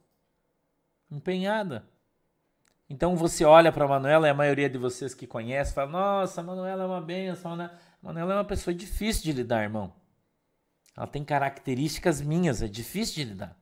Empenhada. 1.09 1.88
Então 2.89 3.15
você 3.15 3.43
olha 3.43 3.71
para 3.71 3.86
a 3.86 3.88
Manuela, 3.88 4.27
e 4.27 4.29
a 4.29 4.33
maioria 4.33 4.69
de 4.69 4.77
vocês 4.77 5.13
que 5.13 5.25
conhece 5.25 5.73
fala: 5.73 5.91
Nossa, 5.91 6.43
Manuela 6.43 6.83
é 6.83 6.86
uma 6.88 7.01
benção, 7.01 7.55
né? 7.55 7.71
A 8.01 8.05
Manuela 8.07 8.33
é 8.33 8.38
uma 8.38 8.45
pessoa 8.45 8.73
difícil 8.73 9.23
de 9.23 9.31
lidar, 9.31 9.63
irmão. 9.63 9.93
Ela 10.95 11.07
tem 11.07 11.23
características 11.23 12.21
minhas, 12.21 12.61
é 12.61 12.67
difícil 12.67 13.15
de 13.15 13.23
lidar. 13.25 13.57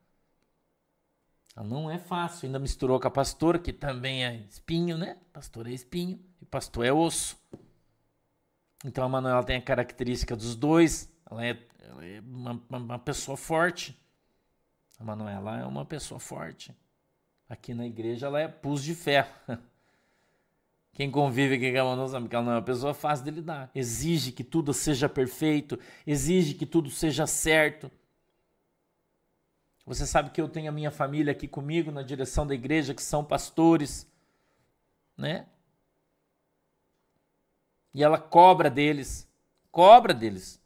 Ela 1.55 1.65
não 1.65 1.89
é 1.89 1.97
fácil. 1.97 2.47
Ainda 2.47 2.59
misturou 2.59 2.99
com 2.99 3.07
a 3.07 3.11
pastora, 3.11 3.59
que 3.59 3.71
também 3.71 4.25
é 4.25 4.35
espinho, 4.49 4.97
né? 4.97 5.17
Pastor 5.31 5.67
é 5.67 5.71
espinho 5.71 6.19
e 6.41 6.45
pastor 6.45 6.85
é 6.85 6.91
osso. 6.91 7.37
Então 8.83 9.03
a 9.03 9.09
Manuela 9.09 9.43
tem 9.43 9.57
a 9.57 9.61
característica 9.61 10.35
dos 10.35 10.55
dois. 10.55 11.11
Ela 11.29 11.45
é, 11.45 11.67
ela 11.79 12.05
é 12.05 12.19
uma, 12.21 12.61
uma, 12.69 12.99
pessoa 12.99 13.37
forte. 13.37 13.97
A 14.99 15.03
Manuela 15.03 15.59
é 15.59 15.65
uma 15.65 15.85
pessoa 15.85 16.19
forte. 16.19 16.75
Aqui 17.53 17.71
na 17.71 17.85
igreja 17.85 18.25
ela 18.25 18.39
é 18.39 18.47
pus 18.47 18.83
de 18.83 18.95
ferro. 18.95 19.31
Quem 20.91 21.11
convive 21.11 21.53
aqui 21.53 21.71
com 21.71 21.81
a 21.81 21.83
Manuela 21.83 22.09
sabe 22.09 22.27
que 22.27 22.35
ela 22.35 22.43
não 22.43 22.51
é 22.53 22.55
uma 22.55 22.63
pessoa 22.63 22.95
fácil 22.95 23.25
de 23.25 23.29
lidar. 23.29 23.69
Exige 23.75 24.31
que 24.31 24.43
tudo 24.43 24.73
seja 24.73 25.07
perfeito, 25.07 25.77
exige 26.05 26.55
que 26.55 26.65
tudo 26.65 26.89
seja 26.89 27.27
certo. 27.27 27.91
Você 29.85 30.07
sabe 30.07 30.31
que 30.31 30.41
eu 30.41 30.49
tenho 30.49 30.67
a 30.67 30.71
minha 30.71 30.89
família 30.89 31.31
aqui 31.31 31.47
comigo 31.47 31.91
na 31.91 32.01
direção 32.01 32.47
da 32.47 32.55
igreja, 32.55 32.95
que 32.95 33.03
são 33.03 33.23
pastores, 33.23 34.11
né? 35.15 35.45
E 37.93 38.03
ela 38.03 38.17
cobra 38.17 38.67
deles, 38.67 39.29
cobra 39.71 40.11
deles, 40.11 40.59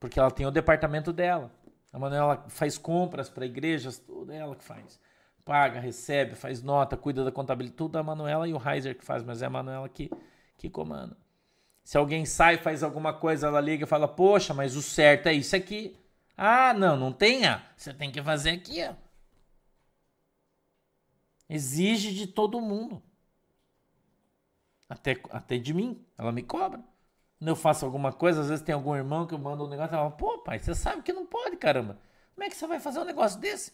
porque 0.00 0.18
ela 0.18 0.32
tem 0.32 0.44
o 0.44 0.50
departamento 0.50 1.12
dela. 1.12 1.54
A 1.92 2.00
Manuela 2.00 2.46
faz 2.48 2.76
compras 2.76 3.30
para 3.30 3.46
igrejas, 3.46 4.00
tudo 4.00 4.32
é 4.32 4.38
ela 4.38 4.56
que 4.56 4.64
faz. 4.64 4.98
Paga, 5.44 5.80
recebe, 5.80 6.34
faz 6.34 6.62
nota, 6.62 6.96
cuida 6.96 7.24
da 7.24 7.32
contabilidade, 7.32 7.76
tudo 7.76 7.98
é 7.98 8.00
a 8.00 8.04
Manuela 8.04 8.46
e 8.46 8.54
o 8.54 8.68
Heiser 8.68 8.96
que 8.96 9.04
faz, 9.04 9.22
mas 9.24 9.42
é 9.42 9.46
a 9.46 9.50
Manuela 9.50 9.88
que, 9.88 10.10
que 10.56 10.70
comanda. 10.70 11.16
Se 11.84 11.98
alguém 11.98 12.24
sai, 12.24 12.58
faz 12.58 12.82
alguma 12.82 13.12
coisa, 13.12 13.48
ela 13.48 13.60
liga 13.60 13.84
e 13.84 13.88
fala: 13.88 14.06
Poxa, 14.06 14.54
mas 14.54 14.76
o 14.76 14.82
certo 14.82 15.26
é 15.26 15.32
isso 15.32 15.56
aqui. 15.56 15.96
Ah, 16.36 16.72
não, 16.72 16.96
não 16.96 17.12
tenha. 17.12 17.64
Você 17.76 17.92
tem 17.92 18.10
que 18.10 18.22
fazer 18.22 18.50
aqui, 18.50 18.84
ó. 18.84 18.94
Exige 21.48 22.14
de 22.14 22.26
todo 22.26 22.60
mundo. 22.60 23.02
Até, 24.88 25.20
até 25.30 25.58
de 25.58 25.74
mim. 25.74 26.04
Ela 26.16 26.32
me 26.32 26.42
cobra. 26.42 26.82
Quando 27.38 27.48
eu 27.48 27.56
faço 27.56 27.84
alguma 27.84 28.12
coisa, 28.12 28.40
às 28.40 28.48
vezes 28.48 28.64
tem 28.64 28.74
algum 28.74 28.94
irmão 28.94 29.26
que 29.26 29.34
eu 29.34 29.38
mando 29.38 29.64
um 29.64 29.68
negócio 29.68 29.92
e 29.92 29.96
fala, 29.96 30.10
pô, 30.12 30.38
pai, 30.38 30.58
você 30.60 30.74
sabe 30.74 31.02
que 31.02 31.12
não 31.12 31.26
pode, 31.26 31.56
caramba. 31.56 31.98
Como 32.34 32.44
é 32.44 32.48
que 32.48 32.56
você 32.56 32.66
vai 32.66 32.78
fazer 32.78 33.00
um 33.00 33.04
negócio 33.04 33.40
desse? 33.40 33.72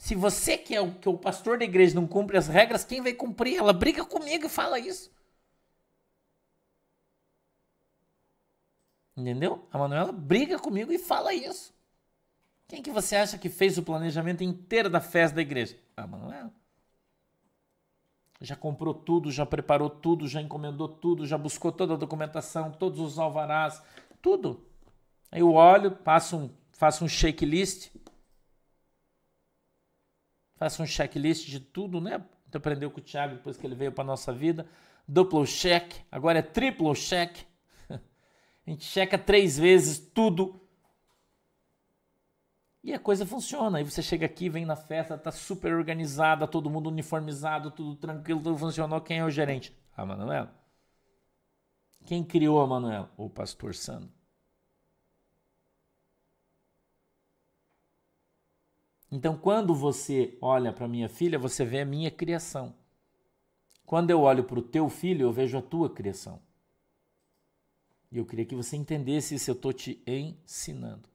Se 0.00 0.14
você 0.14 0.56
que 0.56 0.74
é 0.74 0.80
o, 0.80 0.94
que 0.94 1.06
é 1.06 1.10
o 1.10 1.18
pastor 1.18 1.58
da 1.58 1.64
igreja 1.66 1.94
não 1.94 2.06
cumpre 2.06 2.38
as 2.38 2.48
regras, 2.48 2.82
quem 2.82 3.02
vai 3.02 3.12
cumprir? 3.12 3.58
Ela 3.58 3.70
briga 3.70 4.02
comigo 4.02 4.46
e 4.46 4.48
fala 4.48 4.78
isso. 4.78 5.12
Entendeu? 9.14 9.68
A 9.70 9.76
Manuela 9.76 10.10
briga 10.10 10.58
comigo 10.58 10.90
e 10.90 10.98
fala 10.98 11.34
isso. 11.34 11.74
Quem 12.66 12.82
que 12.82 12.90
você 12.90 13.14
acha 13.14 13.36
que 13.36 13.50
fez 13.50 13.76
o 13.76 13.82
planejamento 13.82 14.42
inteiro 14.42 14.88
da 14.88 15.02
festa 15.02 15.36
da 15.36 15.42
igreja? 15.42 15.76
A 15.94 16.06
Manuela. 16.06 16.50
Já 18.40 18.56
comprou 18.56 18.94
tudo, 18.94 19.30
já 19.30 19.44
preparou 19.44 19.90
tudo, 19.90 20.26
já 20.26 20.40
encomendou 20.40 20.88
tudo, 20.88 21.26
já 21.26 21.36
buscou 21.36 21.70
toda 21.70 21.92
a 21.92 21.98
documentação, 21.98 22.72
todos 22.72 23.00
os 23.00 23.18
alvarás, 23.18 23.82
tudo. 24.22 24.64
Aí 25.30 25.40
eu 25.40 25.52
olho, 25.52 25.90
passo 25.90 26.38
um, 26.38 26.50
faço 26.72 27.04
um 27.04 27.08
checklist. 27.08 27.90
Faço 30.60 30.82
um 30.82 30.86
checklist 30.86 31.48
de 31.48 31.58
tudo, 31.58 32.02
né? 32.02 32.22
Você 32.46 32.58
aprendeu 32.58 32.90
com 32.90 33.00
o 33.00 33.02
Thiago 33.02 33.36
depois 33.36 33.56
que 33.56 33.66
ele 33.66 33.74
veio 33.74 33.90
para 33.90 34.04
nossa 34.04 34.30
vida. 34.30 34.66
Duplo 35.08 35.46
check, 35.46 35.90
agora 36.12 36.40
é 36.40 36.42
triplo 36.42 36.94
check. 36.94 37.34
A 37.88 38.70
gente 38.70 38.84
checa 38.84 39.16
três 39.16 39.58
vezes 39.58 39.98
tudo. 39.98 40.60
E 42.84 42.92
a 42.92 42.98
coisa 42.98 43.24
funciona. 43.24 43.78
Aí 43.78 43.84
você 43.84 44.02
chega 44.02 44.26
aqui, 44.26 44.50
vem 44.50 44.66
na 44.66 44.76
festa, 44.76 45.16
tá 45.16 45.30
super 45.30 45.72
organizada, 45.72 46.46
todo 46.46 46.68
mundo 46.68 46.90
uniformizado, 46.90 47.70
tudo 47.70 47.96
tranquilo, 47.96 48.42
tudo 48.42 48.58
funcionou. 48.58 49.00
Quem 49.00 49.20
é 49.20 49.24
o 49.24 49.30
gerente? 49.30 49.74
A 49.96 50.04
Manuela. 50.04 50.54
Quem 52.04 52.22
criou 52.22 52.60
a 52.60 52.66
Manuela? 52.66 53.10
O 53.16 53.30
pastor 53.30 53.74
Sandro. 53.74 54.19
Então, 59.10 59.36
quando 59.36 59.74
você 59.74 60.38
olha 60.40 60.72
para 60.72 60.86
minha 60.86 61.08
filha, 61.08 61.38
você 61.38 61.64
vê 61.64 61.80
a 61.80 61.84
minha 61.84 62.10
criação. 62.10 62.74
Quando 63.84 64.10
eu 64.10 64.20
olho 64.20 64.44
para 64.44 64.58
o 64.58 64.62
teu 64.62 64.88
filho, 64.88 65.22
eu 65.22 65.32
vejo 65.32 65.58
a 65.58 65.62
tua 65.62 65.90
criação. 65.90 66.40
E 68.12 68.18
eu 68.18 68.26
queria 68.26 68.44
que 68.44 68.54
você 68.54 68.76
entendesse 68.76 69.34
isso, 69.34 69.50
eu 69.50 69.54
estou 69.54 69.72
te 69.72 70.00
ensinando. 70.06 71.08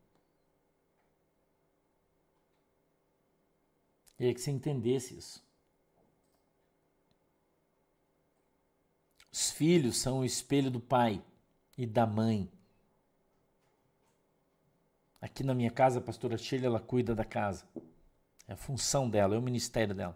E 4.20 4.26
aí 4.26 4.34
que 4.34 4.42
você 4.42 4.52
entendesse 4.52 5.18
isso. 5.18 5.44
Os 9.32 9.52
filhos 9.52 9.98
são 9.98 10.20
o 10.20 10.26
espelho 10.26 10.72
do 10.72 10.80
pai 10.80 11.22
e 11.78 11.86
da 11.86 12.06
mãe. 12.06 12.50
Aqui 15.26 15.44
na 15.44 15.56
minha 15.56 15.72
casa, 15.72 15.98
a 15.98 16.02
pastora 16.04 16.38
Sheila, 16.38 16.68
ela 16.68 16.80
cuida 16.80 17.16
da 17.16 17.26
casa. 17.26 17.66
É 18.48 18.54
a 18.54 18.56
função 18.56 19.10
dela, 19.10 19.34
é 19.34 19.40
o 19.40 19.42
ministério 19.42 19.96
dela. 19.96 20.16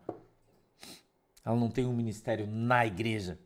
Ela 1.44 1.56
não 1.56 1.68
tem 1.68 1.84
um 1.84 1.96
ministério 1.96 2.46
na 2.46 2.86
igreja 2.86 3.40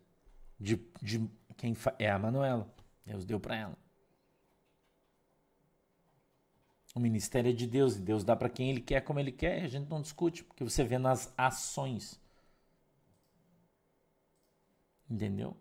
de, 0.60 0.76
de 1.02 1.26
quem 1.56 1.74
é 1.98 2.12
a 2.12 2.20
Manuela. 2.20 2.68
Deus 3.06 3.24
deu 3.24 3.40
para 3.40 3.56
ela. 3.56 3.78
O 6.94 7.00
ministério 7.00 7.50
é 7.50 7.54
de 7.54 7.66
Deus 7.66 7.96
e 7.96 8.02
Deus 8.02 8.26
dá 8.26 8.36
para 8.36 8.50
quem 8.50 8.70
Ele 8.70 8.82
quer, 8.82 9.00
como 9.00 9.22
Ele 9.22 9.32
quer. 9.32 9.64
A 9.64 9.68
gente 9.70 9.90
não 9.90 10.02
discute, 10.02 10.44
porque 10.44 10.66
você 10.66 10.84
vê 10.84 10.98
nas 10.98 11.34
ações. 11.38 12.20
Entendeu? 15.10 15.56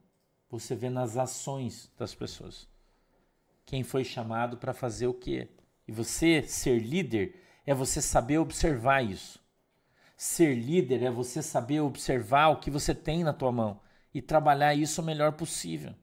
Você 0.51 0.75
vê 0.75 0.91
nas 0.91 1.17
ações 1.17 1.93
das 1.97 2.13
pessoas. 2.13 2.69
Quem 3.65 3.85
foi 3.85 4.03
chamado 4.03 4.57
para 4.57 4.75
fazer 4.75 5.07
o 5.07 5.15
quê? 5.15 5.49
E 5.87 5.93
você 5.93 6.43
ser 6.43 6.78
líder 6.78 7.35
é 7.66 7.74
você 7.74 8.01
saber 8.01 8.39
observar 8.39 9.03
isso. 9.03 9.41
Ser 10.16 10.55
líder 10.55 11.03
é 11.03 11.11
você 11.11 11.43
saber 11.43 11.80
observar 11.80 12.49
o 12.49 12.61
que 12.61 12.70
você 12.70 12.95
tem 12.95 13.24
na 13.24 13.33
tua 13.33 13.51
mão 13.51 13.80
e 14.14 14.22
trabalhar 14.22 14.74
isso 14.74 15.01
o 15.01 15.05
melhor 15.05 15.33
possível. 15.33 15.95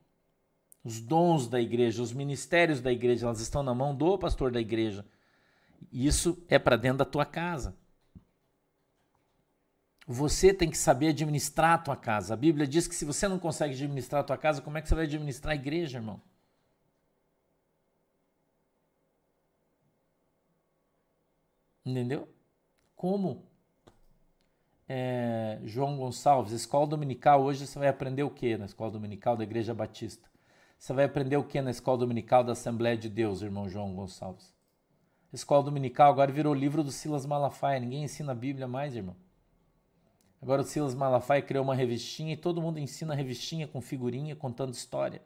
Os 0.83 0.99
dons 0.99 1.47
da 1.47 1.61
igreja, 1.61 2.01
os 2.01 2.13
ministérios 2.13 2.81
da 2.81 2.91
igreja, 2.91 3.25
elas 3.25 3.39
estão 3.39 3.63
na 3.63 3.73
mão 3.73 3.95
do 3.95 4.17
pastor 4.17 4.51
da 4.51 4.59
igreja. 4.59 5.05
Isso 5.91 6.43
é 6.49 6.57
para 6.57 6.77
dentro 6.77 6.99
da 6.99 7.05
tua 7.05 7.25
casa. 7.25 7.75
Você 10.07 10.53
tem 10.53 10.69
que 10.69 10.77
saber 10.77 11.09
administrar 11.09 11.73
a 11.73 11.77
tua 11.77 11.95
casa. 11.95 12.33
A 12.33 12.37
Bíblia 12.37 12.65
diz 12.65 12.87
que 12.87 12.95
se 12.95 13.05
você 13.05 13.27
não 13.27 13.37
consegue 13.37 13.75
administrar 13.75 14.21
a 14.21 14.23
tua 14.23 14.37
casa, 14.37 14.61
como 14.61 14.77
é 14.77 14.81
que 14.81 14.89
você 14.89 14.95
vai 14.95 15.05
administrar 15.05 15.53
a 15.53 15.55
igreja, 15.55 15.99
irmão? 15.99 16.19
Entendeu? 21.89 22.29
Como? 22.95 23.43
É, 24.87 25.59
João 25.63 25.97
Gonçalves, 25.97 26.51
escola 26.51 26.85
dominical, 26.85 27.43
hoje 27.43 27.65
você 27.65 27.79
vai 27.79 27.87
aprender 27.87 28.21
o 28.21 28.29
que 28.29 28.57
na 28.57 28.65
escola 28.65 28.91
dominical 28.91 29.35
da 29.35 29.43
Igreja 29.43 29.73
Batista? 29.73 30.29
Você 30.77 30.93
vai 30.93 31.05
aprender 31.05 31.37
o 31.37 31.43
que 31.43 31.59
na 31.61 31.71
escola 31.71 31.97
dominical 31.97 32.43
da 32.43 32.51
Assembleia 32.51 32.95
de 32.95 33.09
Deus, 33.09 33.41
irmão 33.41 33.67
João 33.67 33.95
Gonçalves? 33.95 34.53
Escola 35.33 35.63
dominical 35.63 36.11
agora 36.11 36.31
virou 36.31 36.53
livro 36.53 36.83
do 36.83 36.91
Silas 36.91 37.25
Malafaia. 37.25 37.79
Ninguém 37.79 38.03
ensina 38.03 38.33
a 38.33 38.35
Bíblia 38.35 38.67
mais, 38.67 38.95
irmão. 38.95 39.15
Agora 40.41 40.61
o 40.61 40.65
Silas 40.65 40.93
Malafaia 40.93 41.41
criou 41.41 41.63
uma 41.63 41.75
revistinha 41.75 42.33
e 42.33 42.37
todo 42.37 42.61
mundo 42.61 42.79
ensina 42.79 43.15
revistinha 43.15 43.67
com 43.67 43.81
figurinha, 43.81 44.35
contando 44.35 44.73
história. 44.73 45.21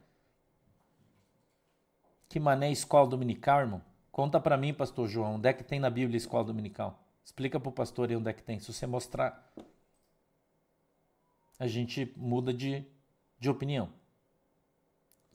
Que 2.27 2.39
mané 2.39 2.71
escola 2.71 3.07
dominical, 3.07 3.59
irmão? 3.59 3.92
Conta 4.13 4.39
para 4.39 4.55
mim, 4.55 4.75
pastor 4.75 5.07
João, 5.07 5.37
onde 5.37 5.49
é 5.49 5.53
que 5.53 5.63
tem 5.63 5.79
na 5.79 5.89
Bíblia 5.89 6.17
escola 6.17 6.43
dominical? 6.43 7.03
Explica 7.25 7.59
pro 7.59 7.71
pastor 7.71 8.11
aí 8.11 8.15
onde 8.15 8.29
é 8.29 8.33
que 8.33 8.43
tem. 8.43 8.59
Se 8.59 8.71
você 8.71 8.85
mostrar, 8.85 9.51
a 11.57 11.65
gente 11.65 12.13
muda 12.15 12.53
de, 12.53 12.85
de 13.39 13.49
opinião. 13.49 13.89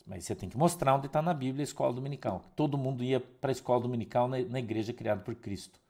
Mas 0.07 0.25
você 0.25 0.37
tem 0.37 0.49
que 0.49 0.57
mostrar 0.57 0.95
onde 0.95 1.09
está 1.09 1.21
na 1.21 1.35
Bíblia 1.35 1.65
a 1.65 1.65
escola 1.65 1.93
dominical. 1.93 2.45
Todo 2.55 2.79
mundo 2.79 3.03
ia 3.03 3.19
para 3.19 3.51
a 3.51 3.53
escola 3.53 3.81
dominical 3.81 4.29
na, 4.29 4.39
na 4.43 4.61
igreja 4.61 4.93
criada 4.93 5.23
por 5.23 5.35
Cristo. 5.35 5.81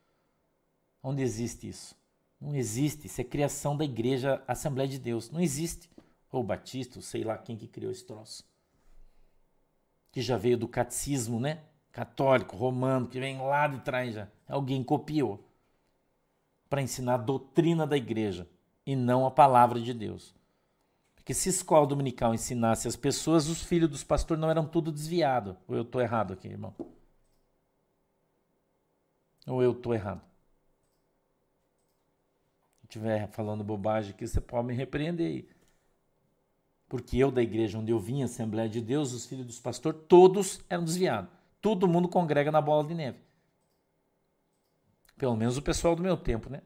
Onde 1.02 1.20
existe 1.20 1.68
isso? 1.68 1.94
Não 2.40 2.56
existe. 2.56 3.06
Isso 3.06 3.20
é 3.20 3.24
criação 3.24 3.76
da 3.76 3.84
igreja 3.84 4.42
Assembleia 4.48 4.88
de 4.88 4.98
Deus. 4.98 5.30
Não 5.30 5.42
existe. 5.42 5.90
Ou 6.32 6.42
Batista, 6.42 6.98
ou 6.98 7.02
sei 7.02 7.22
lá 7.22 7.36
quem 7.36 7.54
que 7.54 7.68
criou 7.68 7.92
esse 7.92 8.06
troço. 8.06 8.48
Que 10.10 10.22
já 10.22 10.38
veio 10.38 10.56
do 10.56 10.66
catecismo, 10.66 11.38
né? 11.38 11.67
Católico, 11.98 12.56
romano, 12.56 13.08
que 13.08 13.18
vem 13.18 13.38
lá 13.38 13.66
de 13.66 13.80
trás 13.80 14.14
já. 14.14 14.28
Alguém 14.48 14.84
copiou. 14.84 15.44
Para 16.70 16.80
ensinar 16.80 17.14
a 17.14 17.16
doutrina 17.16 17.88
da 17.88 17.96
igreja 17.96 18.48
e 18.86 18.94
não 18.94 19.26
a 19.26 19.32
palavra 19.32 19.80
de 19.80 19.92
Deus. 19.92 20.32
Porque 21.16 21.34
se 21.34 21.48
a 21.48 21.50
escola 21.50 21.88
dominical 21.88 22.32
ensinasse 22.32 22.86
as 22.86 22.94
pessoas, 22.94 23.48
os 23.48 23.64
filhos 23.64 23.90
dos 23.90 24.04
pastores 24.04 24.40
não 24.40 24.48
eram 24.48 24.64
tudo 24.64 24.92
desviado. 24.92 25.56
Ou 25.66 25.74
eu 25.74 25.82
estou 25.82 26.00
errado 26.00 26.34
aqui, 26.34 26.46
irmão? 26.46 26.72
Ou 29.44 29.60
eu 29.60 29.72
estou 29.72 29.92
errado? 29.92 30.22
Se 32.78 32.84
estiver 32.84 33.26
falando 33.32 33.64
bobagem 33.64 34.12
aqui, 34.12 34.24
você 34.24 34.40
pode 34.40 34.68
me 34.68 34.72
repreender 34.72 35.26
aí. 35.26 35.48
Porque 36.88 37.16
eu, 37.16 37.32
da 37.32 37.42
igreja 37.42 37.76
onde 37.76 37.90
eu 37.90 37.98
vim, 37.98 38.22
Assembleia 38.22 38.68
de 38.68 38.80
Deus, 38.80 39.12
os 39.12 39.26
filhos 39.26 39.46
dos 39.46 39.58
pastores, 39.58 40.00
todos 40.06 40.60
eram 40.70 40.84
desviados. 40.84 41.37
Todo 41.60 41.88
mundo 41.88 42.08
congrega 42.08 42.52
na 42.52 42.60
bola 42.60 42.86
de 42.86 42.94
neve. 42.94 43.18
Pelo 45.16 45.36
menos 45.36 45.56
o 45.56 45.62
pessoal 45.62 45.96
do 45.96 46.02
meu 46.02 46.16
tempo, 46.16 46.48
né? 46.48 46.62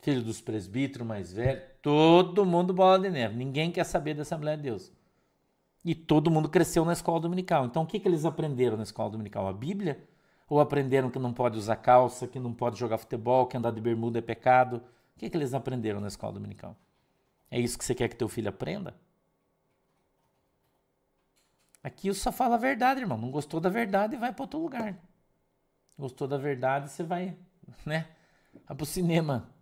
Filho 0.00 0.22
dos 0.22 0.40
presbíteros 0.40 1.06
mais 1.06 1.32
velhos, 1.32 1.64
todo 1.82 2.46
mundo 2.46 2.72
bola 2.72 2.98
de 2.98 3.10
neve. 3.10 3.36
Ninguém 3.36 3.70
quer 3.70 3.84
saber 3.84 4.14
da 4.14 4.22
Assembleia 4.22 4.56
de 4.56 4.62
Deus. 4.62 4.92
E 5.84 5.94
todo 5.94 6.30
mundo 6.30 6.48
cresceu 6.48 6.84
na 6.84 6.92
escola 6.92 7.20
dominical. 7.20 7.66
Então 7.66 7.82
o 7.82 7.86
que, 7.86 8.00
que 8.00 8.08
eles 8.08 8.24
aprenderam 8.24 8.76
na 8.76 8.82
escola 8.84 9.10
dominical? 9.10 9.46
A 9.46 9.52
Bíblia? 9.52 10.02
Ou 10.48 10.60
aprenderam 10.60 11.10
que 11.10 11.18
não 11.18 11.32
pode 11.32 11.58
usar 11.58 11.76
calça, 11.76 12.26
que 12.26 12.38
não 12.38 12.54
pode 12.54 12.78
jogar 12.78 12.96
futebol, 12.96 13.46
que 13.46 13.56
andar 13.56 13.70
de 13.70 13.80
bermuda 13.80 14.18
é 14.18 14.22
pecado? 14.22 14.82
O 15.14 15.18
que, 15.18 15.28
que 15.28 15.36
eles 15.36 15.52
aprenderam 15.52 16.00
na 16.00 16.08
escola 16.08 16.32
dominical? 16.32 16.74
É 17.50 17.60
isso 17.60 17.76
que 17.76 17.84
você 17.84 17.94
quer 17.94 18.08
que 18.08 18.16
teu 18.16 18.28
filho 18.28 18.48
aprenda? 18.48 18.94
Aqui 21.82 22.08
eu 22.08 22.14
só 22.14 22.32
falo 22.32 22.54
a 22.54 22.58
verdade, 22.58 23.00
irmão. 23.00 23.18
Não 23.18 23.30
gostou 23.30 23.60
da 23.60 23.68
verdade, 23.68 24.16
vai 24.16 24.32
para 24.32 24.42
outro 24.42 24.58
lugar. 24.60 24.98
Gostou 25.98 26.28
da 26.28 26.36
verdade, 26.36 26.90
você 26.90 27.02
vai, 27.02 27.36
né? 27.84 28.08
Vai 28.66 28.76
pro 28.76 28.86
cinema. 28.86 29.52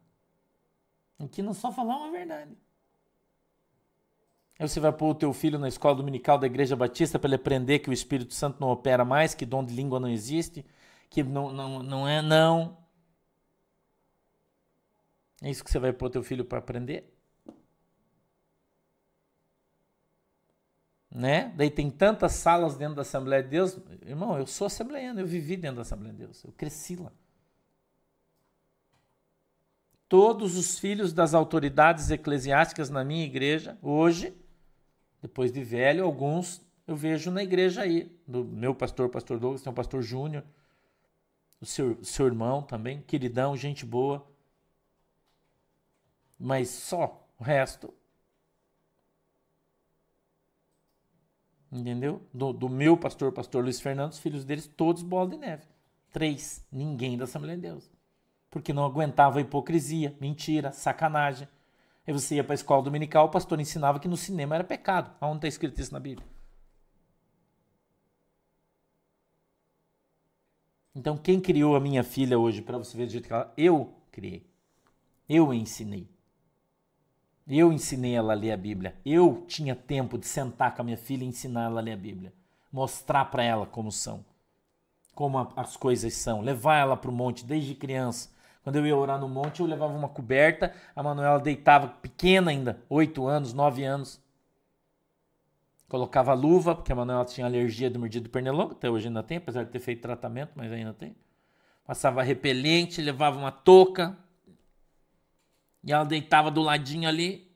Aqui 1.19 1.43
não 1.43 1.55
só 1.55 1.73
falar 1.73 1.97
uma 1.97 2.11
verdade. 2.11 2.57
Aí 4.59 4.67
você 4.67 4.81
vai 4.81 4.93
pôr 4.93 5.11
o 5.11 5.15
teu 5.15 5.33
filho 5.33 5.59
na 5.59 5.69
escola 5.69 5.97
dominical 5.97 6.39
da 6.39 6.47
Igreja 6.47 6.75
Batista 6.75 7.19
para 7.19 7.29
ele 7.29 7.37
aprender 7.37 7.79
que 7.81 7.91
o 7.91 7.93
Espírito 7.93 8.33
Santo 8.33 8.59
não 8.61 8.69
opera 8.69 9.05
mais, 9.05 9.35
que 9.35 9.45
dom 9.45 9.63
de 9.63 9.75
língua 9.75 10.01
não 10.01 10.09
existe, 10.09 10.65
que 11.11 11.23
não, 11.23 11.53
não, 11.53 11.83
não 11.83 12.09
é 12.09 12.23
não. 12.23 12.79
É 15.43 15.51
isso 15.51 15.63
que 15.63 15.71
você 15.71 15.79
vai 15.79 15.93
pôr 15.93 16.09
teu 16.09 16.23
filho 16.23 16.45
para 16.45 16.59
aprender? 16.59 17.16
Né? 21.17 21.51
Daí 21.57 21.71
tem 21.71 21.91
tantas 21.91 22.33
salas 22.33 22.77
dentro 22.77 22.97
da 22.97 23.01
Assembleia 23.01 23.43
de 23.43 23.49
Deus. 23.49 23.79
Irmão, 24.05 24.39
eu 24.39 24.47
sou 24.47 24.67
assembleiano, 24.67 25.19
eu 25.19 25.27
vivi 25.27 25.57
dentro 25.57 25.77
da 25.77 25.81
Assembleia 25.81 26.13
de 26.13 26.19
Deus, 26.19 26.45
eu 26.45 26.53
cresci 26.53 26.95
lá. 26.95 27.11
Todos 30.07 30.59
os 30.59 30.79
filhos 30.79 31.15
das 31.15 31.33
autoridades 31.33 32.11
eclesiásticas 32.11 32.91
na 32.91 33.03
minha 33.03 33.25
igreja, 33.25 33.79
hoje, 33.81 34.37
depois 35.23 35.51
de 35.51 35.65
velho, 35.65 36.05
alguns 36.05 36.61
eu 36.87 36.95
vejo 36.95 37.31
na 37.31 37.43
igreja 37.43 37.81
aí, 37.81 38.15
do 38.29 38.45
meu 38.45 38.75
pastor, 38.75 39.09
pastor 39.09 39.39
Douglas, 39.39 39.63
tem 39.63 39.73
o 39.73 39.75
pastor 39.75 40.03
Júnior, 40.03 40.45
o 41.59 41.65
seu, 41.65 41.99
seu 42.05 42.27
irmão 42.27 42.61
também, 42.61 43.01
queridão, 43.01 43.57
gente 43.57 43.87
boa. 43.87 44.31
Mas 46.39 46.69
só 46.69 47.27
o 47.41 47.43
resto. 47.43 47.93
Entendeu? 51.71 52.23
Do, 52.33 52.53
do 52.53 52.69
meu 52.69 52.97
pastor, 52.97 53.33
pastor 53.33 53.63
Luiz 53.63 53.81
Fernando, 53.81 54.13
os 54.13 54.19
filhos 54.19 54.45
deles, 54.45 54.67
todos 54.67 55.03
bola 55.03 55.31
de 55.31 55.37
neve. 55.37 55.65
Três. 56.13 56.65
Ninguém 56.71 57.17
da 57.17 57.25
Assembleia 57.25 57.57
de 57.57 57.63
Deus. 57.63 57.91
Porque 58.51 58.73
não 58.73 58.85
aguentava 58.85 59.41
hipocrisia, 59.41 60.17
mentira, 60.21 60.73
sacanagem. 60.73 61.49
Aí 62.07 62.13
você 62.13 62.37
ia 62.37 62.45
para 62.45 62.55
a 62.55 62.55
escola 62.55 62.83
dominical, 62.83 63.27
o 63.27 63.31
pastor 63.31 63.61
ensinava 63.61 63.99
que 63.99 64.09
no 64.09 64.17
cinema 64.17 64.55
era 64.55 64.65
pecado. 64.65 65.11
Aonde 65.21 65.39
está 65.39 65.49
escrito 65.49 65.81
isso 65.81 65.93
na 65.93 66.01
Bíblia? 66.01 66.27
Então, 70.95 71.19
quem 71.19 71.39
criou 71.39 71.77
a 71.77 71.81
minha 71.81 72.03
filha 72.03 72.39
hoje, 72.39 72.63
para 72.63 72.79
você 72.79 72.97
ver 72.97 73.05
do 73.05 73.13
jeito 73.13 73.27
que 73.27 73.33
ela. 73.35 73.53
Eu 73.55 73.93
criei. 74.11 74.47
Eu 75.29 75.53
ensinei. 75.53 76.09
Eu 77.49 77.73
ensinei 77.73 78.15
ela 78.15 78.33
a 78.33 78.37
ler 78.37 78.53
a 78.53 78.57
Bíblia. 78.57 78.97
Eu 79.05 79.45
tinha 79.47 79.75
tempo 79.75 80.19
de 80.19 80.27
sentar 80.27 80.75
com 80.75 80.83
a 80.83 80.85
minha 80.85 80.97
filha 80.97 81.25
e 81.25 81.29
ensinar 81.29 81.65
ela 81.65 81.81
a 81.81 81.83
ler 81.83 81.93
a 81.93 81.97
Bíblia. 81.97 82.33
Mostrar 82.73 83.27
para 83.27 83.45
ela 83.45 83.67
como 83.67 83.93
são. 83.93 84.25
Como 85.15 85.39
a, 85.39 85.53
as 85.57 85.77
coisas 85.77 86.13
são. 86.15 86.41
Levar 86.41 86.77
ela 86.77 86.97
para 86.97 87.11
o 87.11 87.15
monte 87.15 87.45
desde 87.45 87.75
criança. 87.75 88.35
Quando 88.67 88.77
eu 88.77 88.87
ia 88.87 88.97
orar 88.97 89.21
no 89.21 89.29
monte, 89.29 89.61
eu 89.61 89.67
levava 89.67 89.97
uma 89.97 90.09
coberta, 90.09 90.75
a 90.97 91.01
Manuela 91.01 91.39
deitava 91.39 91.87
pequena 91.87 92.51
ainda, 92.51 92.83
8 92.89 93.25
anos, 93.25 93.53
9 93.53 93.85
anos. 93.85 94.21
Colocava 95.89 96.35
luva, 96.35 96.75
porque 96.75 96.91
a 96.91 96.97
Manuela 96.97 97.25
tinha 97.25 97.47
alergia 97.47 97.89
do 97.89 98.01
mordido 98.01 98.29
pernilongo, 98.29 98.73
até 98.73 98.91
hoje 98.91 99.07
ainda 99.07 99.23
tem, 99.23 99.39
apesar 99.39 99.63
de 99.63 99.71
ter 99.71 99.79
feito 99.79 100.03
tratamento, 100.03 100.51
mas 100.57 100.73
ainda 100.73 100.93
tem. 100.93 101.15
Passava 101.85 102.25
repelente, 102.25 103.01
levava 103.01 103.39
uma 103.39 103.53
touca. 103.53 104.19
E 105.87 105.93
ela 105.93 106.05
deitava 106.05 106.51
do 106.51 106.63
ladinho 106.63 107.09
ali 107.09 107.49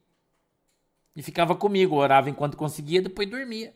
e 1.16 1.22
ficava 1.22 1.56
comigo, 1.56 1.96
orava 1.96 2.30
enquanto 2.30 2.56
conseguia, 2.56 3.02
depois 3.02 3.28
dormia. 3.28 3.74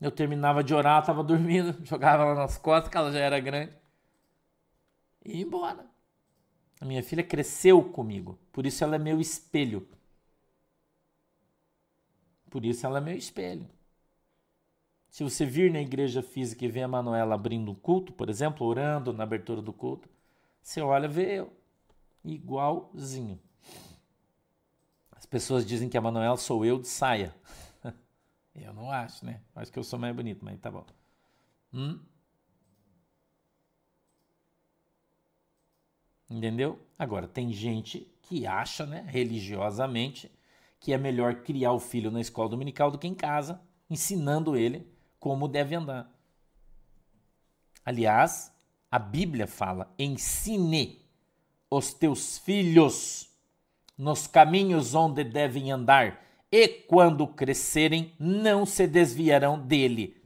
Eu 0.00 0.10
terminava 0.10 0.64
de 0.64 0.72
orar, 0.72 1.00
estava 1.00 1.22
dormindo, 1.22 1.76
jogava 1.84 2.22
ela 2.22 2.34
nas 2.34 2.56
costas, 2.56 2.90
que 2.90 2.96
ela 2.96 3.12
já 3.12 3.18
era 3.18 3.38
grande. 3.38 3.74
E 5.22 5.38
ia 5.38 5.44
embora. 5.44 5.86
A 6.80 6.84
minha 6.86 7.02
filha 7.02 7.22
cresceu 7.22 7.82
comigo, 7.84 8.38
por 8.52 8.64
isso 8.64 8.82
ela 8.82 8.96
é 8.96 8.98
meu 8.98 9.20
espelho. 9.20 9.86
Por 12.50 12.64
isso 12.64 12.86
ela 12.86 12.98
é 12.98 13.00
meu 13.02 13.16
espelho. 13.16 13.68
Se 15.16 15.24
você 15.24 15.46
vir 15.46 15.72
na 15.72 15.80
igreja 15.80 16.22
física 16.22 16.62
e 16.62 16.68
ver 16.68 16.82
a 16.82 16.88
Manuela 16.88 17.34
abrindo 17.34 17.70
um 17.70 17.74
culto, 17.74 18.12
por 18.12 18.28
exemplo, 18.28 18.66
orando 18.66 19.14
na 19.14 19.24
abertura 19.24 19.62
do 19.62 19.72
culto, 19.72 20.10
você 20.60 20.82
olha 20.82 21.08
vê 21.08 21.38
eu. 21.38 21.50
Igualzinho. 22.22 23.40
As 25.10 25.24
pessoas 25.24 25.64
dizem 25.64 25.88
que 25.88 25.96
a 25.96 26.02
Manuela 26.02 26.36
sou 26.36 26.66
eu 26.66 26.78
de 26.78 26.86
saia. 26.86 27.34
Eu 28.54 28.74
não 28.74 28.90
acho, 28.90 29.24
né? 29.24 29.40
Acho 29.54 29.72
que 29.72 29.78
eu 29.78 29.84
sou 29.84 29.98
mais 29.98 30.14
bonito, 30.14 30.44
mas 30.44 30.60
tá 30.60 30.70
bom. 30.70 30.84
Hum? 31.72 31.98
Entendeu? 36.28 36.78
Agora, 36.98 37.26
tem 37.26 37.50
gente 37.54 38.06
que 38.20 38.46
acha, 38.46 38.84
né, 38.84 39.06
religiosamente, 39.08 40.30
que 40.78 40.92
é 40.92 40.98
melhor 40.98 41.36
criar 41.36 41.72
o 41.72 41.80
filho 41.80 42.10
na 42.10 42.20
escola 42.20 42.50
dominical 42.50 42.90
do 42.90 42.98
que 42.98 43.08
em 43.08 43.14
casa, 43.14 43.58
ensinando 43.88 44.54
ele 44.58 44.94
como 45.18 45.48
deve 45.48 45.74
andar. 45.74 46.10
Aliás, 47.84 48.52
a 48.90 48.98
Bíblia 48.98 49.46
fala: 49.46 49.92
ensine 49.98 51.02
os 51.70 51.92
teus 51.92 52.38
filhos 52.38 53.28
nos 53.96 54.26
caminhos 54.26 54.94
onde 54.94 55.24
devem 55.24 55.72
andar 55.72 56.22
e 56.50 56.68
quando 56.68 57.26
crescerem 57.26 58.14
não 58.18 58.66
se 58.66 58.86
desviarão 58.86 59.58
dele. 59.58 60.22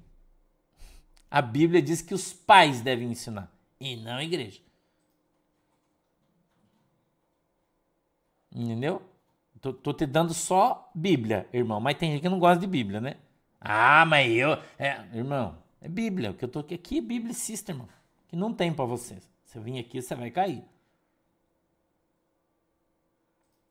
A 1.30 1.41
Bíblia 1.41 1.80
diz 1.80 2.03
que 2.03 2.14
os 2.14 2.32
pais 2.32 2.80
devem 2.80 3.11
ensinar 3.11 3.51
e 3.80 3.97
não 3.97 4.16
a 4.16 4.24
igreja. 4.24 4.61
Entendeu? 8.53 9.03
Tô, 9.61 9.72
tô, 9.72 9.93
te 9.93 10.07
dando 10.07 10.34
só 10.34 10.91
Bíblia, 10.95 11.49
irmão. 11.53 11.80
Mas 11.80 11.97
tem 11.97 12.12
gente 12.12 12.22
que 12.22 12.28
não 12.28 12.38
gosta 12.38 12.61
de 12.61 12.66
Bíblia, 12.66 13.01
né? 13.01 13.16
Ah, 13.61 14.04
mas 14.06 14.32
eu. 14.32 14.52
É, 14.78 15.04
irmão, 15.12 15.58
é 15.80 15.88
Bíblia. 15.88 16.30
O 16.30 16.34
que 16.34 16.44
eu 16.44 16.48
tô 16.48 16.61
aqui, 16.61 16.74
aqui 16.74 16.98
é 16.98 17.02
biblicista, 17.02 17.72
irmão. 17.72 17.88
Que 18.28 18.36
não 18.36 18.54
tem 18.54 18.72
para 18.72 18.84
vocês. 18.84 19.28
Se 19.44 19.58
eu 19.58 19.62
vim 19.62 19.78
aqui, 19.78 20.00
você 20.00 20.14
vai 20.14 20.30
cair. 20.30 20.64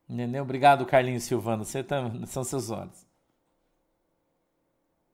Entendeu? 0.08 0.44
Obrigado, 0.44 0.86
Carlinhos 0.86 1.24
Silvano. 1.24 1.66
Você 1.66 1.84
tá, 1.84 2.12
são 2.28 2.44
seus 2.44 2.70
olhos. 2.70 3.08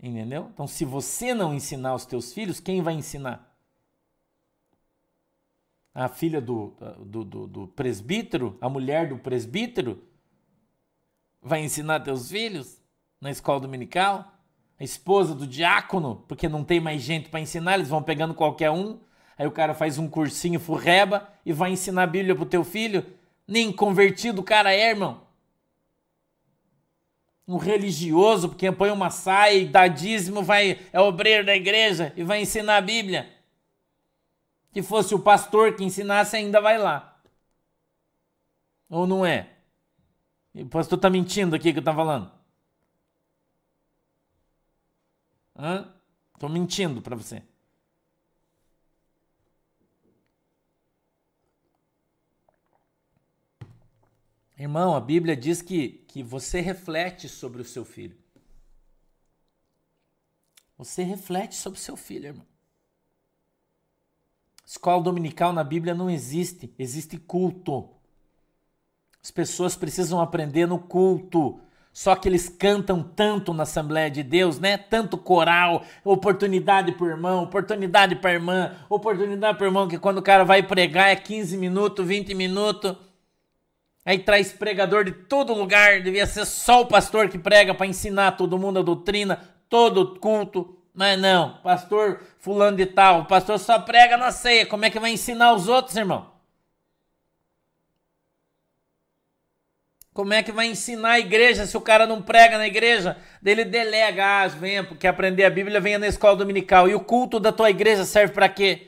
Entendeu? 0.02 0.50
Então, 0.54 0.68
se 0.68 0.84
você 0.84 1.34
não 1.34 1.54
ensinar 1.54 1.96
os 1.96 2.06
teus 2.06 2.34
filhos, 2.34 2.60
quem 2.60 2.82
vai 2.82 2.94
ensinar? 2.94 3.54
A 5.94 6.10
filha 6.10 6.42
do, 6.42 6.76
do, 7.00 7.24
do, 7.24 7.48
do 7.48 7.68
presbítero, 7.70 8.58
a 8.60 8.68
mulher 8.68 9.08
do 9.08 9.18
presbítero, 9.18 10.04
vai 11.42 11.64
ensinar 11.64 12.02
teus 12.02 12.30
filhos 12.30 12.82
na 13.22 13.32
escola 13.32 13.62
dominical? 13.62 14.35
A 14.80 14.84
esposa 14.84 15.34
do 15.34 15.48
diácono, 15.48 16.24
porque 16.28 16.50
não 16.50 16.64
tem 16.64 16.80
mais 16.80 17.02
gente 17.02 17.30
para 17.30 17.40
ensinar, 17.40 17.76
eles 17.76 17.88
vão 17.88 18.04
pegando 18.04 18.34
qualquer 18.34 18.72
um. 18.72 19.00
Aí 19.38 19.48
o 19.48 19.52
cara 19.52 19.74
faz 19.74 19.98
um 19.98 20.08
cursinho 20.08 20.60
furreba 20.60 21.28
e 21.46 21.54
vai 21.54 21.72
ensinar 21.72 22.04
a 22.04 22.08
Bíblia 22.08 22.36
pro 22.36 22.46
teu 22.46 22.64
filho 22.64 23.06
nem 23.48 23.72
convertido 23.72 24.42
o 24.42 24.44
cara 24.44 24.74
é, 24.74 24.90
irmão. 24.90 25.22
Um 27.48 27.58
religioso, 27.58 28.50
porque 28.50 28.72
põe 28.72 28.90
uma 28.90 29.12
saia 29.12 29.60
e 29.60 29.68
dá 29.68 29.88
dízimo, 29.88 30.42
vai, 30.42 30.80
é 30.92 31.00
obreiro 31.00 31.46
da 31.46 31.56
igreja 31.56 32.12
e 32.16 32.24
vai 32.24 32.42
ensinar 32.42 32.78
a 32.78 32.82
Bíblia. 32.82 33.30
Se 34.74 34.82
fosse 34.82 35.14
o 35.14 35.20
pastor 35.20 35.76
que 35.76 35.84
ensinasse, 35.84 36.36
ainda 36.36 36.60
vai 36.60 36.78
lá. 36.78 37.20
Ou 38.90 39.06
não 39.06 39.26
é? 39.26 39.50
O 40.56 40.66
pastor 40.66 40.98
está 40.98 41.10
mentindo 41.10 41.56
aqui 41.56 41.72
que 41.72 41.78
eu 41.78 41.82
estou 41.82 41.94
falando. 41.94 42.32
Hã? 45.58 45.94
Tô 46.38 46.50
mentindo 46.50 47.02
para 47.02 47.16
você. 47.16 47.42
Irmão, 54.58 54.96
a 54.96 55.02
Bíblia 55.02 55.36
diz 55.36 55.62
que, 55.62 56.04
que 56.08 56.24
você 56.24 56.62
reflete 56.62 57.28
sobre 57.28 57.62
o 57.62 57.66
seu 57.66 57.84
filho. 57.84 58.18
Você 60.78 61.04
reflete 61.04 61.56
sobre 61.56 61.80
o 61.80 61.82
seu 61.82 61.96
filho, 61.96 62.28
irmão. 62.28 62.46
Escola 64.66 65.04
dominical 65.04 65.54
na 65.54 65.64
Bíblia 65.64 65.94
não 65.94 66.10
existe, 66.10 66.74
existe 66.78 67.18
culto. 67.18 67.90
As 69.22 69.32
pessoas 69.32 69.76
precisam 69.76 70.20
aprender 70.20 70.66
no 70.66 70.80
culto. 70.80 71.62
Só 71.96 72.14
que 72.14 72.28
eles 72.28 72.50
cantam 72.50 73.02
tanto 73.02 73.54
na 73.54 73.64
Assembleia 73.64 74.12
de 74.12 74.22
Deus, 74.22 74.60
né? 74.60 74.76
Tanto 74.78 75.18
coral, 75.18 75.82
oportunidade 76.04 76.92
para 76.92 77.08
irmão, 77.08 77.44
oportunidade 77.44 78.18
para 78.18 78.34
irmã, 78.34 78.76
oportunidade 78.90 79.58
para 79.58 79.68
irmão, 79.68 79.88
que 79.88 79.98
quando 79.98 80.18
o 80.18 80.22
cara 80.22 80.44
vai 80.44 80.62
pregar 80.62 81.08
é 81.08 81.16
15 81.16 81.58
minutos, 81.58 82.06
20 82.06 82.34
minutos. 82.34 82.98
Aí 84.04 84.20
traz 84.20 84.52
pregador 84.52 85.06
de 85.06 85.14
todo 85.14 85.54
lugar, 85.54 86.02
devia 86.02 86.28
ser 86.28 86.44
só 86.44 86.82
o 86.82 86.86
pastor 86.86 87.30
que 87.30 87.40
prega 87.40 87.74
para 87.74 87.88
ensinar 87.88 88.34
todo 88.34 88.60
mundo 88.60 88.80
a 88.80 88.84
doutrina, 88.84 89.40
todo 89.70 90.20
culto. 90.20 90.78
Mas 90.94 91.18
não, 91.18 91.60
pastor 91.64 92.20
fulano 92.40 92.76
de 92.76 92.88
tal, 92.88 93.22
o 93.22 93.26
pastor 93.26 93.58
só 93.58 93.80
prega 93.80 94.18
na 94.18 94.34
ceia, 94.34 94.66
como 94.66 94.84
é 94.84 94.90
que 94.90 95.00
vai 95.00 95.12
ensinar 95.14 95.54
os 95.54 95.70
outros, 95.70 95.96
irmão? 95.96 96.35
Como 100.16 100.34
é 100.34 100.42
que 100.42 100.54
vai 100.54 100.68
ensinar 100.68 101.10
a 101.10 101.20
igreja 101.20 101.66
se 101.66 101.76
o 101.76 101.82
cara 101.82 102.08
não 102.08 102.22
prega 102.22 102.58
na 102.58 102.66
igreja? 102.66 103.18
Ele 103.46 103.66
delega, 103.66 104.26
ah, 104.26 104.48
venha, 104.48 104.82
porque 104.82 105.06
aprender 105.06 105.44
a 105.44 105.50
Bíblia 105.50 105.82
venha 105.82 106.00
na 106.00 106.08
escola 106.08 106.38
dominical. 106.38 106.88
E 106.88 106.96
o 106.96 107.02
culto 107.02 107.38
da 107.38 107.52
tua 107.52 107.70
igreja 107.70 108.06
serve 108.06 108.34
para 108.34 108.48
quê? 108.48 108.88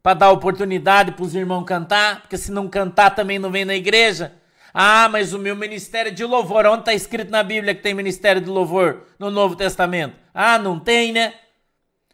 Para 0.00 0.14
dar 0.14 0.30
oportunidade 0.30 1.10
para 1.10 1.24
os 1.24 1.34
irmãos 1.34 1.64
cantar? 1.64 2.20
Porque 2.20 2.38
se 2.38 2.52
não 2.52 2.68
cantar 2.68 3.16
também 3.16 3.36
não 3.36 3.50
vem 3.50 3.64
na 3.64 3.74
igreja. 3.74 4.32
Ah, 4.72 5.08
mas 5.08 5.32
o 5.32 5.40
meu 5.40 5.56
ministério 5.56 6.12
de 6.12 6.24
louvor, 6.24 6.64
onde 6.66 6.82
está 6.82 6.94
escrito 6.94 7.32
na 7.32 7.42
Bíblia 7.42 7.74
que 7.74 7.82
tem 7.82 7.92
ministério 7.92 8.40
de 8.40 8.48
louvor 8.48 9.08
no 9.18 9.28
Novo 9.28 9.56
Testamento? 9.56 10.14
Ah, 10.32 10.56
não 10.56 10.78
tem, 10.78 11.10
né? 11.10 11.34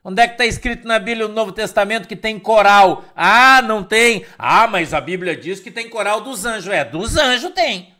Onde 0.03 0.23
é 0.23 0.27
que 0.27 0.33
está 0.33 0.47
escrito 0.47 0.89
na 0.89 0.99
Bíblia 0.99 1.29
no 1.29 1.35
Novo 1.35 1.53
Testamento 1.53 2.09
que 2.09 2.17
tem 2.17 2.39
coral? 2.39 3.05
Ah, 3.15 3.61
não 3.61 3.85
tem. 3.85 4.25
Ah, 4.39 4.67
mas 4.67 4.95
a 4.95 5.01
Bíblia 5.03 5.37
diz 5.37 5.61
que 5.61 5.71
tem 5.71 5.91
coral 5.91 6.23
dos 6.23 6.47
anjos. 6.47 6.73
É, 6.73 6.87
dos 6.87 7.19
anjos 7.19 7.51
tem. 7.51 7.96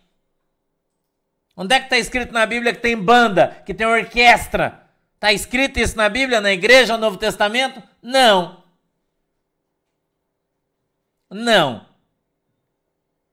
Onde 1.57 1.75
é 1.75 1.79
que 1.79 1.87
está 1.87 1.97
escrito 1.97 2.33
na 2.33 2.45
Bíblia 2.45 2.75
que 2.75 2.81
tem 2.81 2.97
banda, 2.97 3.63
que 3.65 3.73
tem 3.73 3.87
orquestra? 3.87 4.83
Está 5.15 5.33
escrito 5.33 5.81
isso 5.81 5.97
na 5.97 6.09
Bíblia, 6.09 6.41
na 6.41 6.53
igreja, 6.53 6.93
no 6.93 7.01
Novo 7.01 7.17
Testamento? 7.17 7.83
Não. 8.03 8.63
Não. 11.31 11.87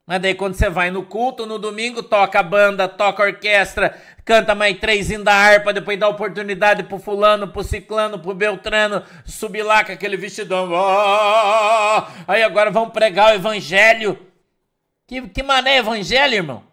Mas 0.05 0.21
daí 0.21 0.35
quando 0.35 0.55
você 0.55 0.69
vai 0.69 0.89
no 0.89 1.05
culto, 1.05 1.45
no 1.45 1.59
domingo, 1.59 2.01
toca 2.01 2.41
banda, 2.41 2.87
toca 2.87 3.23
orquestra, 3.23 3.97
canta 4.23 4.55
mais 4.55 4.79
três 4.79 5.09
da 5.21 5.33
harpa, 5.33 5.73
depois 5.73 5.99
dá 5.99 6.07
oportunidade 6.07 6.83
pro 6.83 6.99
fulano, 6.99 7.47
pro 7.49 7.63
ciclano, 7.63 8.19
pro 8.19 8.33
beltrano, 8.33 9.03
subir 9.25 9.63
lá 9.63 9.83
com 9.83 9.91
aquele 9.91 10.15
vestidão. 10.17 10.69
Aí 12.27 12.41
agora 12.41 12.71
vão 12.71 12.89
pregar 12.89 13.31
o 13.31 13.35
evangelho. 13.35 14.17
Que, 15.05 15.21
que 15.29 15.43
mané 15.43 15.77
evangelho, 15.77 16.35
irmão? 16.35 16.72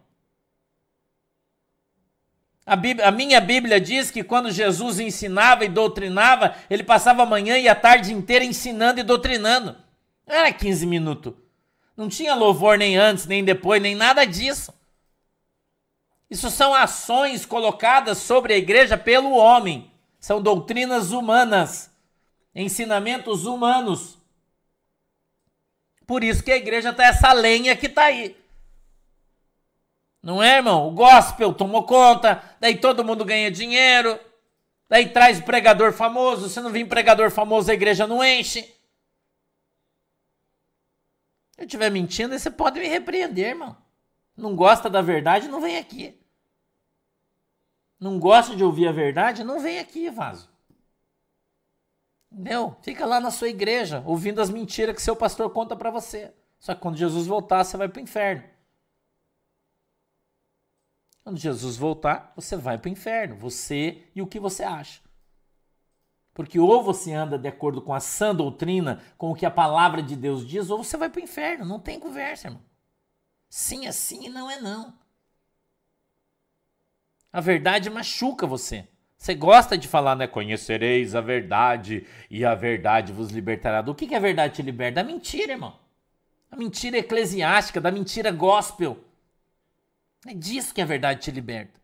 A, 2.70 2.76
Bíblia, 2.76 3.08
a, 3.08 3.10
minha 3.10 3.40
Bíblia 3.40 3.80
diz 3.80 4.12
que 4.12 4.22
quando 4.22 4.48
Jesus 4.52 5.00
ensinava 5.00 5.64
e 5.64 5.68
doutrinava, 5.68 6.54
ele 6.70 6.84
passava 6.84 7.24
a 7.24 7.26
manhã 7.26 7.58
e 7.58 7.68
a 7.68 7.74
tarde 7.74 8.12
inteira 8.12 8.44
ensinando 8.44 9.00
e 9.00 9.02
doutrinando. 9.02 9.76
Não 10.24 10.36
era 10.36 10.52
15 10.52 10.86
minutos. 10.86 11.34
Não 11.96 12.08
tinha 12.08 12.32
louvor 12.32 12.78
nem 12.78 12.96
antes, 12.96 13.26
nem 13.26 13.42
depois, 13.42 13.82
nem 13.82 13.96
nada 13.96 14.24
disso. 14.24 14.72
Isso 16.30 16.48
são 16.48 16.72
ações 16.72 17.44
colocadas 17.44 18.18
sobre 18.18 18.54
a 18.54 18.56
igreja 18.56 18.96
pelo 18.96 19.32
homem. 19.32 19.90
São 20.20 20.40
doutrinas 20.40 21.10
humanas, 21.10 21.90
ensinamentos 22.54 23.46
humanos. 23.46 24.16
Por 26.06 26.22
isso 26.22 26.44
que 26.44 26.52
a 26.52 26.56
igreja 26.56 26.90
está 26.90 27.04
essa 27.04 27.32
lenha 27.32 27.74
que 27.74 27.86
está 27.86 28.04
aí. 28.04 28.36
Não 30.22 30.42
é, 30.42 30.56
irmão? 30.56 30.88
O 30.88 30.90
gospel 30.90 31.54
tomou 31.54 31.84
conta, 31.84 32.42
daí 32.60 32.78
todo 32.78 33.04
mundo 33.04 33.24
ganha 33.24 33.50
dinheiro, 33.50 34.20
daí 34.88 35.08
traz 35.08 35.40
pregador 35.40 35.92
famoso. 35.92 36.48
Se 36.48 36.60
não 36.60 36.70
vir 36.70 36.86
pregador 36.88 37.30
famoso, 37.30 37.70
a 37.70 37.74
igreja 37.74 38.06
não 38.06 38.22
enche. 38.22 38.62
Se 41.52 41.62
eu 41.62 41.64
estiver 41.64 41.90
mentindo, 41.90 42.38
você 42.38 42.50
pode 42.50 42.78
me 42.78 42.86
repreender, 42.86 43.48
irmão. 43.48 43.76
Não 44.36 44.54
gosta 44.54 44.90
da 44.90 45.02
verdade, 45.02 45.48
não 45.48 45.60
vem 45.60 45.78
aqui. 45.78 46.18
Não 47.98 48.18
gosta 48.18 48.56
de 48.56 48.64
ouvir 48.64 48.88
a 48.88 48.92
verdade, 48.92 49.44
não 49.44 49.60
vem 49.60 49.78
aqui, 49.78 50.08
vaso. 50.10 50.50
Entendeu? 52.32 52.76
Fica 52.82 53.04
lá 53.04 53.20
na 53.20 53.30
sua 53.30 53.48
igreja, 53.48 54.02
ouvindo 54.06 54.40
as 54.40 54.48
mentiras 54.48 54.94
que 54.94 55.02
seu 55.02 55.16
pastor 55.16 55.50
conta 55.50 55.76
para 55.76 55.90
você. 55.90 56.32
Só 56.58 56.74
que 56.74 56.80
quando 56.80 56.96
Jesus 56.96 57.26
voltar, 57.26 57.64
você 57.64 57.76
vai 57.76 57.88
para 57.88 58.00
o 58.00 58.02
inferno. 58.02 58.42
Quando 61.22 61.38
Jesus 61.38 61.76
voltar, 61.76 62.32
você 62.34 62.56
vai 62.56 62.78
para 62.78 62.88
o 62.88 62.92
inferno, 62.92 63.36
você 63.36 64.04
e 64.14 64.22
o 64.22 64.26
que 64.26 64.40
você 64.40 64.62
acha. 64.62 65.00
Porque 66.32 66.58
ou 66.58 66.82
você 66.82 67.12
anda 67.12 67.38
de 67.38 67.48
acordo 67.48 67.82
com 67.82 67.92
a 67.92 68.00
sã 68.00 68.34
doutrina, 68.34 69.02
com 69.18 69.30
o 69.30 69.34
que 69.34 69.44
a 69.44 69.50
palavra 69.50 70.02
de 70.02 70.16
Deus 70.16 70.46
diz, 70.46 70.70
ou 70.70 70.82
você 70.82 70.96
vai 70.96 71.10
para 71.10 71.20
o 71.20 71.24
inferno. 71.24 71.64
Não 71.64 71.78
tem 71.78 72.00
conversa, 72.00 72.48
irmão. 72.48 72.62
Sim 73.48 73.86
é 73.86 73.92
sim 73.92 74.26
e 74.26 74.28
não 74.28 74.50
é 74.50 74.60
não. 74.60 74.94
A 77.32 77.40
verdade 77.40 77.90
machuca 77.90 78.46
você. 78.46 78.88
Você 79.16 79.34
gosta 79.34 79.76
de 79.76 79.86
falar, 79.86 80.16
né? 80.16 80.26
Conhecereis 80.26 81.14
a 81.14 81.20
verdade 81.20 82.06
e 82.30 82.44
a 82.44 82.54
verdade 82.54 83.12
vos 83.12 83.30
libertará. 83.30 83.82
Do 83.82 83.94
que, 83.94 84.06
que 84.06 84.14
a 84.14 84.20
verdade 84.20 84.54
te 84.54 84.62
liberta? 84.62 85.02
Da 85.02 85.04
mentira, 85.04 85.52
irmão. 85.52 85.78
A 86.50 86.56
mentira 86.56 86.96
eclesiástica, 86.96 87.80
da 87.80 87.90
mentira 87.90 88.32
gospel. 88.32 89.04
É 90.26 90.34
disso 90.34 90.74
que 90.74 90.82
a 90.82 90.86
verdade 90.86 91.20
te 91.20 91.30
liberta. 91.30 91.80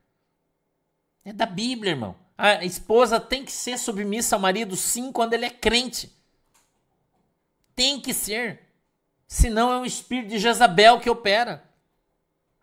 É 1.25 1.33
da 1.33 1.47
Bíblia, 1.47 1.93
irmão. 1.93 2.15
A 2.37 2.65
esposa 2.65 3.19
tem 3.19 3.45
que 3.45 3.53
ser 3.53 3.79
submissa 3.79 4.37
ao 4.37 4.41
marido, 4.41 4.77
sim, 4.77 5.11
quando 5.11 5.33
ele 5.33 5.47
é 5.47 5.51
crente. 5.51 6.13
Tem 7.75 8.01
que 8.01 8.13
ser. 8.13 8.61
Senão 9.27 9.73
é 9.73 9.79
um 9.79 9.87
espírito 9.87 10.29
de 10.29 10.39
Jezabel 10.39 11.01
que 11.01 11.11
opera. 11.11 11.65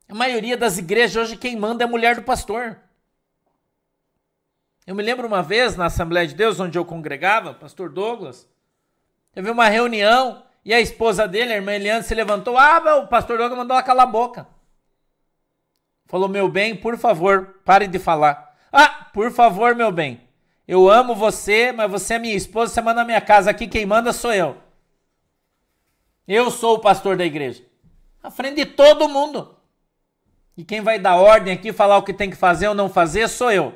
A 0.07 0.13
maioria 0.13 0.55
das 0.55 0.78
igrejas 0.78 1.15
hoje 1.15 1.38
quem 1.38 1.55
manda 1.55 1.84
é 1.84 1.88
a 1.88 1.89
mulher 1.89 2.15
do 2.15 2.24
pastor. 2.24 2.80
Eu 4.86 4.93
me 4.93 5.01
lembro 5.01 5.28
uma 5.28 5.41
vez 5.41 5.76
na 5.76 5.86
Assembleia 5.86 6.28
de 6.28 6.36
Deus, 6.36 6.59
onde 6.59 6.78
eu 6.78 6.86
congregava, 6.86 7.53
pastor 7.53 7.89
Douglas, 7.89 8.47
teve 9.32 9.49
uma 9.49 9.69
reunião 9.69 10.43
e 10.63 10.74
a 10.74 10.80
esposa 10.80 11.28
dele, 11.28 11.53
a 11.53 11.55
irmã 11.55 11.74
Eliane, 11.74 12.03
se 12.03 12.13
levantou. 12.13 12.57
Ah, 12.57 12.97
o 12.97 13.07
pastor 13.07 13.38
Douglas 13.38 13.57
mandou 13.57 13.76
ela 13.76 13.84
calar 13.84 14.07
a 14.07 14.09
boca. 14.09 14.47
Falou, 16.14 16.30
meu 16.30 16.47
bem, 16.47 16.76
por 16.76 16.95
favor, 16.95 17.59
pare 17.66 17.88
de 17.88 17.97
falar. 17.97 18.55
Ah, 18.72 19.09
por 19.11 19.32
favor, 19.32 19.74
meu 19.74 19.91
bem. 19.91 20.22
Eu 20.68 20.88
amo 20.88 21.16
você, 21.16 21.72
mas 21.72 21.89
você 21.89 22.14
é 22.14 22.20
minha 22.20 22.36
esposa, 22.36 22.72
você 22.72 22.82
manda 22.82 23.01
na 23.01 23.05
minha 23.05 23.20
casa 23.20 23.49
aqui, 23.49 23.66
quem 23.66 23.84
manda 23.84 24.14
sou 24.14 24.32
eu. 24.32 24.55
Eu 26.28 26.51
sou 26.51 26.76
o 26.76 26.80
pastor 26.80 27.18
da 27.18 27.26
igreja. 27.26 27.66
À 28.22 28.30
frente 28.30 28.57
de 28.57 28.66
todo 28.68 29.09
mundo. 29.09 29.57
E 30.55 30.64
quem 30.64 30.82
vai 30.82 30.99
dar 30.99 31.16
ordem 31.16 31.51
aqui, 31.51 31.74
falar 31.74 31.97
o 31.97 32.03
que 32.03 32.14
tem 32.14 32.30
que 32.30 32.36
fazer 32.36 32.68
ou 32.68 32.76
não 32.76 32.89
fazer, 32.89 33.28
sou 33.28 33.51
eu. 33.51 33.74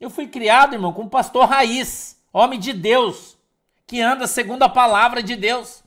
Eu 0.00 0.08
fui 0.08 0.26
criado, 0.28 0.72
irmão, 0.72 0.94
como 0.94 1.10
pastor 1.10 1.44
raiz, 1.44 2.18
homem 2.32 2.58
de 2.58 2.72
Deus, 2.72 3.36
que 3.86 4.00
anda 4.00 4.26
segundo 4.26 4.62
a 4.62 4.68
palavra 4.70 5.22
de 5.22 5.36
Deus. 5.36 5.84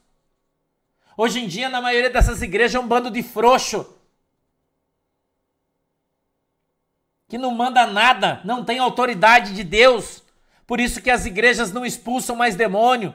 Hoje 1.22 1.41
em 1.41 1.47
dia, 1.49 1.67
na 1.67 1.82
maioria 1.82 2.09
dessas 2.09 2.41
igrejas, 2.41 2.76
é 2.76 2.80
um 2.80 2.88
bando 2.88 3.11
de 3.11 3.22
frouxo. 3.22 3.93
Que 7.28 7.38
não 7.38 7.51
manda 7.51 7.86
nada, 7.86 8.39
não 8.45 8.63
tem 8.63 8.80
autoridade 8.80 9.53
de 9.53 9.61
Deus. 9.61 10.24
Por 10.65 10.80
isso 10.80 11.01
que 11.01 11.11
as 11.11 11.26
igrejas 11.26 11.74
não 11.74 11.86
expulsam 11.86 12.38
mais 12.38 12.55
demônio. 12.55 13.13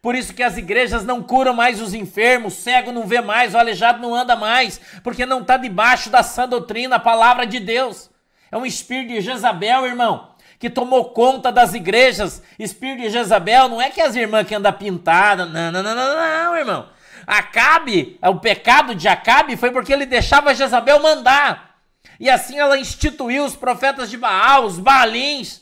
Por 0.00 0.14
isso 0.14 0.32
que 0.32 0.42
as 0.42 0.56
igrejas 0.56 1.04
não 1.04 1.22
curam 1.22 1.52
mais 1.52 1.82
os 1.82 1.92
enfermos, 1.92 2.54
cego 2.54 2.92
não 2.92 3.06
vê 3.06 3.20
mais, 3.20 3.52
o 3.52 3.58
aleijado 3.58 4.00
não 4.00 4.14
anda 4.14 4.34
mais, 4.34 4.80
porque 5.04 5.26
não 5.26 5.42
está 5.42 5.58
debaixo 5.58 6.08
da 6.08 6.22
sã 6.22 6.48
doutrina, 6.48 6.96
a 6.96 6.98
palavra 6.98 7.46
de 7.46 7.60
Deus. 7.60 8.08
É 8.50 8.56
um 8.56 8.64
espírito 8.64 9.12
de 9.12 9.20
Jezabel, 9.20 9.84
irmão, 9.84 10.30
que 10.58 10.70
tomou 10.70 11.10
conta 11.10 11.52
das 11.52 11.74
igrejas. 11.74 12.42
Espírito 12.58 13.02
de 13.02 13.10
Jezabel 13.10 13.68
não 13.68 13.82
é 13.82 13.90
que 13.90 14.00
as 14.00 14.16
irmãs 14.16 14.48
que 14.48 14.54
andam 14.54 14.72
pintadas, 14.72 15.46
não, 15.52 15.70
não, 15.70 15.82
não, 15.82 15.94
não, 15.94 16.16
não, 16.16 16.56
irmão. 16.56 16.97
Acabe, 17.28 18.18
o 18.22 18.36
pecado 18.36 18.94
de 18.94 19.06
Acabe 19.06 19.54
foi 19.54 19.70
porque 19.70 19.92
ele 19.92 20.06
deixava 20.06 20.54
Jezabel 20.54 20.98
mandar. 20.98 21.76
E 22.18 22.30
assim 22.30 22.58
ela 22.58 22.78
instituiu 22.78 23.44
os 23.44 23.54
profetas 23.54 24.08
de 24.08 24.16
Baal, 24.16 24.64
os 24.64 24.78
Baalins. 24.78 25.60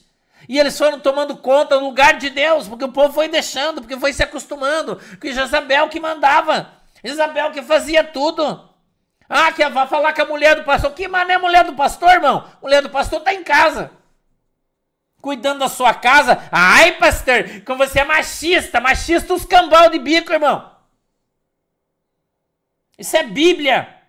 E 0.49 0.61
eles 0.61 0.79
foram 0.79 1.01
tomando 1.01 1.37
conta 1.37 1.75
no 1.75 1.87
lugar 1.87 2.19
de 2.19 2.31
Deus, 2.31 2.69
porque 2.69 2.85
o 2.85 2.93
povo 2.93 3.13
foi 3.13 3.27
deixando, 3.27 3.81
porque 3.81 3.99
foi 3.99 4.13
se 4.13 4.23
acostumando, 4.23 4.95
porque 4.95 5.33
Jezabel 5.33 5.89
que 5.89 5.99
mandava, 5.99 6.71
Jezabel 7.05 7.51
que 7.51 7.61
fazia 7.63 8.05
tudo. 8.05 8.71
Ah, 9.29 9.51
que 9.51 9.69
vai 9.69 9.89
falar 9.89 10.13
com 10.13 10.23
a 10.23 10.27
mulher 10.27 10.55
do 10.55 10.63
pastor. 10.63 10.93
Que 10.93 11.09
mané 11.09 11.37
mulher 11.37 11.65
do 11.65 11.73
pastor, 11.73 12.11
irmão? 12.11 12.49
Mulher 12.63 12.81
do 12.81 12.91
pastor 12.91 13.23
tá 13.23 13.35
em 13.35 13.43
casa. 13.43 13.91
Cuidando 15.21 15.59
da 15.59 15.69
sua 15.69 15.93
casa. 15.93 16.49
Ai, 16.53 16.93
pastor, 16.93 17.63
como 17.67 17.85
você 17.85 17.99
é 17.99 18.05
machista. 18.05 18.81
Machista 18.81 19.35
os 19.35 19.45
cambal 19.45 19.91
de 19.91 19.99
bico, 19.99 20.33
irmão. 20.33 20.76
Isso 22.99 23.17
é 23.17 23.23
Bíblia. 23.23 24.03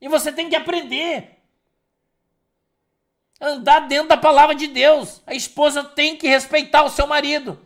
E 0.00 0.08
você 0.08 0.32
tem 0.32 0.48
que 0.48 0.56
aprender. 0.56 1.38
Andar 3.40 3.80
dentro 3.80 4.08
da 4.08 4.16
palavra 4.16 4.54
de 4.54 4.66
Deus. 4.66 5.22
A 5.26 5.34
esposa 5.34 5.84
tem 5.84 6.16
que 6.16 6.28
respeitar 6.28 6.82
o 6.82 6.90
seu 6.90 7.06
marido. 7.06 7.60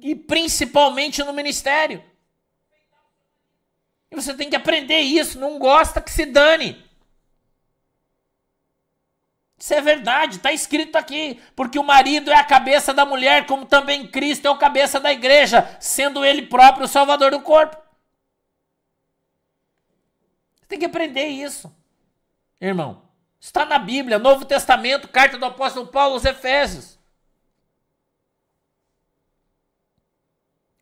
E 0.00 0.14
principalmente 0.14 1.22
no 1.22 1.32
ministério. 1.32 2.04
E 4.10 4.14
você 4.14 4.34
tem 4.34 4.50
que 4.50 4.56
aprender 4.56 4.98
isso. 4.98 5.40
Não 5.40 5.58
gosta 5.58 6.00
que 6.00 6.10
se 6.10 6.26
dane. 6.26 6.80
Isso 9.58 9.74
é 9.74 9.80
verdade, 9.80 10.36
está 10.36 10.52
escrito 10.52 10.96
aqui. 10.96 11.40
Porque 11.56 11.78
o 11.78 11.84
marido 11.84 12.30
é 12.30 12.36
a 12.36 12.44
cabeça 12.44 12.92
da 12.92 13.06
mulher, 13.06 13.46
como 13.46 13.64
também 13.64 14.06
Cristo 14.06 14.46
é 14.46 14.50
o 14.50 14.58
cabeça 14.58 15.00
da 15.00 15.12
igreja, 15.12 15.76
sendo 15.80 16.24
ele 16.24 16.42
próprio 16.42 16.84
o 16.84 16.88
salvador 16.88 17.30
do 17.30 17.40
corpo. 17.40 17.81
Tem 20.72 20.78
que 20.78 20.86
aprender 20.86 21.26
isso, 21.26 21.70
irmão. 22.58 23.02
Está 23.38 23.66
na 23.66 23.78
Bíblia, 23.78 24.18
Novo 24.18 24.46
Testamento, 24.46 25.06
carta 25.06 25.36
do 25.36 25.44
apóstolo 25.44 25.86
Paulo 25.88 26.14
aos 26.14 26.24
Efésios. 26.24 26.98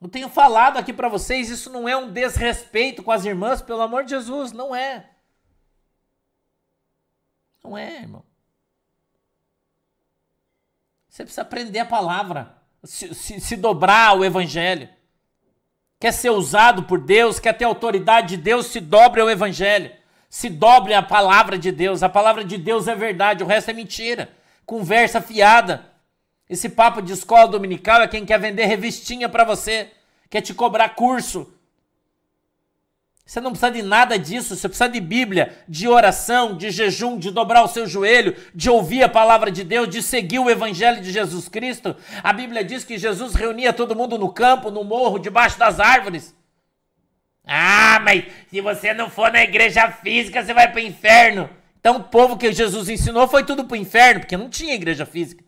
Eu 0.01 0.09
tenho 0.09 0.29
falado 0.29 0.77
aqui 0.77 0.93
para 0.93 1.09
vocês, 1.09 1.51
isso 1.51 1.73
não 1.73 1.89
é 1.89 1.97
um 1.97 2.13
desrespeito 2.13 3.03
com 3.03 3.11
as 3.11 3.25
irmãs, 3.25 3.61
pelo 3.61 3.83
amor 3.83 4.05
de 4.05 4.11
Jesus, 4.11 4.53
não 4.53 4.73
é. 4.73 5.11
Não 7.65 7.77
é, 7.77 7.97
irmão. 7.97 8.25
Você 11.09 11.25
precisa 11.25 11.43
aprender 11.43 11.81
a 11.81 11.85
palavra, 11.85 12.63
se, 12.85 13.13
se, 13.13 13.41
se 13.41 13.57
dobrar 13.57 14.11
ao 14.11 14.25
evangelho. 14.25 14.89
Quer 16.01 16.13
ser 16.13 16.31
usado 16.31 16.85
por 16.85 16.99
Deus, 16.99 17.39
quer 17.39 17.53
ter 17.53 17.65
autoridade 17.65 18.35
de 18.35 18.43
Deus, 18.43 18.67
se 18.67 18.81
dobre 18.81 19.21
ao 19.21 19.29
evangelho. 19.29 19.93
Se 20.31 20.49
dobre 20.49 20.95
a 20.95 21.03
palavra 21.03 21.59
de 21.59 21.71
Deus. 21.71 22.03
A 22.03 22.09
palavra 22.09 22.43
de 22.43 22.57
Deus 22.57 22.89
é 22.89 22.95
verdade, 22.95 23.45
o 23.45 23.47
resto 23.47 23.71
é 23.71 23.75
mentira. 23.75 24.31
Conversa 24.65 25.21
fiada. 25.21 25.85
Esse 26.49 26.71
papo 26.71 27.03
de 27.03 27.13
escola 27.13 27.47
dominical 27.47 28.01
é 28.01 28.09
quem 28.09 28.25
quer 28.25 28.41
vender 28.41 28.65
revistinha 28.65 29.29
para 29.29 29.45
você, 29.45 29.91
quer 30.31 30.41
te 30.41 30.55
cobrar 30.55 30.89
curso. 30.91 31.53
Você 33.31 33.41
não 33.41 33.53
precisa 33.53 33.71
de 33.71 33.83
nada 33.83 34.19
disso, 34.19 34.57
você 34.57 34.69
precisa 34.69 34.89
de 34.89 35.01
Bíblia, 35.01 35.57
de 35.69 35.87
oração, 35.87 36.57
de 36.57 36.69
jejum, 36.69 37.17
de 37.17 37.31
dobrar 37.31 37.63
o 37.63 37.69
seu 37.69 37.87
joelho, 37.87 38.37
de 38.53 38.69
ouvir 38.69 39.05
a 39.05 39.09
palavra 39.09 39.53
de 39.53 39.63
Deus, 39.63 39.89
de 39.89 40.03
seguir 40.03 40.41
o 40.41 40.51
evangelho 40.51 41.01
de 41.01 41.13
Jesus 41.13 41.49
Cristo. 41.49 41.95
A 42.25 42.33
Bíblia 42.33 42.65
diz 42.65 42.83
que 42.83 42.99
Jesus 42.99 43.37
reunia 43.37 43.73
todo 43.73 43.95
mundo 43.95 44.19
no 44.19 44.33
campo, 44.33 44.69
no 44.69 44.83
morro, 44.83 45.17
debaixo 45.17 45.57
das 45.57 45.79
árvores. 45.79 46.35
Ah, 47.45 48.01
mas 48.03 48.25
se 48.51 48.61
você 48.61 48.93
não 48.93 49.09
for 49.09 49.31
na 49.31 49.45
igreja 49.45 49.93
física, 49.93 50.45
você 50.45 50.53
vai 50.53 50.69
para 50.69 50.81
o 50.81 50.85
inferno. 50.85 51.49
Então 51.79 51.99
o 51.99 52.03
povo 52.03 52.37
que 52.37 52.53
Jesus 52.53 52.89
ensinou 52.89 53.29
foi 53.29 53.45
tudo 53.45 53.65
para 53.65 53.75
o 53.75 53.81
inferno, 53.81 54.23
porque 54.23 54.37
não 54.37 54.51
tinha 54.51 54.75
igreja 54.75 55.07
física. 55.07 55.45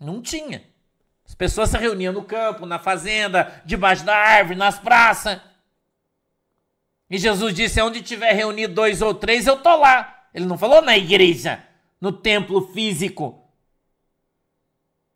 Não 0.00 0.22
tinha. 0.22 0.62
As 1.34 1.36
pessoas 1.36 1.70
se 1.70 1.76
reuniam 1.76 2.12
no 2.12 2.22
campo, 2.22 2.64
na 2.64 2.78
fazenda, 2.78 3.60
debaixo 3.64 4.04
da 4.04 4.16
árvore, 4.16 4.56
nas 4.56 4.78
praças. 4.78 5.40
E 7.10 7.18
Jesus 7.18 7.52
disse: 7.52 7.82
onde 7.82 8.02
tiver 8.02 8.32
reunido 8.34 8.72
dois 8.72 9.02
ou 9.02 9.12
três, 9.12 9.44
eu 9.44 9.56
tô 9.56 9.74
lá. 9.74 10.26
Ele 10.32 10.46
não 10.46 10.56
falou 10.56 10.80
na 10.80 10.96
igreja, 10.96 11.60
no 12.00 12.12
templo 12.12 12.72
físico. 12.72 13.50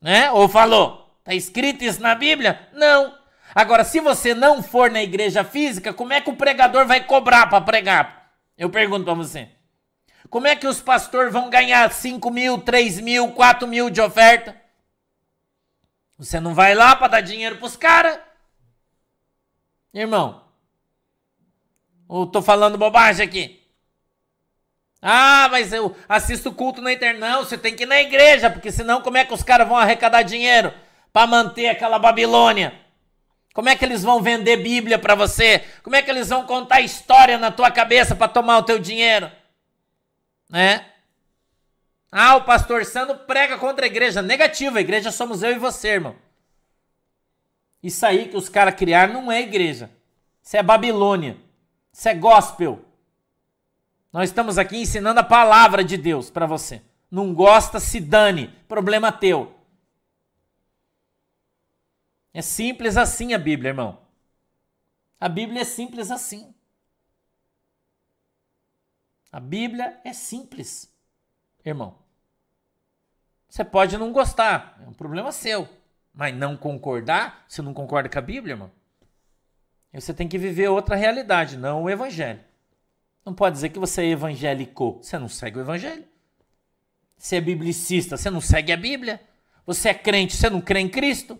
Né? 0.02 0.28
Ou 0.32 0.48
falou? 0.48 1.16
Está 1.20 1.34
escrito 1.34 1.84
isso 1.84 2.02
na 2.02 2.16
Bíblia? 2.16 2.68
Não. 2.72 3.16
Agora, 3.54 3.84
se 3.84 4.00
você 4.00 4.34
não 4.34 4.60
for 4.60 4.90
na 4.90 5.00
igreja 5.00 5.44
física, 5.44 5.94
como 5.94 6.12
é 6.12 6.20
que 6.20 6.30
o 6.30 6.36
pregador 6.36 6.84
vai 6.84 7.04
cobrar 7.04 7.46
para 7.46 7.60
pregar? 7.60 8.32
Eu 8.58 8.68
pergunto 8.70 9.04
para 9.04 9.14
você. 9.14 9.48
Como 10.28 10.48
é 10.48 10.56
que 10.56 10.66
os 10.66 10.80
pastores 10.80 11.32
vão 11.32 11.48
ganhar 11.48 11.88
5 11.92 12.28
mil, 12.28 12.58
3 12.58 12.98
mil, 12.98 13.30
4 13.30 13.68
mil 13.68 13.88
de 13.88 14.00
oferta? 14.00 14.67
Você 16.18 16.40
não 16.40 16.52
vai 16.52 16.74
lá 16.74 16.96
para 16.96 17.08
dar 17.08 17.20
dinheiro 17.20 17.56
para 17.56 17.66
os 17.66 17.76
caras? 17.76 18.18
Irmão, 19.94 20.42
ou 22.08 22.26
tô 22.26 22.42
falando 22.42 22.76
bobagem 22.76 23.24
aqui? 23.24 23.62
Ah, 25.00 25.48
mas 25.50 25.72
eu 25.72 25.96
assisto 26.08 26.52
culto 26.52 26.82
na 26.82 26.92
internet. 26.92 27.20
Não, 27.20 27.44
você 27.44 27.56
tem 27.56 27.74
que 27.74 27.84
ir 27.84 27.86
na 27.86 28.00
igreja, 28.00 28.50
porque 28.50 28.72
senão 28.72 29.00
como 29.00 29.16
é 29.16 29.24
que 29.24 29.32
os 29.32 29.44
caras 29.44 29.68
vão 29.68 29.76
arrecadar 29.76 30.22
dinheiro 30.22 30.74
para 31.12 31.26
manter 31.26 31.68
aquela 31.68 31.98
Babilônia? 31.98 32.74
Como 33.54 33.68
é 33.68 33.76
que 33.76 33.84
eles 33.84 34.02
vão 34.02 34.20
vender 34.20 34.56
Bíblia 34.56 34.98
para 34.98 35.14
você? 35.14 35.64
Como 35.82 35.94
é 35.94 36.02
que 36.02 36.10
eles 36.10 36.28
vão 36.28 36.44
contar 36.46 36.80
história 36.80 37.38
na 37.38 37.50
tua 37.50 37.70
cabeça 37.70 38.16
para 38.16 38.28
tomar 38.28 38.58
o 38.58 38.62
teu 38.62 38.78
dinheiro? 38.78 39.30
Né? 40.48 40.84
Ah, 42.10 42.36
o 42.36 42.44
pastor 42.44 42.84
Sandro 42.84 43.18
prega 43.18 43.58
contra 43.58 43.84
a 43.84 43.86
igreja. 43.86 44.22
Negativa, 44.22 44.78
a 44.78 44.80
igreja 44.80 45.12
somos 45.12 45.42
eu 45.42 45.52
e 45.52 45.58
você, 45.58 45.88
irmão. 45.88 46.16
Isso 47.82 48.04
aí 48.04 48.28
que 48.28 48.36
os 48.36 48.48
caras 48.48 48.74
criaram 48.74 49.14
não 49.14 49.30
é 49.30 49.42
igreja. 49.42 49.90
Isso 50.42 50.56
é 50.56 50.62
Babilônia. 50.62 51.36
Isso 51.92 52.08
é 52.08 52.14
gospel. 52.14 52.84
Nós 54.12 54.30
estamos 54.30 54.56
aqui 54.56 54.78
ensinando 54.78 55.20
a 55.20 55.24
palavra 55.24 55.84
de 55.84 55.96
Deus 55.96 56.30
para 56.30 56.46
você. 56.46 56.82
Não 57.10 57.34
gosta, 57.34 57.78
se 57.78 58.00
dane. 58.00 58.48
Problema 58.66 59.12
teu. 59.12 59.54
É 62.32 62.40
simples 62.40 62.96
assim 62.96 63.34
a 63.34 63.38
Bíblia, 63.38 63.70
irmão. 63.70 64.00
A 65.20 65.28
Bíblia 65.28 65.60
é 65.60 65.64
simples 65.64 66.10
assim. 66.10 66.54
A 69.30 69.38
Bíblia 69.38 70.00
é 70.04 70.12
simples 70.12 70.90
irmão. 71.68 71.96
Você 73.48 73.64
pode 73.64 73.96
não 73.96 74.12
gostar, 74.12 74.78
é 74.84 74.88
um 74.88 74.92
problema 74.92 75.32
seu. 75.32 75.68
Mas 76.12 76.34
não 76.34 76.56
concordar, 76.56 77.44
você 77.48 77.62
não 77.62 77.72
concorda 77.72 78.08
com 78.08 78.18
a 78.18 78.22
Bíblia, 78.22 78.54
irmão? 78.54 78.70
Você 79.92 80.12
tem 80.12 80.28
que 80.28 80.36
viver 80.36 80.68
outra 80.68 80.96
realidade, 80.96 81.56
não 81.56 81.84
o 81.84 81.90
Evangelho. 81.90 82.40
Não 83.24 83.34
pode 83.34 83.54
dizer 83.54 83.70
que 83.70 83.78
você 83.78 84.02
é 84.02 84.10
evangélico. 84.10 84.98
Você 85.02 85.18
não 85.18 85.28
segue 85.28 85.58
o 85.58 85.60
Evangelho. 85.60 86.04
Você 87.16 87.36
é 87.36 87.40
biblicista, 87.40 88.16
você 88.16 88.30
não 88.30 88.40
segue 88.40 88.72
a 88.72 88.76
Bíblia. 88.76 89.20
Você 89.66 89.90
é 89.90 89.94
crente, 89.94 90.36
você 90.36 90.48
não 90.48 90.60
crê 90.60 90.80
em 90.80 90.88
Cristo. 90.88 91.38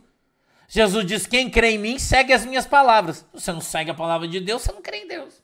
Jesus 0.66 1.07
diz: 1.07 1.26
quem 1.26 1.51
crê 1.51 1.72
em 1.72 1.79
mim 1.79 1.99
segue 1.99 2.33
as 2.33 2.45
minhas 2.45 2.66
palavras. 2.66 3.24
Você 3.33 3.53
não 3.53 3.61
segue 3.61 3.91
a 3.91 3.95
palavra 3.95 4.29
de 4.29 4.41
Deus, 4.41 4.62
você 4.62 4.72
não 4.72 4.83
crê 4.83 4.99
em 4.99 5.09
Deus. 5.09 5.43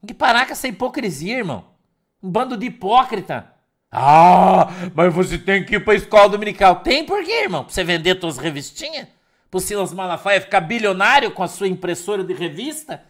Tem 0.00 0.08
que 0.08 0.14
parar 0.14 0.46
com 0.46 0.52
essa 0.52 0.68
hipocrisia, 0.68 1.38
irmão. 1.38 1.75
Um 2.22 2.30
bando 2.30 2.56
de 2.56 2.66
hipócrita. 2.66 3.52
Ah, 3.90 4.68
mas 4.94 5.14
você 5.14 5.38
tem 5.38 5.64
que 5.64 5.76
ir 5.76 5.84
para 5.84 5.94
a 5.94 5.96
escola 5.96 6.28
dominical. 6.28 6.76
Tem 6.76 7.04
por 7.04 7.24
quê, 7.24 7.44
irmão? 7.44 7.64
Para 7.64 7.72
você 7.72 7.84
vender 7.84 8.18
suas 8.20 8.36
revistinhas? 8.38 9.08
Para 9.50 9.58
o 9.58 9.60
Silas 9.60 9.92
Malafaia 9.92 10.40
ficar 10.40 10.60
bilionário 10.60 11.30
com 11.30 11.42
a 11.42 11.48
sua 11.48 11.68
impressora 11.68 12.24
de 12.24 12.34
revista? 12.34 13.02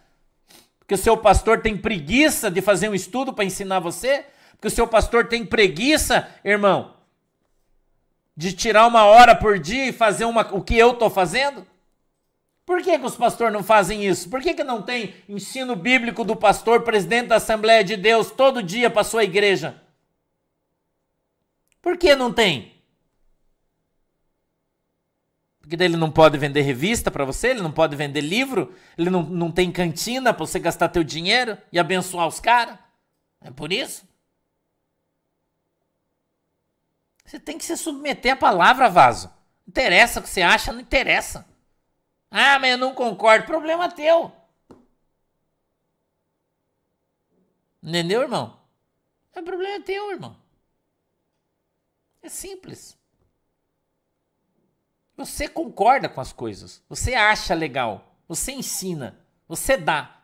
Porque 0.79 0.95
o 0.95 0.99
seu 0.99 1.17
pastor 1.17 1.61
tem 1.61 1.77
preguiça 1.77 2.51
de 2.51 2.61
fazer 2.61 2.89
um 2.89 2.95
estudo 2.95 3.33
para 3.33 3.45
ensinar 3.45 3.81
você? 3.81 4.25
Porque 4.53 4.69
o 4.69 4.71
seu 4.71 4.87
pastor 4.87 5.27
tem 5.27 5.45
preguiça, 5.45 6.29
irmão, 6.45 6.95
de 8.37 8.53
tirar 8.53 8.87
uma 8.87 9.05
hora 9.05 9.35
por 9.35 9.59
dia 9.59 9.87
e 9.87 9.93
fazer 9.93 10.25
uma, 10.25 10.43
o 10.55 10.63
que 10.63 10.77
eu 10.77 10.93
estou 10.93 11.11
fazendo? 11.11 11.67
Por 12.67 12.83
que, 12.83 12.99
que 12.99 13.07
os 13.07 13.15
pastores 13.15 13.53
não 13.53 13.63
fazem 13.63 14.05
isso? 14.05 14.29
Por 14.29 14.43
que, 14.43 14.53
que 14.53 14.65
não 14.65 14.83
tem 14.83 15.15
ensino 15.29 15.77
bíblico 15.77 16.25
do 16.25 16.35
pastor, 16.35 16.83
presidente 16.83 17.29
da 17.29 17.37
Assembleia 17.37 17.85
de 17.85 17.97
Deus, 17.97 18.33
todo 18.33 18.61
dia 18.61 18.91
para 18.91 19.05
sua 19.05 19.23
igreja? 19.23 19.81
Por 21.81 21.97
que 21.97 22.17
não 22.17 22.33
tem? 22.33 22.75
Porque 25.61 25.81
ele 25.81 25.97
não 25.97 26.11
pode 26.11 26.37
vender 26.37 26.63
revista 26.63 27.09
para 27.09 27.25
você, 27.25 27.49
ele 27.49 27.63
não 27.63 27.71
pode 27.71 27.95
vender 27.95 28.21
livro, 28.21 28.75
ele 28.99 29.11
não, 29.11 29.23
não 29.23 29.53
tem 29.53 29.71
cantina 29.71 30.35
para 30.35 30.45
você 30.45 30.59
gastar 30.59 30.89
teu 30.89 31.05
dinheiro 31.05 31.57
e 31.71 31.79
abençoar 31.79 32.27
os 32.27 32.41
caras. 32.41 32.77
É 33.41 33.51
por 33.53 33.73
isso. 33.73 34.05
Você 37.25 37.39
tem 37.39 37.59
que 37.59 37.65
se 37.65 37.77
submeter 37.77 38.33
à 38.33 38.37
palavra, 38.37 38.89
vaso. 38.89 39.31
Interessa 39.69 40.19
o 40.19 40.23
que 40.25 40.29
você 40.29 40.43
acha, 40.43 40.73
não 40.73 40.81
interessa. 40.81 41.47
Ah, 42.31 42.59
mas 42.59 42.71
eu 42.73 42.79
não 42.79 42.95
concordo. 42.95 43.47
Problema 43.47 43.91
teu. 43.91 44.33
Entendeu, 47.83 48.23
irmão? 48.23 48.59
É 49.33 49.41
problema 49.43 49.85
teu, 49.85 50.11
irmão. 50.11 50.37
É 52.23 52.29
simples. 52.29 52.99
Você 55.17 55.49
concorda 55.49 56.09
com 56.09 56.21
as 56.21 56.33
coisas. 56.33 56.83
Você 56.89 57.15
acha 57.15 57.55
legal. 57.55 58.17
Você 58.29 58.53
ensina. 58.53 59.19
Você 59.49 59.77
dá. 59.77 60.21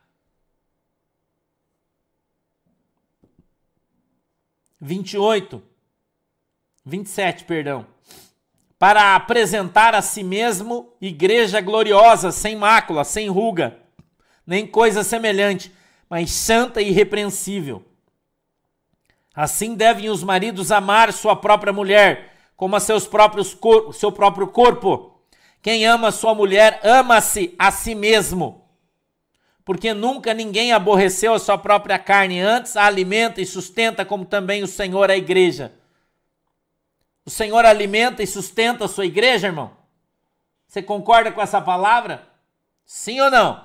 28. 4.80 5.62
27, 6.84 7.44
perdão. 7.44 7.86
Para 8.82 9.14
apresentar 9.14 9.94
a 9.94 10.02
si 10.02 10.24
mesmo 10.24 10.92
igreja 11.00 11.60
gloriosa, 11.60 12.32
sem 12.32 12.56
mácula, 12.56 13.04
sem 13.04 13.28
ruga, 13.28 13.78
nem 14.44 14.66
coisa 14.66 15.04
semelhante, 15.04 15.72
mas 16.10 16.32
santa 16.32 16.82
e 16.82 16.88
irrepreensível. 16.88 17.84
Assim 19.32 19.76
devem 19.76 20.10
os 20.10 20.24
maridos 20.24 20.72
amar 20.72 21.12
sua 21.12 21.36
própria 21.36 21.72
mulher, 21.72 22.34
como 22.56 22.74
a 22.74 22.80
seus 22.80 23.06
próprios 23.06 23.54
cor 23.54 23.94
seu 23.94 24.10
próprio 24.10 24.48
corpo. 24.48 25.16
Quem 25.62 25.86
ama 25.86 26.10
sua 26.10 26.34
mulher, 26.34 26.80
ama-se 26.82 27.54
a 27.56 27.70
si 27.70 27.94
mesmo 27.94 28.66
porque 29.64 29.94
nunca 29.94 30.34
ninguém 30.34 30.72
aborreceu 30.72 31.34
a 31.34 31.38
sua 31.38 31.56
própria 31.56 32.00
carne, 32.00 32.40
antes 32.40 32.76
a 32.76 32.86
alimenta 32.86 33.40
e 33.40 33.46
sustenta, 33.46 34.04
como 34.04 34.24
também 34.24 34.64
o 34.64 34.66
Senhor 34.66 35.08
a 35.08 35.16
igreja. 35.16 35.72
O 37.24 37.30
Senhor 37.30 37.64
alimenta 37.64 38.22
e 38.22 38.26
sustenta 38.26 38.84
a 38.84 38.88
sua 38.88 39.06
igreja, 39.06 39.46
irmão? 39.46 39.76
Você 40.66 40.82
concorda 40.82 41.30
com 41.30 41.40
essa 41.40 41.60
palavra? 41.60 42.26
Sim 42.84 43.20
ou 43.20 43.30
não? 43.30 43.64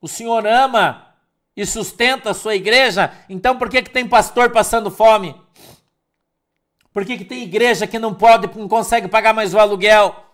O 0.00 0.08
Senhor 0.08 0.46
ama 0.46 1.14
e 1.56 1.64
sustenta 1.66 2.30
a 2.30 2.34
sua 2.34 2.54
igreja, 2.54 3.12
então 3.28 3.58
por 3.58 3.68
que, 3.68 3.82
que 3.82 3.90
tem 3.90 4.08
pastor 4.08 4.50
passando 4.50 4.90
fome? 4.90 5.38
Por 6.92 7.04
que, 7.04 7.18
que 7.18 7.24
tem 7.24 7.42
igreja 7.42 7.86
que 7.86 7.98
não 7.98 8.14
pode, 8.14 8.46
não 8.58 8.68
consegue 8.68 9.08
pagar 9.08 9.32
mais 9.32 9.54
o 9.54 9.58
aluguel? 9.58 10.26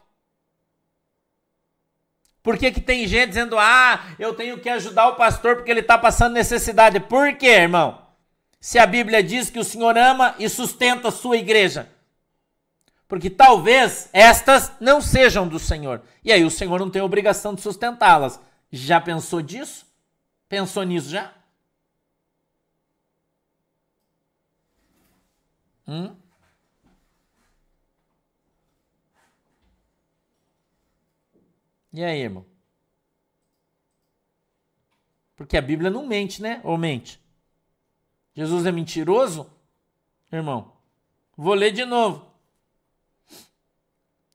Por 2.43 2.57
que, 2.57 2.70
que 2.70 2.81
tem 2.81 3.07
gente 3.09 3.31
dizendo, 3.31 3.59
ah, 3.59 4.14
eu 4.18 4.33
tenho 4.33 4.59
que 4.61 4.68
ajudar 4.68 5.09
o 5.09 5.16
pastor 5.16 5.57
porque 5.57 5.70
ele 5.70 5.81
está 5.81 5.99
passando 5.99 6.35
necessidade? 6.35 7.01
Por 7.01 7.37
quê, 7.37 7.49
irmão? 7.49 8.05
Se 8.66 8.80
a 8.80 8.84
Bíblia 8.84 9.22
diz 9.22 9.48
que 9.48 9.60
o 9.60 9.64
Senhor 9.64 9.96
ama 9.96 10.34
e 10.40 10.48
sustenta 10.48 11.06
a 11.06 11.12
sua 11.12 11.36
igreja. 11.36 11.88
Porque 13.06 13.30
talvez 13.30 14.10
estas 14.12 14.72
não 14.80 15.00
sejam 15.00 15.46
do 15.46 15.56
Senhor. 15.56 16.02
E 16.24 16.32
aí 16.32 16.44
o 16.44 16.50
Senhor 16.50 16.80
não 16.80 16.90
tem 16.90 17.00
obrigação 17.00 17.54
de 17.54 17.60
sustentá-las. 17.60 18.40
Já 18.72 19.00
pensou 19.00 19.40
disso? 19.40 19.86
Pensou 20.48 20.82
nisso 20.82 21.08
já? 21.08 21.32
Hum? 25.86 26.16
E 31.92 32.02
aí, 32.02 32.22
irmão? 32.22 32.44
Porque 35.36 35.56
a 35.56 35.62
Bíblia 35.62 35.88
não 35.88 36.04
mente, 36.04 36.42
né? 36.42 36.60
Ou 36.64 36.76
mente? 36.76 37.24
Jesus 38.37 38.66
é 38.66 38.72
mentiroso? 38.72 39.51
Irmão, 40.30 40.72
vou 41.37 41.55
ler 41.55 41.72
de 41.72 41.84
novo. 41.84 42.24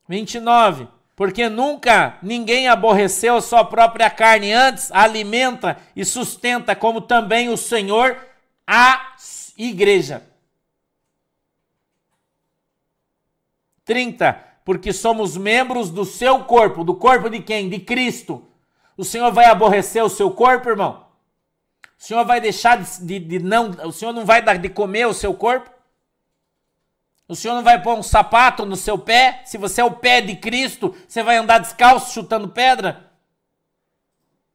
29. 0.08 0.88
Porque 1.14 1.48
nunca 1.48 2.18
ninguém 2.22 2.68
aborreceu 2.68 3.40
sua 3.40 3.64
própria 3.64 4.10
carne, 4.10 4.52
antes 4.52 4.90
alimenta 4.90 5.78
e 5.94 6.04
sustenta, 6.04 6.74
como 6.74 7.00
também 7.00 7.48
o 7.48 7.56
Senhor 7.56 8.18
a 8.66 9.14
igreja. 9.56 10.26
30 13.84 14.52
porque 14.64 14.92
somos 14.92 15.36
membros 15.36 15.90
do 15.90 16.04
seu 16.04 16.44
corpo. 16.44 16.84
Do 16.84 16.94
corpo 16.94 17.28
de 17.28 17.40
quem? 17.40 17.68
De 17.68 17.78
Cristo. 17.78 18.46
O 18.96 19.04
Senhor 19.04 19.32
vai 19.32 19.46
aborrecer 19.46 20.02
o 20.04 20.08
seu 20.08 20.30
corpo, 20.30 20.68
irmão? 20.68 21.01
O 22.02 22.04
Senhor 22.04 22.24
vai 22.24 22.40
deixar 22.40 22.82
de, 22.82 22.98
de, 23.06 23.18
de 23.20 23.38
não. 23.38 23.70
O 23.86 23.92
Senhor 23.92 24.12
não 24.12 24.26
vai 24.26 24.42
dar 24.42 24.58
de 24.58 24.68
comer 24.68 25.06
o 25.06 25.14
seu 25.14 25.32
corpo? 25.32 25.70
O 27.28 27.36
Senhor 27.36 27.54
não 27.54 27.62
vai 27.62 27.80
pôr 27.80 27.96
um 27.96 28.02
sapato 28.02 28.66
no 28.66 28.74
seu 28.74 28.98
pé? 28.98 29.40
Se 29.44 29.56
você 29.56 29.80
é 29.80 29.84
o 29.84 29.94
pé 29.94 30.20
de 30.20 30.34
Cristo, 30.34 30.96
você 31.06 31.22
vai 31.22 31.36
andar 31.36 31.58
descalço 31.58 32.12
chutando 32.12 32.48
pedra? 32.48 33.08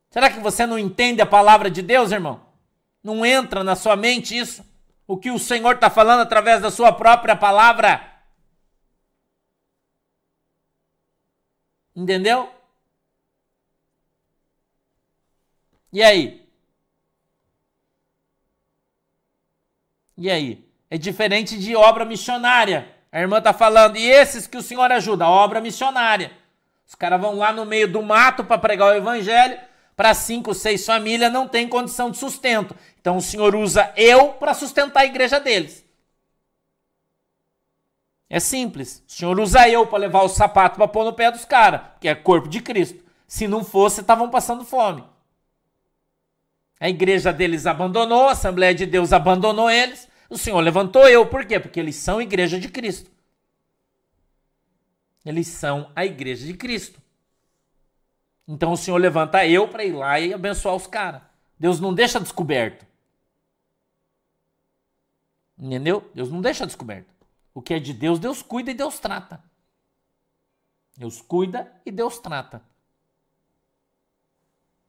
Será 0.09 0.29
que 0.29 0.41
você 0.41 0.65
não 0.65 0.77
entende 0.77 1.21
a 1.21 1.25
palavra 1.25 1.71
de 1.71 1.81
Deus, 1.81 2.11
irmão? 2.11 2.45
Não 3.01 3.25
entra 3.25 3.63
na 3.63 3.77
sua 3.77 3.95
mente 3.95 4.37
isso? 4.37 4.65
O 5.07 5.15
que 5.15 5.31
o 5.31 5.39
Senhor 5.39 5.75
está 5.75 5.89
falando 5.89 6.23
através 6.23 6.61
da 6.61 6.69
sua 6.69 6.91
própria 6.91 7.33
palavra? 7.33 8.01
Entendeu? 11.95 12.51
E 15.93 16.03
aí? 16.03 16.46
E 20.17 20.29
aí? 20.29 20.65
É 20.89 20.97
diferente 20.97 21.57
de 21.57 21.75
obra 21.75 22.03
missionária. 22.03 22.87
A 23.11 23.19
irmã 23.19 23.41
tá 23.41 23.53
falando, 23.53 23.97
e 23.97 24.05
esses 24.05 24.47
que 24.47 24.57
o 24.57 24.61
senhor 24.61 24.91
ajuda? 24.91 25.27
Obra 25.27 25.61
missionária. 25.61 26.31
Os 26.87 26.95
caras 26.95 27.19
vão 27.19 27.35
lá 27.35 27.51
no 27.51 27.65
meio 27.65 27.87
do 27.87 28.01
mato 28.01 28.43
para 28.43 28.57
pregar 28.57 28.93
o 28.93 28.95
evangelho, 28.95 29.59
para 29.95 30.13
cinco, 30.13 30.53
seis 30.53 30.85
famílias 30.85 31.31
não 31.31 31.47
tem 31.47 31.67
condição 31.67 32.09
de 32.11 32.17
sustento. 32.17 32.75
Então 33.01 33.17
o 33.17 33.21
senhor 33.21 33.55
usa 33.55 33.91
eu 33.97 34.29
para 34.33 34.53
sustentar 34.53 35.01
a 35.01 35.05
igreja 35.05 35.39
deles. 35.39 35.83
É 38.29 38.39
simples. 38.39 39.03
O 39.07 39.11
senhor 39.11 39.39
usa 39.39 39.67
eu 39.67 39.87
para 39.87 39.99
levar 39.99 40.21
o 40.21 40.29
sapato 40.29 40.77
para 40.77 40.87
pôr 40.87 41.03
no 41.03 41.13
pé 41.13 41.31
dos 41.31 41.45
caras, 41.45 41.81
que 41.99 42.07
é 42.07 42.15
corpo 42.15 42.47
de 42.47 42.61
Cristo. 42.61 43.03
Se 43.27 43.47
não 43.47 43.63
fosse, 43.63 44.01
estavam 44.01 44.29
passando 44.29 44.63
fome. 44.63 45.03
A 46.79 46.89
igreja 46.89 47.33
deles 47.33 47.65
abandonou, 47.65 48.27
a 48.27 48.31
Assembleia 48.31 48.73
de 48.73 48.85
Deus 48.85 49.11
abandonou 49.11 49.69
eles. 49.69 50.07
O 50.29 50.37
Senhor 50.37 50.59
levantou 50.59 51.07
eu, 51.07 51.25
por 51.25 51.45
quê? 51.45 51.59
Porque 51.59 51.79
eles 51.79 51.95
são 51.95 52.21
igreja 52.21 52.59
de 52.59 52.69
Cristo. 52.69 53.09
Eles 55.25 55.47
são 55.47 55.91
a 55.95 56.05
igreja 56.05 56.45
de 56.45 56.53
Cristo. 56.53 57.01
Então 58.47 58.71
o 58.71 58.77
Senhor 58.77 58.97
levanta 58.97 59.45
eu 59.45 59.67
para 59.67 59.83
ir 59.83 59.91
lá 59.91 60.19
e 60.19 60.33
abençoar 60.33 60.75
os 60.75 60.87
caras. 60.87 61.21
Deus 61.59 61.79
não 61.79 61.93
deixa 61.93 62.19
descoberto. 62.19 62.85
Entendeu? 65.57 66.09
Deus 66.13 66.29
não 66.29 66.39
deixa 66.39 66.65
descoberto. 66.65 67.11
O 67.53 67.61
que 67.61 67.73
é 67.73 67.79
de 67.79 67.93
Deus, 67.93 68.19
Deus 68.19 68.41
cuida 68.41 68.71
e 68.71 68.73
Deus 68.73 68.99
trata. 68.99 69.43
Deus 70.95 71.21
cuida 71.21 71.71
e 71.85 71.91
Deus 71.91 72.19
trata. 72.19 72.61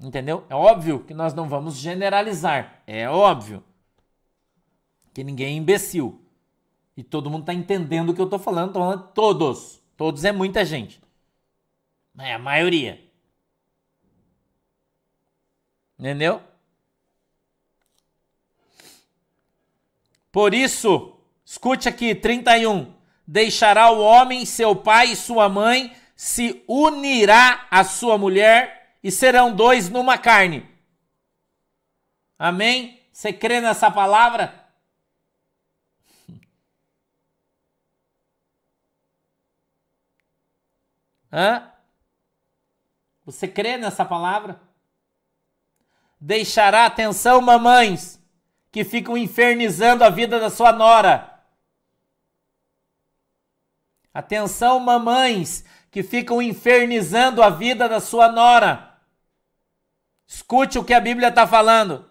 Entendeu? 0.01 0.47
É 0.49 0.55
óbvio 0.55 1.05
que 1.05 1.13
nós 1.13 1.35
não 1.35 1.49
vamos 1.49 1.77
generalizar. 1.77 2.83
É 2.87 3.09
óbvio. 3.09 3.65
Que 5.13 5.25
ninguém 5.25 5.47
é 5.47 5.57
imbecil. 5.57 6.21
E 6.97 7.03
todo 7.03 7.31
mundo 7.31 7.43
está 7.43 7.55
entendendo 7.55 8.11
o 8.11 8.15
que 8.15 8.21
eu 8.21 8.25
estou 8.25 8.39
falando. 8.39 8.69
Estou 8.69 8.83
falando 8.83 9.13
todos. 9.13 9.81
Todos 9.97 10.25
é 10.25 10.33
muita 10.33 10.65
gente. 10.65 11.01
É 12.19 12.35
a 12.35 12.39
maioria. 12.39 13.05
Entendeu? 15.99 16.41
Por 20.31 20.55
isso, 20.55 21.19
Escute 21.51 21.89
aqui, 21.89 22.15
31. 22.15 22.93
Deixará 23.27 23.91
o 23.91 24.01
homem 24.01 24.45
seu 24.45 24.77
pai 24.77 25.13
e 25.13 25.17
sua 25.17 25.49
mãe, 25.49 25.97
se 26.15 26.63
unirá 26.69 27.67
à 27.71 27.83
sua 27.85 28.19
mulher 28.19 28.78
e 29.03 29.11
serão 29.11 29.55
dois 29.55 29.89
numa 29.89 30.19
carne. 30.19 30.69
Amém? 32.39 33.03
Você 33.13 33.33
crê 33.33 33.61
nessa 33.61 33.91
palavra? 33.91 34.67
Hã? 41.33 41.71
Você 43.25 43.47
crê 43.47 43.77
nessa 43.77 44.05
palavra? 44.05 44.61
Deixará 46.21 46.87
atenção, 46.87 47.41
mamães, 47.41 48.21
que 48.73 48.85
ficam 48.85 49.17
infernizando 49.17 50.05
a 50.05 50.11
vida 50.11 50.41
da 50.41 50.51
sua 50.51 50.73
nora 50.73 51.39
Atenção, 54.19 54.81
mamães 54.81 55.65
que 55.93 56.03
ficam 56.03 56.43
infernizando 56.43 57.41
a 57.41 57.51
vida 57.51 57.89
da 57.89 58.01
sua 58.01 58.33
nora. 58.33 58.88
Escute 60.29 60.79
o 60.79 60.85
que 60.85 60.93
a 60.93 61.01
Bíblia 61.01 61.29
está 61.29 61.47
falando. 61.47 62.07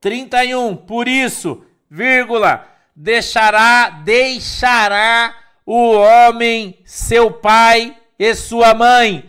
31. 0.00 0.76
Por 0.76 1.08
isso, 1.08 1.64
vírgula, 1.90 2.66
deixará, 2.94 3.90
deixará 3.90 5.34
o 5.66 5.92
homem 5.92 6.80
seu 6.84 7.30
pai 7.30 7.96
e 8.18 8.34
sua 8.34 8.74
mãe. 8.74 9.28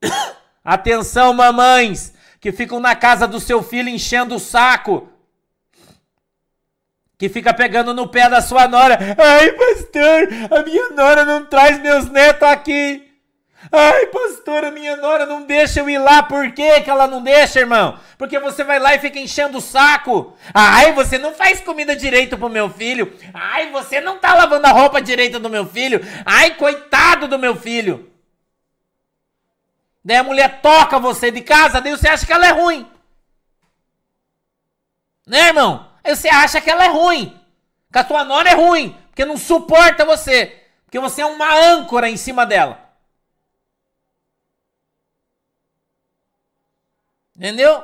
Atenção, 0.64 1.34
mamães, 1.34 2.14
que 2.40 2.52
ficam 2.52 2.80
na 2.80 2.96
casa 2.96 3.28
do 3.28 3.38
seu 3.38 3.62
filho 3.62 3.88
enchendo 3.88 4.36
o 4.36 4.40
saco. 4.40 5.08
Que 7.16 7.28
fica 7.28 7.54
pegando 7.54 7.94
no 7.94 8.08
pé 8.08 8.28
da 8.28 8.40
sua 8.40 8.66
nora. 8.66 8.98
Ai, 9.16 9.52
pastor, 9.52 10.28
a 10.50 10.62
minha 10.62 10.90
nora 10.90 11.24
não 11.24 11.44
traz 11.44 11.80
meus 11.80 12.10
netos 12.10 12.48
aqui. 12.48 13.04
Ai, 13.72 14.06
pastora, 14.06 14.70
minha 14.70 14.96
nora 14.96 15.24
não 15.24 15.42
deixa 15.42 15.80
eu 15.80 15.88
ir 15.88 15.98
lá. 15.98 16.22
Por 16.22 16.52
que, 16.52 16.80
que 16.82 16.90
ela 16.90 17.06
não 17.06 17.22
deixa, 17.22 17.60
irmão? 17.60 17.98
Porque 18.18 18.38
você 18.38 18.62
vai 18.62 18.78
lá 18.78 18.94
e 18.94 18.98
fica 18.98 19.18
enchendo 19.18 19.58
o 19.58 19.60
saco. 19.60 20.36
Ai, 20.52 20.92
você 20.92 21.18
não 21.18 21.34
faz 21.34 21.60
comida 21.60 21.96
direito 21.96 22.36
pro 22.36 22.48
meu 22.48 22.68
filho. 22.68 23.12
Ai, 23.32 23.70
você 23.70 24.00
não 24.00 24.18
tá 24.18 24.34
lavando 24.34 24.66
a 24.66 24.70
roupa 24.70 25.00
direita 25.00 25.38
do 25.38 25.48
meu 25.48 25.66
filho. 25.66 26.00
Ai, 26.26 26.56
coitado 26.56 27.26
do 27.26 27.38
meu 27.38 27.56
filho. 27.56 28.10
Daí 30.04 30.18
a 30.18 30.22
mulher 30.22 30.60
toca 30.60 30.98
você 30.98 31.30
de 31.30 31.40
casa, 31.40 31.80
daí 31.80 31.92
você 31.92 32.08
acha 32.08 32.26
que 32.26 32.32
ela 32.32 32.46
é 32.46 32.50
ruim. 32.50 32.86
Né, 35.26 35.46
irmão? 35.46 35.93
Aí 36.04 36.14
você 36.14 36.28
acha 36.28 36.60
que 36.60 36.70
ela 36.70 36.84
é 36.84 36.88
ruim. 36.88 37.40
Que 37.90 37.98
a 37.98 38.04
tua 38.04 38.22
nora 38.24 38.50
é 38.50 38.54
ruim. 38.54 38.96
Porque 39.08 39.24
não 39.24 39.38
suporta 39.38 40.04
você. 40.04 40.62
Porque 40.84 41.00
você 41.00 41.22
é 41.22 41.26
uma 41.26 41.52
âncora 41.54 42.10
em 42.10 42.16
cima 42.16 42.44
dela. 42.44 42.78
Entendeu? 47.34 47.82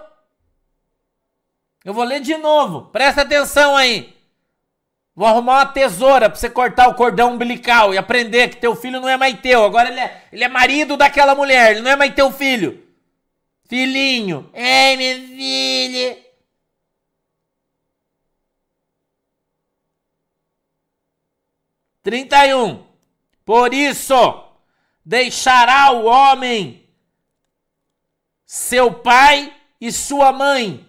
Eu 1.84 1.94
vou 1.94 2.04
ler 2.04 2.20
de 2.20 2.36
novo. 2.36 2.82
Presta 2.92 3.22
atenção 3.22 3.76
aí. 3.76 4.16
Vou 5.14 5.26
arrumar 5.26 5.54
uma 5.54 5.66
tesoura 5.66 6.30
pra 6.30 6.38
você 6.38 6.48
cortar 6.48 6.88
o 6.88 6.94
cordão 6.94 7.32
umbilical 7.32 7.92
e 7.92 7.98
aprender 7.98 8.48
que 8.48 8.56
teu 8.56 8.76
filho 8.76 9.00
não 9.00 9.08
é 9.08 9.16
mais 9.16 9.40
teu. 9.40 9.64
Agora 9.64 9.88
ele 9.88 10.00
é, 10.00 10.24
ele 10.32 10.44
é 10.44 10.48
marido 10.48 10.96
daquela 10.96 11.34
mulher, 11.34 11.72
ele 11.72 11.80
não 11.80 11.90
é 11.90 11.96
mais 11.96 12.14
teu 12.14 12.30
filho. 12.30 12.86
Filhinho. 13.68 14.50
Ei, 14.54 14.96
meu 14.96 15.28
filho. 15.28 16.29
31. 22.02 22.86
Por 23.44 23.74
isso, 23.74 24.14
deixará 25.04 25.90
o 25.92 26.04
homem 26.04 26.88
seu 28.44 28.92
pai 29.00 29.56
e 29.80 29.92
sua 29.92 30.32
mãe. 30.32 30.88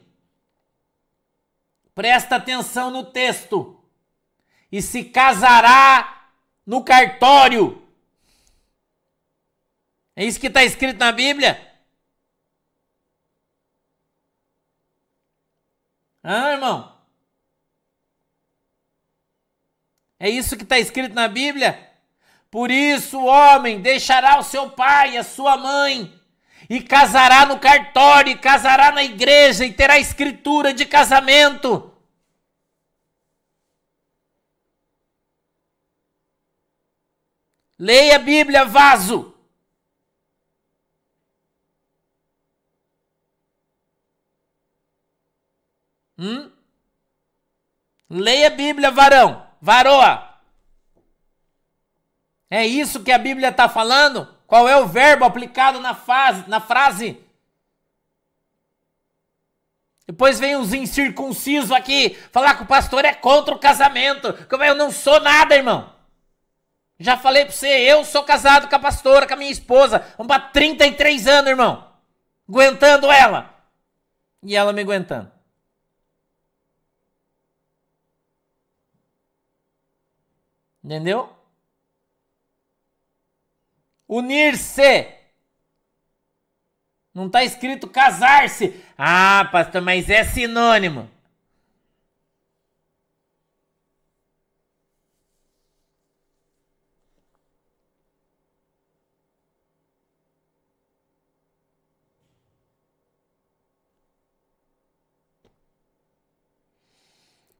Presta 1.94 2.38
atenção 2.38 2.90
no 2.90 3.06
texto. 3.06 3.84
E 4.72 4.82
se 4.82 5.04
casará 5.04 6.32
no 6.66 6.84
cartório. 6.84 7.88
É 10.16 10.26
isso 10.26 10.40
que 10.40 10.48
está 10.48 10.64
escrito 10.64 10.98
na 10.98 11.12
Bíblia? 11.12 11.72
Ah, 16.24 16.54
irmão? 16.54 16.91
É 20.22 20.30
isso 20.30 20.56
que 20.56 20.62
está 20.62 20.78
escrito 20.78 21.16
na 21.16 21.28
Bíblia? 21.28 21.90
Por 22.52 22.70
isso 22.70 23.18
o 23.20 23.26
homem 23.26 23.82
deixará 23.82 24.38
o 24.38 24.44
seu 24.44 24.70
pai 24.70 25.14
e 25.14 25.18
a 25.18 25.24
sua 25.24 25.58
mãe, 25.58 26.14
e 26.70 26.80
casará 26.80 27.44
no 27.48 27.58
cartório, 27.60 28.32
e 28.32 28.38
casará 28.38 28.92
na 28.92 29.04
igreja, 29.04 29.66
e 29.66 29.74
terá 29.74 29.98
escritura 29.98 30.76
de 30.76 30.86
casamento 30.86 31.88
Leia 37.80 38.18
a 38.18 38.20
Bíblia, 38.20 38.64
vaso. 38.64 39.34
Hum? 46.16 46.52
Leia 48.08 48.48
a 48.48 48.50
Bíblia, 48.52 48.92
varão, 48.92 49.51
varoa. 49.62 50.30
É 52.50 52.66
isso 52.66 53.04
que 53.04 53.12
a 53.12 53.18
Bíblia 53.18 53.50
está 53.50 53.70
falando? 53.70 54.28
Qual 54.48 54.68
é 54.68 54.76
o 54.76 54.88
verbo 54.88 55.24
aplicado 55.24 55.80
na, 55.80 55.96
fase, 55.96 56.50
na 56.50 56.60
frase? 56.60 57.18
Depois 60.06 60.38
vem 60.38 60.58
os 60.58 60.74
incircuncisos 60.74 61.72
aqui 61.72 62.18
falar 62.34 62.56
que 62.56 62.64
o 62.64 62.68
pastor 62.68 63.06
é 63.06 63.14
contra 63.14 63.56
o 63.56 63.60
casamento. 63.60 64.34
Como 64.50 64.64
eu 64.64 64.76
não 64.76 64.92
sou 64.92 65.22
nada, 65.22 65.56
irmão. 65.56 65.94
Já 67.00 67.16
falei 67.16 67.46
pra 67.46 67.54
você, 67.54 67.68
eu 67.68 68.04
sou 68.04 68.24
casado 68.24 68.68
com 68.68 68.76
a 68.76 68.80
pastora, 68.80 69.26
com 69.26 69.34
a 69.34 69.38
minha 69.38 69.50
esposa. 69.50 70.06
Vamos 70.18 70.28
pra 70.28 70.40
33 70.50 71.28
anos, 71.28 71.50
irmão. 71.50 71.88
Aguentando 72.48 73.10
ela. 73.10 73.56
E 74.44 74.56
ela 74.56 74.74
me 74.74 74.82
aguentando. 74.82 75.31
Entendeu? 80.84 81.30
Unir-se. 84.08 85.08
Não 87.14 87.28
está 87.28 87.44
escrito 87.44 87.88
casar-se. 87.90 88.74
Ah, 88.98 89.48
pastor, 89.52 89.82
mas 89.82 90.10
é 90.10 90.24
sinônimo. 90.24 91.10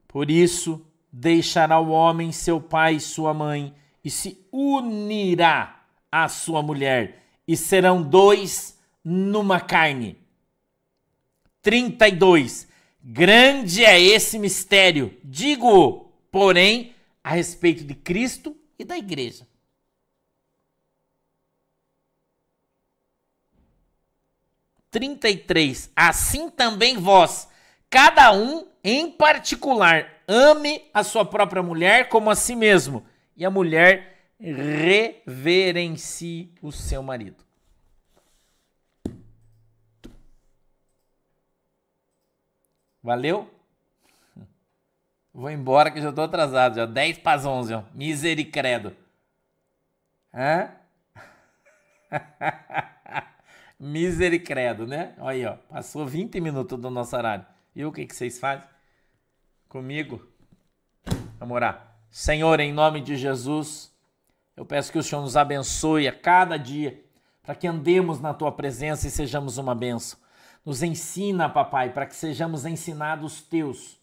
Por 0.08 0.30
isso, 0.30 0.86
deixará 1.12 1.78
o 1.78 1.90
homem 1.90 2.32
seu 2.32 2.60
pai 2.60 2.94
e 2.94 3.00
sua 3.00 3.34
mãe, 3.34 3.74
e 4.02 4.10
se 4.10 4.46
unirá 4.50 5.84
à 6.10 6.28
sua 6.28 6.62
mulher, 6.62 7.22
e 7.46 7.56
serão 7.56 8.02
dois 8.02 8.78
numa 9.04 9.60
carne. 9.60 10.18
32. 11.60 12.68
Grande 13.04 13.84
é 13.84 14.00
esse 14.00 14.38
mistério, 14.38 15.16
digo, 15.24 16.12
porém, 16.30 16.94
a 17.22 17.30
respeito 17.30 17.84
de 17.84 17.94
Cristo 17.94 18.56
e 18.78 18.84
da 18.84 18.96
igreja. 18.96 19.46
Trinta 24.90 25.28
e 25.28 25.36
três. 25.36 25.90
Assim 25.96 26.50
também 26.50 26.96
vós, 26.96 27.48
cada 27.88 28.32
um 28.32 28.68
em 28.84 29.10
particular, 29.10 30.11
ame 30.26 30.88
a 30.92 31.02
sua 31.02 31.24
própria 31.24 31.62
mulher 31.62 32.08
como 32.08 32.30
a 32.30 32.34
si 32.34 32.56
mesmo, 32.56 33.06
e 33.36 33.44
a 33.44 33.50
mulher 33.50 34.30
reverencie 35.26 36.52
o 36.60 36.72
seu 36.72 37.02
marido. 37.02 37.42
Valeu? 43.02 43.50
Vou 45.34 45.50
embora 45.50 45.90
que 45.90 46.00
já 46.00 46.10
estou 46.10 46.24
atrasado, 46.24 46.76
já 46.76 46.86
10 46.86 47.18
para 47.18 47.38
as 47.38 47.44
11, 47.46 47.74
ó. 47.74 47.82
Misericredo. 47.94 48.94
Hã? 50.32 50.70
Misericredo, 53.80 54.86
né? 54.86 55.14
Olha 55.18 55.30
aí, 55.30 55.44
ó. 55.46 55.56
Passou 55.72 56.06
20 56.06 56.40
minutos 56.40 56.78
do 56.78 56.90
nosso 56.90 57.16
horário. 57.16 57.44
E 57.74 57.84
o 57.84 57.90
que, 57.90 58.06
que 58.06 58.14
vocês 58.14 58.38
fazem? 58.38 58.64
Comigo. 59.72 60.20
Vamos 61.38 61.54
orar. 61.54 61.96
Senhor, 62.10 62.60
em 62.60 62.74
nome 62.74 63.00
de 63.00 63.16
Jesus, 63.16 63.90
eu 64.54 64.66
peço 64.66 64.92
que 64.92 64.98
o 64.98 65.02
Senhor 65.02 65.22
nos 65.22 65.34
abençoe 65.34 66.06
a 66.06 66.12
cada 66.12 66.58
dia, 66.58 67.02
para 67.42 67.54
que 67.54 67.66
andemos 67.66 68.20
na 68.20 68.34
tua 68.34 68.52
presença 68.52 69.08
e 69.08 69.10
sejamos 69.10 69.56
uma 69.56 69.74
benção. 69.74 70.18
Nos 70.62 70.82
ensina, 70.82 71.48
papai, 71.48 71.90
para 71.90 72.04
que 72.04 72.14
sejamos 72.14 72.66
ensinados 72.66 73.40
teus, 73.40 73.98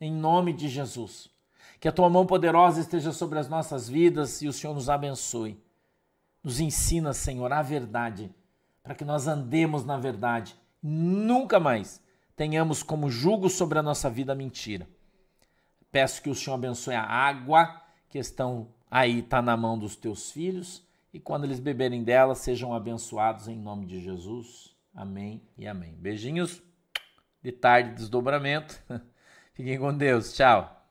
em 0.00 0.12
nome 0.12 0.52
de 0.52 0.68
Jesus. 0.68 1.30
Que 1.78 1.86
a 1.86 1.92
tua 1.92 2.10
mão 2.10 2.26
poderosa 2.26 2.80
esteja 2.80 3.12
sobre 3.12 3.38
as 3.38 3.48
nossas 3.48 3.88
vidas 3.88 4.42
e 4.42 4.48
o 4.48 4.52
Senhor 4.52 4.74
nos 4.74 4.90
abençoe. 4.90 5.56
Nos 6.42 6.58
ensina, 6.58 7.12
Senhor, 7.12 7.52
a 7.52 7.62
verdade, 7.62 8.28
para 8.82 8.96
que 8.96 9.04
nós 9.04 9.28
andemos 9.28 9.84
na 9.84 9.96
verdade. 9.96 10.56
Nunca 10.82 11.60
mais 11.60 12.02
tenhamos 12.34 12.82
como 12.82 13.08
jugo 13.08 13.48
sobre 13.48 13.78
a 13.78 13.82
nossa 13.84 14.10
vida 14.10 14.32
a 14.32 14.36
mentira. 14.36 14.88
Peço 15.92 16.22
que 16.22 16.30
o 16.30 16.34
Senhor 16.34 16.56
abençoe 16.56 16.94
a 16.94 17.04
água 17.04 17.80
que 18.08 18.18
estão 18.18 18.68
aí, 18.90 19.20
está 19.20 19.40
na 19.42 19.56
mão 19.56 19.78
dos 19.78 19.94
teus 19.94 20.32
filhos, 20.32 20.82
e 21.12 21.20
quando 21.20 21.44
eles 21.44 21.60
beberem 21.60 22.02
dela, 22.02 22.34
sejam 22.34 22.74
abençoados 22.74 23.46
em 23.46 23.56
nome 23.56 23.86
de 23.86 24.00
Jesus. 24.00 24.74
Amém 24.94 25.42
e 25.56 25.66
amém. 25.66 25.94
Beijinhos 25.94 26.62
de 27.42 27.52
tarde, 27.52 27.94
desdobramento. 27.94 28.82
Fiquem 29.52 29.78
com 29.78 29.94
Deus. 29.94 30.32
Tchau. 30.32 30.81